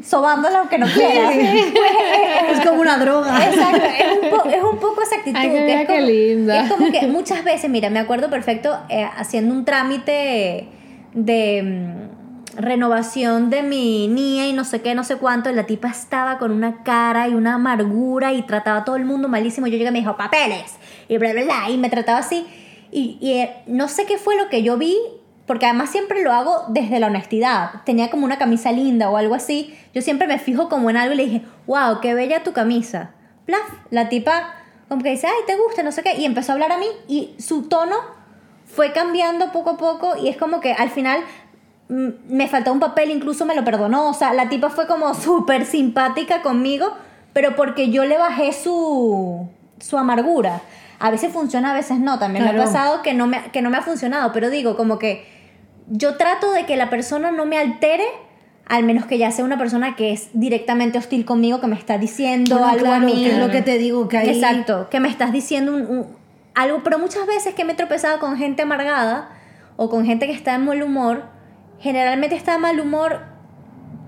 sobándola 0.05 0.59
aunque 0.61 0.77
no 0.79 0.87
quiera. 0.87 1.31
Es 2.53 2.61
como 2.67 2.81
una 2.81 2.99
droga. 2.99 3.39
Exacto, 3.47 3.85
es 3.87 4.19
un, 4.25 4.31
po- 4.31 4.49
es 4.49 4.63
un 4.63 4.79
poco 4.79 5.03
esa 5.03 5.17
actitud. 5.17 5.39
Ay, 5.39 5.49
que 5.51 5.55
que 5.55 5.65
mira 5.65 5.81
es 5.83 5.87
qué 5.87 5.95
como, 5.95 6.07
linda. 6.09 6.61
Es 6.65 6.73
como 6.73 6.91
que 6.93 7.07
muchas 7.07 7.45
veces, 7.45 7.71
mira, 7.71 7.91
me 7.91 8.01
acuerdo 8.01 8.29
perfecto 8.29 8.77
eh, 8.89 9.07
haciendo 9.17 9.55
un 9.55 9.65
trámite 9.65 10.67
de 11.15 11.63
mm, 11.63 12.14
renovación 12.57 13.51
de 13.51 13.63
mi 13.63 14.09
NIE 14.09 14.49
y 14.49 14.53
no 14.53 14.65
sé 14.65 14.83
qué, 14.83 14.95
no 14.95 15.05
sé 15.05 15.17
cuánto, 15.17 15.51
la 15.53 15.65
tipa 15.65 15.89
estaba 15.89 16.39
con 16.39 16.51
una 16.51 16.83
cara 16.83 17.29
y 17.29 17.35
una 17.35 17.55
amargura 17.55 18.33
y 18.33 18.43
trataba 18.43 18.79
a 18.79 18.85
todo 18.85 18.97
el 18.97 19.05
mundo 19.05 19.29
malísimo. 19.29 19.67
Yo 19.67 19.73
llegué 19.73 19.89
y 19.89 19.93
me 19.93 20.01
dijo, 20.01 20.17
papeles, 20.17 20.75
y 21.09 21.19
bla, 21.19 21.33
bla, 21.33 21.45
bla, 21.45 21.71
y 21.71 21.79
me 21.79 21.91
trataba 21.91 22.19
así. 22.19 22.47
Y, 22.91 23.19
y, 23.21 23.33
eh, 23.33 23.57
no 23.67 23.89
sé 23.89 24.07
qué 24.07 24.19
fue 24.19 24.37
lo 24.37 24.49
que 24.49 24.63
yo 24.63 24.77
vi, 24.77 24.97
porque 25.47 25.67
además 25.67 25.91
siempre 25.91 26.23
lo 26.23 26.33
hago 26.33 26.65
desde 26.69 27.01
la 27.01 27.09
honestidad. 27.09 27.83
Tenía 27.85 28.11
como 28.11 28.25
una 28.25 28.39
camisa 28.39 28.73
linda 28.73 29.11
o 29.11 29.17
algo 29.17 29.35
así. 29.35 29.77
Yo 29.93 30.01
siempre 30.01 30.27
me 30.27 30.39
fijo 30.39 30.69
como 30.69 30.91
en 30.91 30.97
algo 30.97 31.15
y 31.15 31.17
le 31.17 31.25
dije, 31.25 31.43
wow, 31.67 32.01
qué 32.01 32.15
bella 32.15 32.43
tu 32.43 32.53
camisa. 32.53 33.11
Plaf, 33.47 33.69
la 33.91 34.09
tipa 34.09 34.55
como 34.89 35.03
que 35.03 35.11
dice, 35.11 35.27
ay, 35.27 35.45
te 35.47 35.57
gusta, 35.57 35.83
no 35.83 35.93
sé 35.93 36.03
qué. 36.03 36.17
Y 36.17 36.25
empezó 36.25 36.53
a 36.53 36.55
hablar 36.55 36.73
a 36.73 36.79
mí 36.79 36.87
y 37.09 37.35
su 37.39 37.69
tono 37.69 37.97
fue 38.67 38.93
cambiando 38.93 39.53
poco 39.53 39.71
a 39.71 39.77
poco 39.77 40.17
y 40.17 40.29
es 40.29 40.37
como 40.37 40.61
que 40.61 40.73
al 40.73 40.91
final 40.91 41.21
me 41.89 42.49
faltó 42.49 42.73
un 42.73 42.81
papel, 42.81 43.11
incluso 43.11 43.45
me 43.45 43.55
lo 43.55 43.65
perdonó. 43.65 44.09
O 44.09 44.15
sea, 44.15 44.33
la 44.33 44.49
tipa 44.49 44.71
fue 44.71 44.87
como 44.87 45.15
súper 45.15 45.67
simpática 45.67 46.43
conmigo, 46.43 46.93
pero 47.33 47.57
porque 47.57 47.91
yo 47.91 48.05
le 48.05 48.17
bajé 48.19 48.53
su, 48.53 49.49
su 49.79 49.99
amargura. 49.99 50.61
A 51.01 51.11
veces 51.11 51.33
funciona, 51.33 51.73
a 51.73 51.75
veces 51.75 51.99
no. 51.99 52.19
También 52.19 52.45
me 52.45 52.51
ha 52.53 52.57
pasado 52.57 53.03
que 53.03 53.13
no, 53.15 53.27
me, 53.27 53.43
que 53.53 53.61
no 53.63 53.71
me 53.71 53.77
ha 53.77 53.83
funcionado, 53.83 54.33
pero 54.33 54.49
digo, 54.49 54.77
como 54.77 54.99
que 54.99 55.27
yo 55.89 56.17
trato 56.17 56.53
de 56.53 56.65
que 56.65 56.77
la 56.77 56.89
persona 56.89 57.31
no 57.31 57.45
me 57.45 57.59
altere, 57.59 58.05
al 58.67 58.85
menos 58.85 59.05
que 59.05 59.19
ya 59.19 59.31
sea 59.31 59.45
una 59.45 59.59
persona 59.59 59.97
que 59.97 60.13
es 60.13 60.31
directamente 60.33 60.97
hostil 60.97 61.27
conmigo, 61.27 61.61
que 61.61 61.67
me 61.67 61.77
está 61.77 61.99
diciendo 61.99 62.55
Bueno, 62.57 62.71
algo 62.73 62.85
claro, 62.87 63.03
a 63.03 63.07
mí. 63.07 63.23
que 63.25 63.33
es 63.33 63.39
lo 63.39 63.51
que 63.51 63.61
te 63.61 63.77
digo, 63.77 64.09
que 64.09 64.17
ahí... 64.17 64.31
Exacto, 64.31 64.89
que 64.89 65.01
me 65.01 65.09
estás 65.09 65.33
diciendo 65.33 65.75
un, 65.75 65.83
un- 65.83 66.07
algo, 66.55 66.81
pero 66.85 66.99
muchas 66.99 67.27
veces 67.27 67.55
que 67.55 67.65
me 67.65 67.73
he 67.73 67.77
tropezado 67.77 68.19
con 68.21 68.39
gente 68.39 68.63
amargada 68.63 69.29
o 69.77 69.91
con 69.91 70.07
gente 70.07 70.27
que 70.27 70.33
está 70.33 70.55
en 70.55 70.65
mal 70.65 70.83
humor, 70.83 71.25
generalmente 71.85 72.35
está 72.35 72.57
mal 72.57 72.81
humor 72.81 73.21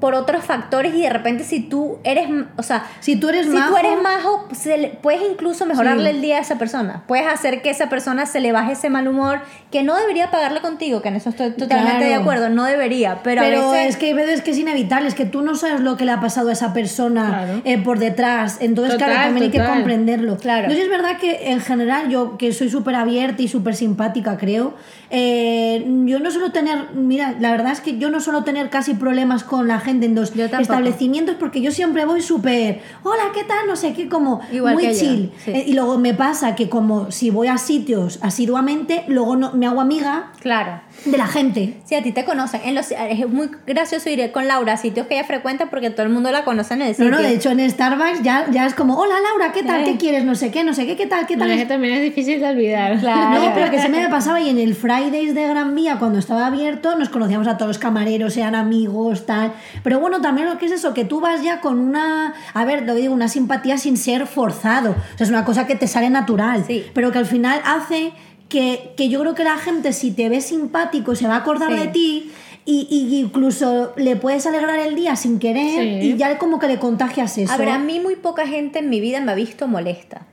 por 0.01 0.15
otros 0.15 0.45
factores 0.45 0.95
y 0.95 1.01
de 1.03 1.09
repente 1.11 1.43
si 1.45 1.61
tú 1.61 1.99
eres, 2.05 2.29
o 2.59 2.63
sea, 2.63 2.85
Si 3.01 3.17
tú 3.17 3.31
eres 3.31 3.47
si 3.47 3.53
majo, 3.53 3.71
tú 3.71 3.77
eres 3.79 4.03
majo, 4.03 4.47
se 4.53 4.77
le- 4.77 4.89
puedes 4.89 5.23
incluso 5.31 5.65
mejorarle 5.65 6.11
Sí. 6.11 6.17
el 6.17 6.23
día 6.23 6.37
a 6.37 6.41
esa 6.41 6.59
persona. 6.59 7.05
Puedes 7.07 7.27
hacer 7.27 7.63
que 7.63 7.71
esa 7.71 7.89
persona 7.89 8.27
se 8.27 8.41
le 8.41 8.53
baje 8.53 8.73
ese 8.73 8.91
mal 8.91 9.09
humor 9.09 9.41
que 9.71 9.83
no 9.83 9.97
debería 9.97 10.31
pagarle 10.31 10.61
contigo, 10.61 11.01
que 11.01 11.09
en 11.09 11.17
eso 11.17 11.31
estoy 11.31 11.53
totalmente 11.53 12.05
de 12.05 12.11
Claro. 12.11 12.23
acuerdo, 12.23 12.49
no 12.51 12.65
debería, 12.65 13.21
pero, 13.25 13.41
Pero, 13.43 13.69
a 13.69 13.73
veces 13.73 13.89
es 13.91 13.97
que 13.97 14.13
veces 14.13 14.43
que 14.43 14.51
es 14.51 14.59
inevitable, 14.59 15.09
es 15.09 15.15
que 15.15 15.25
tú 15.25 15.41
no 15.41 15.55
sabes 15.55 15.81
lo 15.81 15.97
que 15.97 16.05
le 16.05 16.13
ha 16.13 16.21
pasado 16.21 16.51
a 16.51 16.53
esa 16.53 16.75
persona 16.75 17.29
Claro. 17.29 17.63
eh, 17.65 17.79
por 17.79 17.99
detrás. 17.99 18.59
Entonces, 18.61 18.95
Total, 18.95 19.09
claro, 19.09 19.25
también 19.29 19.45
hay 19.45 19.51
que 19.51 19.59
total. 19.59 19.75
comprenderlo. 19.77 20.37
Claro. 20.37 20.71
Sí 20.71 20.79
es 20.79 20.91
verdad 20.91 21.17
que 21.19 21.51
en 21.53 21.61
general, 21.61 22.11
yo 22.11 22.37
que 22.37 22.53
soy 22.53 22.69
súper 22.69 22.95
abierta 22.97 23.41
y 23.43 23.49
súper 23.49 23.75
simpática, 23.75 24.37
creo, 24.37 24.75
eh, 25.11 25.85
yo 26.05 26.19
no 26.21 26.31
suelo 26.31 26.53
tener, 26.53 26.91
mira, 26.95 27.35
la 27.41 27.51
verdad 27.51 27.73
es 27.73 27.81
que 27.81 27.97
yo 27.99 28.11
no 28.11 28.21
suelo 28.21 28.45
tener 28.45 28.69
casi 28.71 28.95
problemas 28.95 29.43
con 29.45 29.67
la 29.69 29.81
gente 29.87 30.07
en 30.07 30.15
los 30.15 30.33
tampoco. 30.33 30.61
establecimientos 30.61 31.37
porque 31.37 31.63
yo 31.63 31.71
siempre 31.71 32.05
voy 32.05 32.21
súper, 32.21 32.81
hola, 33.03 33.23
¿qué 33.33 33.45
tal? 33.45 33.67
No 33.67 33.77
sé 33.77 33.95
qué, 33.95 34.09
como 34.09 34.41
Igual 34.53 34.75
muy 34.75 34.85
chill. 34.93 35.33
sí. 35.43 35.51
Eh, 35.53 35.65
y 35.69 35.73
luego 35.73 35.97
me 35.97 36.13
pasa 36.13 36.55
que 36.55 36.69
como 36.69 37.11
si 37.11 37.31
voy 37.31 37.49
a 37.49 37.57
sitios 37.57 38.19
asiduamente, 38.21 39.05
luego 39.09 39.37
no, 39.37 39.53
me 39.53 39.67
hago 39.67 39.81
amiga 39.81 40.33
claro. 40.41 40.81
De 41.05 41.17
la 41.19 41.27
gente. 41.27 41.75
Si 41.85 41.95
a 41.95 42.03
ti 42.03 42.11
te 42.13 42.25
conocen, 42.25 42.61
en 42.65 42.75
los, 42.75 42.91
es 42.91 43.29
muy 43.29 43.51
gracioso 43.67 44.09
ir 44.11 44.33
con 44.33 44.49
Laura 44.49 44.73
a 44.73 44.77
sitios 44.77 45.07
que 45.07 45.15
ella 45.15 45.25
frecuenta 45.25 45.67
porque 45.71 45.91
todo 45.91 46.03
el 46.05 46.09
mundo 46.13 46.31
la 46.33 46.45
conoce 46.45 46.75
en 46.75 46.83
el 46.83 46.89
No, 46.89 46.95
sitio. 46.95 47.11
no, 47.11 47.19
de 47.19 47.35
hecho 47.35 47.51
en 47.51 47.71
Starbucks 47.71 48.23
ya, 48.23 48.47
ya 48.51 48.67
es 48.67 48.75
como, 48.75 48.97
hola 48.99 49.15
Laura, 49.21 49.53
¿qué 49.53 49.63
tal? 49.63 49.85
Sí. 49.85 49.93
¿Qué 49.93 49.99
quieres? 49.99 50.25
No 50.25 50.35
sé 50.35 50.51
qué, 50.51 50.65
no 50.65 50.75
sé 50.75 50.87
qué, 50.87 50.97
¿qué 50.97 51.07
tal? 51.07 51.27
¿Qué 51.27 51.37
No, 51.37 51.45
tal? 51.45 51.53
es 51.53 51.59
que 51.61 51.67
también 51.67 51.95
es 51.95 52.03
difícil 52.03 52.41
de 52.41 52.49
olvidar. 52.49 52.99
Claro. 52.99 53.41
No, 53.45 53.55
pero 53.55 53.71
que 53.71 53.81
se 53.81 53.89
me 53.89 54.09
pasaba 54.09 54.41
y 54.41 54.49
en 54.49 54.59
el 54.59 54.75
Fridays 54.75 55.35
de 55.35 55.47
Gran 55.47 55.75
Vía, 55.75 55.97
cuando 55.99 56.19
estaba 56.19 56.47
abierto, 56.47 56.97
nos 56.99 57.09
conocíamos 57.09 57.47
a 57.47 57.57
todos 57.57 57.69
los 57.69 57.79
camareros, 57.79 58.37
eran 58.37 58.55
amigos, 58.55 59.27
tal. 59.27 59.53
Pero 59.85 60.01
bueno, 60.01 60.21
también 60.21 60.49
lo 60.49 60.59
que 60.59 60.67
es 60.67 60.73
eso, 60.73 60.95
que 60.95 61.05
tú 61.05 61.21
vas 61.21 61.43
ya 61.43 61.61
con 61.61 61.79
una, 61.79 62.35
a 62.55 62.65
ver, 62.65 62.83
lo 62.83 62.95
digo, 62.95 63.15
una 63.15 63.29
simpatía 63.29 63.79
sin 63.79 63.97
ser 63.97 64.27
forzado. 64.27 64.91
O 64.93 65.19
sea, 65.19 65.25
es 65.25 65.31
una 65.31 65.45
cosa 65.45 65.67
que 65.67 65.77
te 65.77 65.87
sale 65.87 66.11
natural, 66.11 66.65
Sí. 66.67 66.85
pero 66.95 67.13
que 67.13 67.19
al 67.19 67.27
final 67.27 67.61
hace 67.65 68.13
que, 68.49 68.93
que 68.97 69.09
yo 69.09 69.21
creo 69.21 69.35
que 69.35 69.45
la 69.45 69.57
gente, 69.59 69.93
si 69.93 70.11
te 70.13 70.29
ve 70.29 70.41
simpático, 70.41 71.15
se 71.15 71.27
va 71.27 71.35
a 71.35 71.39
acordar 71.39 71.71
Sí. 71.73 71.79
de 71.79 71.87
ti. 71.89 72.33
Y, 72.69 72.89
y 72.91 73.21
incluso 73.21 73.93
le 73.97 74.17
puedes 74.17 74.45
alegrar 74.45 74.79
el 74.81 74.97
día 74.97 75.15
sin 75.15 75.39
querer 75.39 75.71
Sí. 76.01 76.09
y 76.09 76.17
ya 76.17 76.37
como 76.39 76.59
que 76.59 76.67
le 76.67 76.79
contagias 76.81 77.39
eso. 77.39 77.53
A 77.53 77.57
ver, 77.57 77.69
a 77.69 77.79
mí 77.79 78.01
muy 78.01 78.17
poca 78.17 78.45
gente 78.47 78.81
en 78.81 78.91
mi 78.91 79.01
vida 79.01 79.21
me 79.21 79.31
ha 79.31 79.35
visto 79.37 79.69
molesta. 79.69 80.27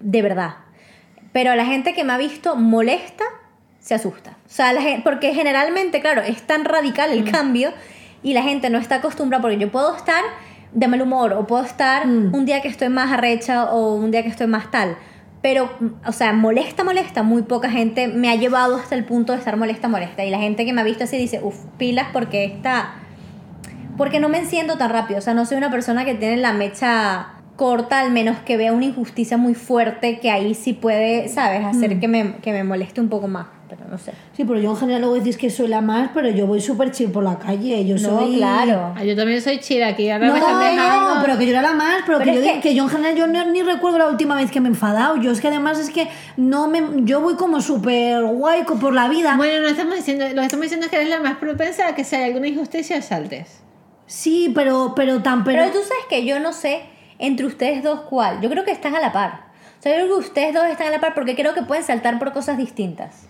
De 0.00 0.20
verdad. 0.20 0.56
Pero 1.32 1.54
la 1.54 1.64
gente 1.64 1.94
que 1.94 2.02
me 2.02 2.12
ha 2.12 2.18
visto 2.18 2.56
molesta 2.56 3.24
se 3.78 3.94
asusta. 3.94 4.30
O 4.46 4.48
sea, 4.50 4.72
la 4.72 4.80
porque 5.04 5.32
generalmente, 5.32 6.00
claro, 6.00 6.22
es 6.22 6.42
tan 6.42 6.64
radical 6.64 7.12
el 7.12 7.30
cambio 7.30 7.72
y 8.22 8.32
la 8.32 8.42
gente 8.42 8.68
no 8.68 8.78
está 8.78 8.96
acostumbrada 8.96 9.42
porque 9.42 9.58
yo 9.58 9.70
puedo 9.70 9.94
estar 9.96 10.22
de 10.72 10.88
mal 10.88 11.00
humor 11.02 11.34
o 11.34 11.46
puedo 11.46 11.62
estar 11.64 12.04
Mm. 12.06 12.34
un 12.34 12.46
día 12.46 12.62
que 12.62 12.68
estoy 12.68 12.88
más 12.88 13.12
arrecha 13.12 13.66
o 13.72 13.94
un 13.94 14.10
día 14.10 14.22
que 14.24 14.28
estoy 14.28 14.48
más 14.48 14.72
tal. 14.72 14.96
Pero, 15.46 15.70
o 16.04 16.10
sea, 16.10 16.32
molesta, 16.32 16.82
molesta, 16.82 17.22
muy 17.22 17.42
poca 17.42 17.70
gente 17.70 18.08
me 18.08 18.28
ha 18.28 18.34
llevado 18.34 18.74
hasta 18.74 18.96
el 18.96 19.04
punto 19.04 19.32
de 19.32 19.38
estar 19.38 19.56
molesta, 19.56 19.86
molesta. 19.86 20.24
Y 20.24 20.30
la 20.30 20.40
gente 20.40 20.64
que 20.64 20.72
me 20.72 20.80
ha 20.80 20.84
visto 20.84 21.04
así 21.04 21.16
dice, 21.16 21.38
uff, 21.40 21.54
pilas 21.78 22.08
porque 22.12 22.44
está 22.46 22.94
porque 23.96 24.18
no 24.18 24.28
me 24.28 24.38
enciendo 24.38 24.76
tan 24.76 24.90
rápido. 24.90 25.20
O 25.20 25.22
sea, 25.22 25.34
no 25.34 25.46
soy 25.46 25.58
una 25.58 25.70
persona 25.70 26.04
que 26.04 26.14
tiene 26.14 26.36
la 26.38 26.52
mecha 26.52 27.28
corta, 27.54 28.00
al 28.00 28.10
menos 28.10 28.38
que 28.38 28.56
vea 28.56 28.72
una 28.72 28.86
injusticia 28.86 29.36
muy 29.36 29.54
fuerte 29.54 30.18
que 30.18 30.32
ahí 30.32 30.52
sí 30.52 30.72
puede, 30.72 31.28
¿sabes? 31.28 31.64
Hacer 31.64 32.00
que, 32.00 32.08
me, 32.08 32.38
que 32.42 32.50
me 32.50 32.64
moleste 32.64 33.00
un 33.00 33.08
poco 33.08 33.28
más, 33.28 33.46
pero 33.68 33.82
no 33.88 33.98
sé. 33.98 34.12
Sí, 34.36 34.44
pero 34.44 34.58
yo 34.60 34.70
en 34.70 34.76
general 34.76 35.00
luego 35.02 35.16
decís 35.16 35.36
que 35.36 35.50
soy 35.50 35.68
la 35.68 35.80
más, 35.80 36.10
pero 36.14 36.28
yo 36.30 36.46
voy 36.46 36.60
súper 36.60 36.90
chill 36.90 37.10
por 37.10 37.24
la 37.24 37.38
calle. 37.38 37.84
Yo 37.86 37.96
No, 37.96 38.20
soy. 38.20 38.36
claro. 38.36 38.92
Ah, 38.96 39.04
yo 39.04 39.16
también 39.16 39.40
soy 39.42 39.58
chida 39.60 39.88
aquí. 39.88 40.08
Ahora 40.10 40.26
No, 40.28 40.32
me 40.34 40.38
están 40.38 40.60
dejando. 40.60 41.14
no, 41.16 41.22
pero 41.22 41.38
que 41.38 41.44
yo 41.46 41.50
era 41.52 41.62
la 41.62 41.72
más, 41.72 42.02
pero, 42.06 42.18
Pero 42.18 42.32
que, 42.32 42.36
yo, 42.38 42.52
que- 42.54 42.60
que 42.60 42.74
yo 42.74 42.84
en 42.84 42.88
general 42.90 43.16
yo 43.16 43.26
no- 43.26 43.44
ni 43.50 43.62
recuerdo 43.62 43.98
la 43.98 44.08
última 44.08 44.34
vez 44.36 44.50
que 44.50 44.60
me 44.60 44.68
he 44.68 44.72
enfadado. 44.72 45.16
Yo 45.16 45.30
es 45.30 45.40
que 45.40 45.48
además 45.48 45.78
es 45.78 45.90
que 45.90 46.08
no 46.36 46.68
me, 46.68 46.82
yo 47.04 47.20
voy 47.20 47.34
como 47.36 47.60
súper 47.60 48.24
guay 48.24 48.64
por 48.80 48.92
la 48.94 49.08
vida. 49.08 49.34
Bueno, 49.36 49.62
no 49.62 49.68
estamos 49.68 49.94
diciendo, 49.96 50.26
lo 50.28 50.34
que 50.36 50.44
estamos 50.46 50.62
diciendo 50.62 50.86
es 50.86 50.90
que 50.90 50.96
eres 50.96 51.08
la 51.10 51.20
más 51.20 51.36
propensa 51.36 51.88
a 51.88 51.94
que 51.94 52.04
si 52.04 52.16
hay 52.16 52.24
alguna 52.24 52.48
injusticia 52.48 53.00
saltes. 53.02 53.62
Sí, 54.06 54.52
pero, 54.54 54.92
pero 54.94 55.20
tan, 55.22 55.42
pero, 55.44 55.58
Pero, 55.58 55.72
tú 55.72 55.78
sabes 55.80 56.04
que 56.08 56.24
yo 56.24 56.38
no 56.38 56.52
sé 56.52 56.82
entre 57.18 57.46
ustedes 57.46 57.82
dos 57.82 58.02
cuál. 58.02 58.40
Yo 58.40 58.48
creo 58.50 58.64
que 58.64 58.70
están 58.70 58.94
a 58.94 59.00
la 59.00 59.10
par. 59.12 59.46
O 59.78 59.82
sea, 59.82 59.92
yo 59.98 60.04
creo 60.04 60.18
que 60.20 60.26
ustedes 60.26 60.54
dos 60.54 60.64
están 60.66 60.86
a 60.88 60.90
la 60.90 61.00
par 61.00 61.14
porque 61.14 61.34
creo 61.34 61.54
que 61.54 61.62
pueden 61.62 61.82
saltar 61.84 62.18
por 62.18 62.32
cosas 62.32 62.56
distintas. 62.56 63.26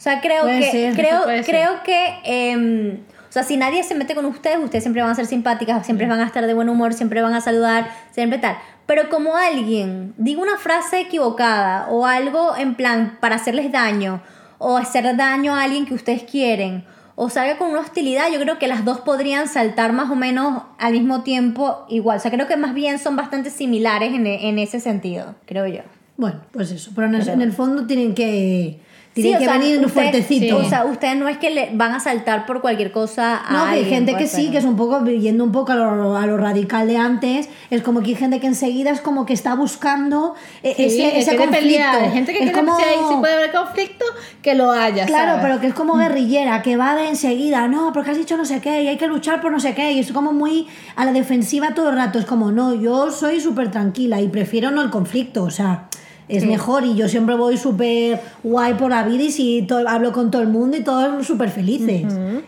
O 0.00 0.02
sea, 0.02 0.22
creo 0.22 0.44
Puede 0.44 0.60
que 0.60 0.70
ser, 0.70 0.94
creo, 0.94 1.24
ser. 1.24 1.44
creo 1.44 1.82
que 1.84 2.14
em, 2.24 2.94
o 3.28 3.32
sea, 3.32 3.42
si 3.42 3.58
nadie 3.58 3.82
se 3.82 3.94
mete 3.94 4.14
con 4.14 4.24
ustedes, 4.24 4.56
ustedes 4.58 4.82
siempre 4.82 5.02
van 5.02 5.10
a 5.10 5.14
ser 5.14 5.26
simpáticas, 5.26 5.84
siempre 5.84 6.06
van 6.06 6.20
a 6.20 6.24
estar 6.24 6.46
de 6.46 6.54
buen 6.54 6.70
humor, 6.70 6.94
siempre 6.94 7.20
van 7.20 7.34
a 7.34 7.42
saludar, 7.42 7.90
siempre 8.10 8.38
tal. 8.38 8.56
Pero 8.86 9.10
como 9.10 9.36
alguien 9.36 10.14
diga 10.16 10.40
una 10.40 10.56
frase 10.56 11.00
equivocada 11.00 11.86
o 11.90 12.06
algo 12.06 12.56
en 12.56 12.76
plan 12.76 13.18
para 13.20 13.36
hacerles 13.36 13.70
daño 13.70 14.22
o 14.56 14.78
hacer 14.78 15.14
daño 15.18 15.54
a 15.54 15.64
alguien 15.64 15.84
que 15.84 15.92
ustedes 15.92 16.22
quieren 16.22 16.84
o 17.14 17.28
salga 17.28 17.58
con 17.58 17.68
una 17.70 17.80
hostilidad, 17.80 18.30
yo 18.32 18.40
creo 18.40 18.58
que 18.58 18.68
las 18.68 18.86
dos 18.86 19.00
podrían 19.00 19.48
saltar 19.48 19.92
más 19.92 20.10
o 20.10 20.16
menos 20.16 20.62
al 20.78 20.94
mismo 20.94 21.22
tiempo 21.22 21.84
igual. 21.90 22.16
O 22.16 22.20
sea, 22.20 22.30
creo 22.30 22.46
que 22.46 22.56
más 22.56 22.72
bien 22.72 22.98
son 22.98 23.14
bastante 23.16 23.50
similares 23.50 24.14
en, 24.14 24.26
en 24.26 24.58
ese 24.58 24.80
sentido, 24.80 25.34
creo 25.44 25.66
yo. 25.66 25.82
bueno, 26.16 26.40
pues 26.52 26.70
eso. 26.72 26.90
Pero 26.94 27.06
en 27.08 27.14
el, 27.16 27.20
Pero- 27.20 27.32
en 27.34 27.42
el 27.42 27.52
fondo 27.52 27.86
tienen 27.86 28.14
que, 28.14 28.80
tienen 29.12 29.32
Sí, 29.32 29.38
que 29.40 29.44
sea, 29.44 29.58
venir 29.58 29.76
usted- 29.78 29.88
fuertecitos. 29.92 30.66
O 30.66 30.68
sea, 30.68 30.84
ustedes 30.84 31.16
no 31.16 31.28
es 31.28 31.36
que 31.38 31.50
le 31.50 31.70
van 31.74 31.92
a 31.92 31.98
saltar 32.00 32.46
por 32.46 32.60
cualquier 32.60 32.92
cosa 32.92 33.42
a 33.44 33.52
No, 33.52 33.64
hay 33.64 33.84
gente 33.84 34.12
pues, 34.12 34.22
que 34.22 34.28
sí, 34.28 34.42
pero- 34.42 34.52
que 34.52 34.58
es 34.58 34.64
un 34.64 34.76
poco, 34.76 35.04
yendo 35.04 35.42
un 35.42 35.50
poco 35.50 35.72
a 35.72 35.74
lo, 35.74 36.16
a 36.16 36.26
lo 36.26 36.36
radical 36.38 36.86
de 36.86 36.96
antes, 36.96 37.48
es 37.70 37.82
como 37.82 38.02
que 38.02 38.10
hay 38.10 38.14
gente 38.14 38.38
que 38.38 38.46
enseguida 38.46 38.90
es 38.92 39.00
como 39.00 39.26
que 39.26 39.32
está 39.32 39.54
buscando 39.56 40.34
eh, 40.62 40.74
Sí, 40.76 40.84
ese, 40.84 41.18
ese 41.18 41.36
conflicto. 41.36 41.60
pelear. 41.60 42.02
Hay 42.04 42.10
gente 42.12 42.32
que 42.32 42.38
es 42.38 42.50
quiere 42.52 42.58
como... 42.66 42.76
hay- 42.78 42.84
si 43.08 43.14
puede 43.18 43.34
haber 43.34 43.50
conflicto, 43.52 44.04
que 44.42 44.54
lo 44.54 44.70
haya. 44.70 45.06
Claro, 45.06 45.32
¿sabes? 45.32 45.42
pero 45.42 45.60
que 45.60 45.66
es 45.66 45.74
como 45.74 45.96
guerrillera, 45.96 46.62
que 46.62 46.76
va 46.76 46.94
de 46.94 47.08
enseguida, 47.08 47.66
no, 47.66 47.92
porque 47.92 48.12
has 48.12 48.16
dicho 48.16 48.36
no 48.36 48.44
sé 48.44 48.60
qué, 48.60 48.82
y 48.82 48.88
hay 48.88 48.96
que 48.96 49.08
luchar 49.08 49.40
por 49.40 49.50
no 49.50 49.58
sé 49.58 49.74
qué, 49.74 49.90
y 49.92 49.98
es 49.98 50.12
como 50.12 50.32
muy 50.32 50.68
a 50.94 51.04
la 51.04 51.12
defensiva 51.12 51.74
todo 51.74 51.90
el 51.90 51.96
rato, 51.96 52.20
es 52.20 52.26
como, 52.26 52.52
no, 52.52 52.74
yo 52.74 53.10
soy 53.10 53.40
súper 53.40 53.72
tranquila 53.72 54.20
y 54.20 54.28
prefiero 54.28 54.70
no 54.70 54.82
el 54.82 54.90
conflicto, 54.90 55.42
o 55.42 55.50
sea, 55.50 55.88
es 56.36 56.44
mejor 56.46 56.84
y 56.84 56.94
yo 56.94 57.08
siempre 57.08 57.34
voy 57.36 57.56
súper 57.56 58.20
guay 58.42 58.74
por 58.74 58.90
la 58.90 59.02
vida 59.04 59.22
y 59.24 59.30
si 59.30 59.62
to- 59.62 59.86
hablo 59.88 60.12
con 60.12 60.30
todo 60.30 60.42
el 60.42 60.48
mundo 60.48 60.76
y 60.76 60.80
todos 60.82 61.26
súper 61.26 61.50
felices. 61.50 62.02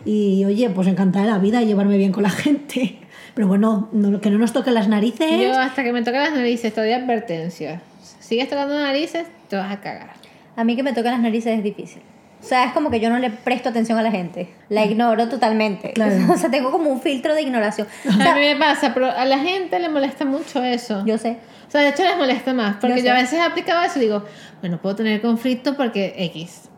Y 0.05 0.43
oye, 0.45 0.69
pues 0.69 0.87
encantada 0.87 1.25
de 1.25 1.31
la 1.31 1.37
vida 1.39 1.61
y 1.61 1.65
llevarme 1.65 1.97
bien 1.97 2.11
con 2.11 2.23
la 2.23 2.29
gente. 2.43 2.97
Pero 3.35 3.47
bueno, 3.47 3.89
no- 3.93 4.21
que 4.21 4.29
no 4.29 4.37
nos 4.37 4.53
toquen 4.53 4.73
las 4.75 4.87
narices. 4.87 5.27
Yo 5.41 5.57
hasta 5.59 5.83
que 5.83 5.91
me 5.91 6.01
toque 6.03 6.17
las 6.17 6.33
narices, 6.33 6.73
te 6.73 6.81
doy 6.81 6.91
advertencia. 6.91 7.81
Si 8.19 8.29
sigues 8.29 8.49
tocando 8.49 8.77
narices, 8.79 9.25
te 9.49 9.55
vas 9.55 9.71
a 9.71 9.81
cagar. 9.81 10.11
A 10.55 10.63
mí 10.63 10.75
que 10.75 10.83
me 10.83 10.93
tocan 10.93 11.13
las 11.13 11.21
narices 11.21 11.57
es 11.57 11.63
difícil. 11.63 12.01
O 12.43 12.45
sea, 12.45 12.65
es 12.65 12.73
como 12.73 12.91
que 12.91 12.99
yo 12.99 13.09
no 13.09 13.19
le 13.19 13.29
presto 13.29 13.69
atención 13.69 13.97
a 13.97 14.03
la 14.03 14.11
gente. 14.11 14.53
La 14.67 14.83
ignoro 14.83 15.29
totalmente. 15.29 15.91
Claro. 15.95 16.15
O 16.33 16.37
sea, 16.37 16.51
tengo 16.51 16.71
como 16.71 16.89
un 16.89 17.01
filtro 17.01 17.33
de 17.33 17.41
ignoración. 17.41 17.87
O 18.09 18.11
sea, 18.11 18.33
a 18.33 18.35
mí 18.35 18.41
me 18.41 18.57
pasa, 18.57 18.93
pero 18.93 19.09
a 19.09 19.23
la 19.25 19.39
gente 19.39 19.79
le 19.79 19.87
molesta 19.89 20.25
mucho 20.25 20.61
eso. 20.63 21.03
yo 21.05 21.17
sé. 21.17 21.37
O 21.67 21.71
sea, 21.71 21.81
de 21.81 21.89
hecho 21.89 22.03
les 22.03 22.17
molesta 22.17 22.53
más, 22.53 22.75
porque 22.81 22.97
Yo 22.99 23.05
yo, 23.05 23.11
a 23.11 23.15
veces 23.15 23.33
he 23.33 23.41
aplicado 23.41 23.81
eso 23.83 23.97
y 23.97 24.03
digo, 24.03 24.23
bueno, 24.59 24.79
puedo 24.81 24.95
tener 24.95 25.21
conflicto 25.21 25.75
porque 25.75 26.13
X. 26.17 26.69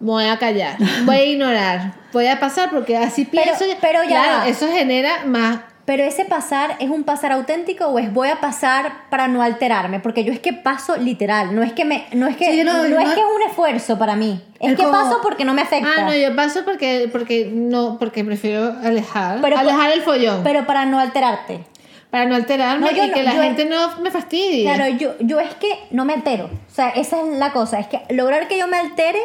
Voy 0.00 0.24
a 0.24 0.36
callar, 0.38 0.76
voy 1.04 1.16
a 1.16 1.24
ignorar, 1.32 1.94
voy 2.12 2.26
a 2.26 2.40
pasar 2.40 2.70
porque 2.70 2.96
así 2.96 3.24
Pero- 3.24 3.42
pienso. 3.44 3.64
pero 3.80 4.02
ya 4.04 4.08
claro, 4.08 4.50
eso 4.50 4.66
genera 4.72 5.24
más. 5.26 5.60
Pero 5.84 6.04
ese 6.04 6.24
pasar 6.24 6.76
es 6.78 6.90
un 6.90 7.02
pasar 7.02 7.32
auténtico 7.32 7.86
o 7.86 7.98
es 7.98 8.12
voy 8.12 8.28
a 8.28 8.40
pasar 8.40 8.92
para 9.10 9.26
no 9.26 9.42
alterarme, 9.42 9.98
porque 9.98 10.22
yo 10.22 10.32
es 10.32 10.38
que 10.38 10.52
paso 10.52 10.96
literal, 10.96 11.54
no 11.56 11.62
es 11.64 11.72
que 11.72 11.84
me 11.84 12.06
no 12.12 12.28
es 12.28 12.36
que 12.36 12.52
Sí, 12.52 12.62
no, 12.62 12.72
no, 12.86 12.98
es 13.00 13.08
que 13.14 13.20
es 13.20 13.26
un 13.26 13.42
esfuerzo 13.48 13.98
para 13.98 14.14
mí, 14.14 14.40
es, 14.60 14.70
Es 14.72 14.76
que 14.76 14.84
como- 14.84 14.92
paso 14.96 15.18
porque 15.22 15.44
no 15.44 15.54
me 15.54 15.62
afecta. 15.62 15.88
Ah, 15.98 16.02
no, 16.02 16.14
yo 16.14 16.34
paso 16.36 16.64
porque 16.64 17.08
porque 17.10 17.50
no 17.52 17.98
porque 17.98 18.22
prefiero 18.24 18.74
alejar, 18.84 19.40
Pero- 19.42 19.58
alejar 19.58 19.90
el 19.90 20.02
follón 20.02 20.42
Pero 20.44 20.66
para 20.66 20.84
no 20.86 21.00
alterarte. 21.00 21.64
para 22.10 22.26
no 22.26 22.34
alterarme 22.36 22.84
No, 22.92 23.04
y 23.04 23.10
que 23.10 23.22
la 23.24 23.32
gente 23.32 23.64
no 23.64 23.98
me 24.02 24.10
fastidie. 24.12 24.62
Claro, 24.64 24.86
yo, 24.96 25.14
yo 25.20 25.40
es 25.40 25.52
que 25.54 25.68
no 25.90 26.04
me 26.04 26.12
altero. 26.12 26.44
O 26.70 26.74
sea, 26.74 26.90
esa 26.90 27.20
es 27.22 27.38
la 27.38 27.52
cosa. 27.52 27.80
Es 27.80 27.86
que 27.86 28.02
lograr 28.10 28.48
que 28.48 28.58
yo 28.58 28.68
me 28.68 28.76
altere 28.76 29.18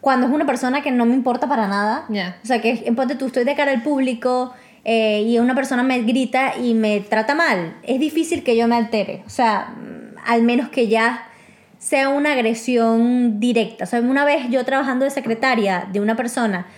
cuando 0.00 0.28
es 0.28 0.32
una 0.32 0.46
persona 0.46 0.80
que 0.80 0.92
no 0.92 1.04
me 1.04 1.14
importa 1.14 1.48
para 1.48 1.66
nada. 1.66 2.04
Ya. 2.08 2.38
O 2.44 2.46
sea, 2.46 2.62
que 2.62 2.76
ponte 2.96 3.16
tú, 3.16 3.26
estoy 3.26 3.42
de 3.44 3.56
cara 3.56 3.72
al 3.72 3.82
público 3.82 4.54
eh, 4.90 5.20
y 5.20 5.38
una 5.38 5.54
persona 5.54 5.82
me 5.82 6.00
grita 6.00 6.54
y 6.56 6.72
me 6.72 7.00
trata 7.00 7.34
mal. 7.34 7.76
Es 7.82 8.00
difícil 8.00 8.42
que 8.42 8.56
yo 8.56 8.66
me 8.68 8.74
altere. 8.74 9.22
O 9.26 9.28
sea, 9.28 9.74
mm, 9.76 10.16
al 10.24 10.42
menos 10.44 10.70
que 10.70 10.88
ya 10.88 11.26
sea 11.78 12.08
una 12.08 12.32
agresión 12.32 13.38
directa. 13.38 13.84
O 13.84 13.86
sea, 13.86 14.00
una 14.00 14.24
vez 14.24 14.48
yo 14.48 14.64
trabajando 14.64 15.04
de 15.04 15.10
secretaria 15.10 15.86
de 15.92 16.00
una 16.00 16.16
persona 16.16 16.68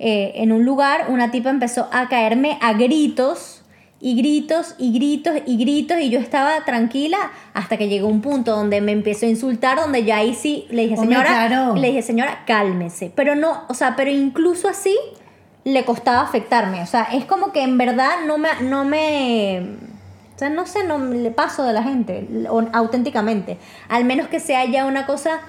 eh, 0.00 0.32
en 0.42 0.50
un 0.50 0.64
lugar, 0.64 1.04
una 1.10 1.30
tipa 1.30 1.48
empezó 1.48 1.88
a 1.92 2.08
caerme 2.08 2.58
a 2.60 2.72
gritos 2.72 3.62
y 4.00 4.16
gritos 4.16 4.74
y 4.76 4.92
gritos 4.92 5.34
y 5.46 5.56
gritos 5.56 6.00
y 6.00 6.10
yo 6.10 6.18
estaba 6.18 6.64
tranquila 6.64 7.18
hasta 7.54 7.76
que 7.76 7.86
llegó 7.86 8.08
un 8.08 8.20
punto 8.20 8.50
donde 8.50 8.80
me 8.80 8.90
empezó 8.90 9.26
a 9.26 9.28
insultar, 9.28 9.78
donde 9.78 10.02
ya 10.02 10.16
ahí 10.16 10.34
sí 10.34 10.66
le 10.70 10.82
dije, 10.88 10.96
señora, 10.96 11.46
claro. 11.46 11.76
le 11.76 11.86
dije, 11.86 12.02
señora, 12.02 12.42
cálmese. 12.48 13.12
Pero 13.14 13.36
no, 13.36 13.62
o 13.68 13.74
sea, 13.74 13.94
pero 13.94 14.10
incluso 14.10 14.66
así 14.66 14.96
le 15.64 15.84
costaba 15.84 16.22
afectarme. 16.22 16.82
O 16.82 16.86
sea, 16.86 17.04
es 17.12 17.24
como 17.24 17.52
que 17.52 17.62
en 17.62 17.78
verdad 17.78 18.24
no 18.26 18.38
me, 18.38 18.48
no 18.62 18.84
me, 18.84 19.60
o 20.34 20.38
sea, 20.38 20.48
no 20.48 20.66
sé, 20.66 20.84
no 20.84 20.98
le 20.98 21.30
paso 21.30 21.64
de 21.64 21.72
la 21.72 21.82
gente, 21.82 22.26
auténticamente. 22.72 23.58
Al 23.88 24.04
menos 24.04 24.28
que 24.28 24.40
sea 24.40 24.64
ya 24.64 24.86
una 24.86 25.06
cosa... 25.06 25.40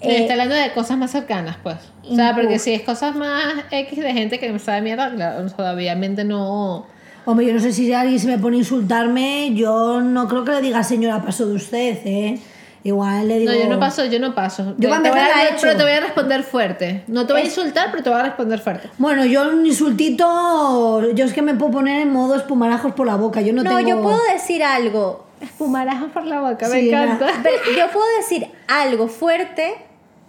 Sí, 0.00 0.08
eh, 0.08 0.20
está 0.20 0.34
hablando 0.34 0.54
de 0.54 0.72
cosas 0.72 0.96
más 0.96 1.10
cercanas, 1.10 1.56
pues. 1.62 1.76
O 2.08 2.14
sea, 2.14 2.34
porque 2.34 2.60
si 2.60 2.72
es 2.72 2.82
cosas 2.82 3.16
más 3.16 3.54
X 3.70 3.98
de 3.98 4.12
gente 4.12 4.38
que 4.38 4.52
me 4.52 4.60
sabe 4.60 4.80
mierda, 4.80 5.12
claro, 5.12 5.44
obviamente 5.74 6.24
no. 6.24 6.86
Hombre, 7.24 7.46
yo 7.46 7.52
no 7.52 7.58
sé 7.58 7.72
si 7.72 7.92
alguien 7.92 8.20
se 8.20 8.28
me 8.28 8.38
pone 8.38 8.56
a 8.56 8.60
insultarme, 8.60 9.54
yo 9.54 10.00
no 10.00 10.28
creo 10.28 10.44
que 10.44 10.52
le 10.52 10.60
diga 10.62 10.84
señora 10.84 11.20
paso 11.20 11.46
de 11.46 11.54
usted, 11.56 11.98
¿eh? 12.04 12.38
Igual 12.84 13.28
le 13.28 13.38
digo... 13.40 13.52
No, 13.52 13.58
yo 13.58 13.68
no 13.68 13.80
paso, 13.80 14.04
yo 14.04 14.18
no 14.20 14.34
paso. 14.34 14.74
Yo 14.78 14.88
Te- 14.88 14.88
para 14.88 14.96
a- 14.96 15.08
empezar 15.08 15.30
la 15.36 15.42
he 15.42 15.46
hecho. 15.48 15.58
Pero 15.62 15.76
te 15.76 15.82
voy 15.82 15.92
a 15.92 16.00
responder 16.00 16.42
fuerte. 16.44 17.04
No 17.08 17.26
te 17.26 17.32
voy 17.32 17.42
a 17.42 17.44
Es- 17.44 17.56
insultar, 17.56 17.88
pero 17.90 18.02
te 18.02 18.10
voy 18.10 18.20
a 18.20 18.22
responder 18.22 18.60
fuerte. 18.60 18.88
Bueno, 18.98 19.24
yo 19.24 19.48
un 19.48 19.66
insultito, 19.66 21.10
yo 21.12 21.24
es 21.24 21.32
que 21.32 21.42
me 21.42 21.54
puedo 21.54 21.72
poner 21.72 22.00
en 22.02 22.12
modo 22.12 22.34
espumarajos 22.36 22.92
por 22.94 23.06
la 23.06 23.16
boca, 23.16 23.40
yo 23.40 23.52
no, 23.52 23.62
no, 23.62 23.76
tengo... 23.76 23.88
yo 23.88 24.02
puedo 24.02 24.20
decir 24.32 24.62
algo. 24.64 25.26
Espumarajo 25.40 26.08
por 26.08 26.24
la 26.26 26.40
boca, 26.40 26.68
me 26.68 26.80
Sí, 26.80 26.88
encanta. 26.88 27.26
Pero 27.42 27.56
yo 27.76 27.88
puedo 27.92 28.06
decir 28.18 28.48
algo 28.66 29.06
fuerte 29.08 29.74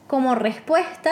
como 0.07 0.35
respuesta, 0.35 1.11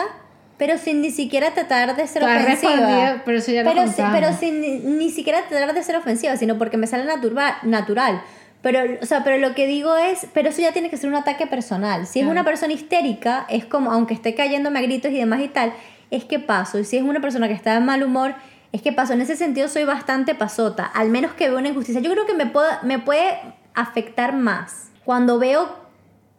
pero 0.56 0.78
sin 0.78 1.00
ni 1.02 1.10
siquiera 1.10 1.52
tratar 1.52 1.96
de 1.96 2.06
ser 2.06 2.22
ofensiva. 2.24 3.22
pero 3.24 3.38
eso 3.38 3.50
ya 3.52 3.62
lo 3.62 3.70
pero, 3.72 3.86
si- 3.88 4.02
pero 4.12 4.32
sin 4.36 4.60
ni, 4.60 4.78
ni 4.78 5.10
siquiera 5.10 5.40
tratar 5.48 5.74
de 5.74 5.82
ser 5.82 5.96
ofensiva, 5.96 6.36
sino 6.36 6.58
porque 6.58 6.76
me 6.76 6.86
sale 6.86 7.04
natura- 7.04 7.58
natural. 7.62 8.22
Pero, 8.62 8.80
o 9.00 9.06
sea, 9.06 9.22
pero 9.22 9.38
lo 9.38 9.54
que 9.54 9.66
digo 9.66 9.96
es, 9.96 10.26
pero 10.34 10.48
eso 10.48 10.60
ya 10.60 10.72
tiene 10.72 10.90
que 10.90 10.96
ser 10.96 11.08
un 11.08 11.16
ataque 11.16 11.46
personal. 11.46 12.06
Si 12.06 12.20
es 12.20 12.26
una 12.26 12.44
persona 12.44 12.72
histérica, 12.72 13.46
es 13.48 13.64
como, 13.64 13.92
aunque 13.92 14.14
esté 14.14 14.34
cayéndome 14.34 14.80
a 14.80 14.82
gritos 14.82 15.12
y 15.12 15.18
demás 15.18 15.40
y 15.42 15.48
tal, 15.48 15.72
es 16.10 16.24
que 16.24 16.38
paso. 16.38 16.78
Y 16.78 16.84
si 16.84 16.96
es 16.96 17.02
una 17.02 17.20
persona 17.20 17.46
que 17.46 17.54
está 17.54 17.74
de 17.74 17.80
mal 17.80 18.02
humor, 18.02 18.34
es 18.72 18.82
que 18.82 18.92
paso. 18.92 19.12
En 19.12 19.20
ese 19.20 19.36
sentido 19.36 19.68
soy 19.68 19.84
bastante 19.84 20.34
pasota, 20.34 20.84
al 20.84 21.08
menos 21.10 21.32
que 21.34 21.48
veo 21.48 21.58
una 21.58 21.68
injusticia. 21.68 22.00
Yo 22.00 22.10
creo 22.10 22.26
que 22.26 22.34
me, 22.34 22.46
puedo, 22.46 22.68
me 22.82 22.98
puede 22.98 23.38
afectar 23.74 24.34
más 24.34 24.90
cuando 25.04 25.38
veo 25.38 25.68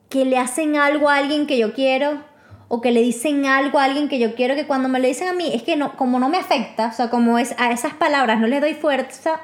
que 0.09 0.25
le 0.25 0.37
hacen 0.37 0.75
algo 0.75 1.09
a 1.09 1.17
alguien 1.17 1.47
que 1.47 1.57
yo 1.57 1.73
quiero 1.73 2.21
o 2.67 2.81
que 2.81 2.91
le 2.91 3.01
dicen 3.01 3.45
algo 3.45 3.79
a 3.79 3.85
alguien 3.85 4.09
que 4.09 4.19
yo 4.19 4.35
quiero 4.35 4.55
que 4.55 4.67
cuando 4.67 4.89
me 4.89 4.99
lo 4.99 5.07
dicen 5.07 5.27
a 5.27 5.33
mí 5.33 5.51
es 5.53 5.63
que 5.63 5.75
no 5.75 5.95
como 5.95 6.19
no 6.19 6.29
me 6.29 6.37
afecta 6.37 6.87
o 6.87 6.93
sea 6.93 7.09
como 7.09 7.39
es 7.39 7.55
a 7.57 7.71
esas 7.71 7.93
palabras 7.93 8.39
no 8.39 8.47
les 8.47 8.61
doy 8.61 8.75
fuerza 8.75 9.41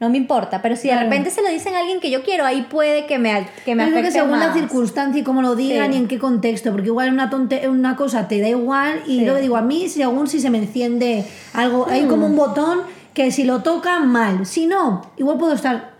no 0.00 0.08
me 0.08 0.16
importa 0.16 0.62
pero 0.62 0.76
si 0.76 0.88
de 0.88 0.94
Claro. 0.94 1.08
repente 1.10 1.30
se 1.30 1.42
lo 1.42 1.48
dicen 1.48 1.74
a 1.74 1.80
alguien 1.80 2.00
que 2.00 2.10
yo 2.10 2.22
quiero 2.24 2.44
ahí 2.46 2.62
puede 2.62 3.06
que 3.06 3.18
me 3.18 3.46
que 3.64 3.74
me 3.74 3.82
afecte 3.84 4.02
que 4.04 4.10
según 4.10 4.40
la 4.40 4.52
circunstancia 4.54 5.20
y 5.20 5.24
cómo 5.24 5.42
lo 5.42 5.54
digan 5.54 5.90
Sí. 5.92 5.98
y 5.98 6.00
en 6.00 6.08
qué 6.08 6.18
contexto, 6.18 6.72
porque 6.72 6.86
igual 6.88 7.12
una, 7.12 7.28
tonte 7.30 7.68
una 7.68 7.96
cosa 7.96 8.26
te 8.26 8.40
da 8.40 8.48
igual 8.48 9.02
y 9.06 9.18
Sí. 9.18 9.24
lo 9.26 9.34
que 9.36 9.42
digo 9.42 9.56
a 9.56 9.62
mí, 9.62 9.88
según 9.88 10.26
si 10.26 10.40
se 10.40 10.48
me 10.50 10.58
enciende 10.58 11.24
algo, 11.52 11.86
hay 11.88 12.04
como 12.06 12.26
Mm. 12.26 12.30
un 12.30 12.36
botón 12.36 12.78
que 13.14 13.30
si 13.30 13.44
lo 13.44 13.60
toca, 13.62 14.00
mal. 14.00 14.46
Si 14.46 14.66
no, 14.66 15.02
igual 15.18 15.36
puedo 15.36 15.52
estar 15.52 15.90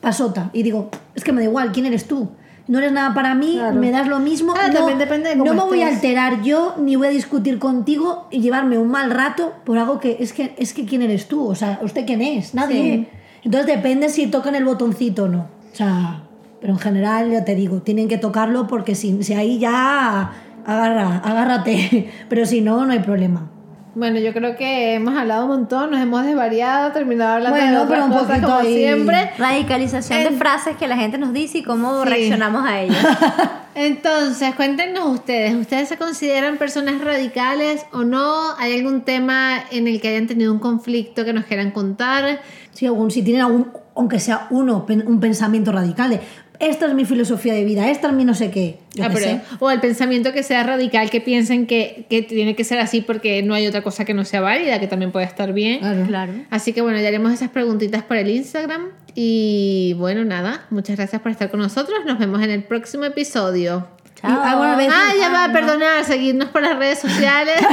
pasota 0.00 0.50
y 0.52 0.62
digo, 0.62 0.88
es 1.14 1.22
que 1.24 1.32
me 1.32 1.40
da 1.42 1.44
igual, 1.48 1.72
¿quién 1.72 1.86
eres 1.86 2.06
tú? 2.06 2.28
No 2.68 2.78
eres 2.78 2.92
nada 2.92 3.12
para 3.12 3.34
mí, 3.34 3.54
Claro. 3.58 3.74
me 3.78 3.90
das 3.90 4.06
lo 4.08 4.18
mismo. 4.20 4.54
Ah, 4.56 4.68
no, 4.68 4.74
también 4.74 4.98
depende 4.98 5.28
de 5.30 5.36
cómo 5.36 5.52
no 5.52 5.64
me 5.64 5.68
voy 5.68 5.82
a 5.82 5.88
alterar 5.88 6.42
yo, 6.42 6.74
ni 6.78 6.96
voy 6.96 7.08
a 7.08 7.10
discutir 7.10 7.58
contigo 7.58 8.28
y 8.30 8.40
llevarme 8.40 8.78
un 8.78 8.88
mal 8.88 9.10
rato 9.10 9.52
por 9.64 9.78
algo 9.78 9.98
que 10.00 10.16
es 10.20 10.32
que, 10.32 10.54
es 10.56 10.72
que 10.72 10.84
¿quién 10.86 11.02
eres 11.02 11.26
tú? 11.28 11.46
O 11.46 11.54
sea, 11.54 11.80
¿usted 11.82 12.06
quién 12.06 12.22
es? 12.22 12.54
Nadie. 12.54 12.82
Sí. 12.82 13.08
Entonces 13.44 13.66
depende 13.66 14.08
si 14.08 14.26
tocan 14.28 14.54
el 14.54 14.64
botoncito 14.64 15.24
o 15.24 15.28
no. 15.28 15.48
O 15.72 15.76
sea, 15.76 16.22
Pero 16.60 16.74
en 16.74 16.78
general, 16.78 17.30
ya 17.30 17.44
te 17.44 17.54
digo, 17.54 17.82
tienen 17.82 18.08
que 18.08 18.18
tocarlo 18.18 18.66
porque 18.66 18.94
si, 18.94 19.22
si 19.22 19.34
ahí 19.34 19.58
ya 19.58 20.32
agarra, 20.64 21.18
agárrate. 21.18 22.10
Pero 22.28 22.46
si 22.46 22.60
no, 22.60 22.84
no 22.86 22.92
hay 22.92 23.00
problema. 23.00 23.50
Bueno, 23.94 24.18
yo 24.20 24.32
creo 24.32 24.56
que 24.56 24.94
hemos 24.94 25.14
hablado 25.18 25.42
un 25.44 25.50
montón, 25.50 25.90
nos 25.90 26.00
hemos 26.00 26.24
desvariado, 26.24 26.92
terminado 26.92 27.34
hablando 27.34 27.58
Bueno, 27.58 27.72
de 27.72 27.84
otras 27.84 27.90
pero 27.90 28.04
un 28.06 28.10
cosas 28.12 28.26
poquito 28.28 28.46
como 28.46 28.58
ahí. 28.60 28.74
siempre. 28.76 29.30
Radicalización 29.36 30.18
de 30.20 30.28
En- 30.28 30.38
frases 30.38 30.76
que 30.78 30.88
la 30.88 30.96
gente 30.96 31.18
nos 31.18 31.34
dice 31.34 31.58
y 31.58 31.62
cómo 31.62 32.02
Sí. 32.02 32.08
reaccionamos 32.08 32.64
a 32.66 32.80
ellas. 32.80 32.96
Entonces, 33.74 34.54
cuéntenos 34.54 35.06
ustedes, 35.08 35.54
¿ustedes 35.54 35.88
se 35.88 35.98
consideran 35.98 36.56
personas 36.56 37.02
radicales 37.04 37.84
o 37.92 38.02
no? 38.04 38.54
¿Hay 38.58 38.78
algún 38.78 39.02
tema 39.02 39.56
en 39.70 39.86
el 39.88 40.00
que 40.00 40.08
hayan 40.08 40.26
tenido 40.26 40.52
un 40.52 40.58
conflicto 40.58 41.24
que 41.26 41.32
nos 41.34 41.44
quieran 41.44 41.70
contar? 41.70 42.40
Si, 42.72 42.86
algún, 42.86 43.10
si 43.10 43.22
tienen 43.22 43.42
algún, 43.42 43.72
aunque 43.94 44.20
sea 44.20 44.46
uno, 44.50 44.86
un 44.88 45.20
pensamiento 45.20 45.70
radical 45.72 46.08
de 46.10 46.20
esta 46.62 46.86
es 46.86 46.94
mi 46.94 47.04
filosofía 47.04 47.52
de 47.54 47.64
vida, 47.64 47.90
esta 47.90 48.08
es 48.08 48.12
mi 48.14 48.24
no 48.24 48.34
sé 48.34 48.50
qué. 48.50 48.78
Ah, 49.00 49.08
qué 49.08 49.14
pero- 49.14 49.26
sé. 49.26 49.40
o 49.58 49.70
el 49.70 49.80
pensamiento 49.80 50.32
que 50.32 50.42
sea 50.42 50.62
radical, 50.62 51.10
que 51.10 51.20
piensen 51.20 51.66
que, 51.66 52.06
que 52.08 52.22
tiene 52.22 52.54
que 52.56 52.64
ser 52.64 52.78
así 52.78 53.00
porque 53.00 53.42
no 53.42 53.52
hay 53.54 53.66
otra 53.66 53.82
cosa 53.82 54.04
que 54.04 54.14
no 54.14 54.24
sea 54.24 54.40
válida, 54.40 54.78
que 54.80 54.86
también 54.86 55.12
puede 55.12 55.26
estar 55.26 55.52
bien. 55.52 55.80
Claro. 55.80 56.04
Claro. 56.06 56.32
Así 56.50 56.72
que 56.72 56.80
bueno, 56.82 57.00
ya 57.00 57.08
haremos 57.08 57.32
esas 57.32 57.50
preguntitas 57.50 58.02
por 58.02 58.16
el 58.16 58.30
Instagram. 58.30 58.88
Y 59.14 59.94
bueno, 59.98 60.24
nada, 60.24 60.64
muchas 60.70 60.96
gracias 60.96 61.20
por 61.20 61.30
estar 61.32 61.50
con 61.50 61.60
nosotros. 61.60 61.98
Nos 62.06 62.18
vemos 62.18 62.42
en 62.42 62.50
el 62.50 62.62
próximo 62.64 63.04
episodio. 63.04 63.86
Ah, 64.24 65.12
ya 65.18 65.28
va, 65.30 65.48
no. 65.48 65.52
perdonar, 65.52 66.04
seguirnos 66.04 66.48
por 66.50 66.62
las 66.62 66.76
redes 66.78 66.98
sociales. 67.00 67.54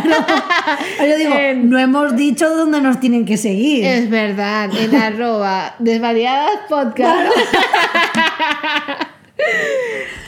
Ah, 1.01 1.05
Yo 1.05 1.17
digo, 1.17 1.33
En- 1.33 1.69
no 1.69 1.79
hemos 1.79 2.15
dicho 2.15 2.49
dónde 2.49 2.81
nos 2.81 2.99
tienen 2.99 3.25
que 3.25 3.37
seguir. 3.37 3.85
Es 3.85 4.09
verdad, 4.09 4.69
en 4.75 4.95
arroba 5.01 5.75
desvariadas 5.79 6.51
podcast. 6.67 7.31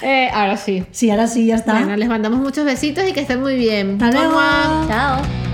Eh, 0.02 0.30
ahora 0.34 0.58
sí. 0.58 0.84
Sí, 0.92 1.12
ahora 1.12 1.28
sí, 1.28 1.46
ya 1.46 1.56
está. 1.56 1.74
Bueno, 1.74 1.96
les 1.96 2.08
mandamos 2.10 2.40
muchos 2.40 2.66
besitos 2.66 3.04
y 3.08 3.14
que 3.14 3.20
estén 3.22 3.40
muy 3.40 3.56
bien. 3.56 3.98
Hasta 4.02 4.12
luego. 4.18 4.40
Chao. 4.88 5.51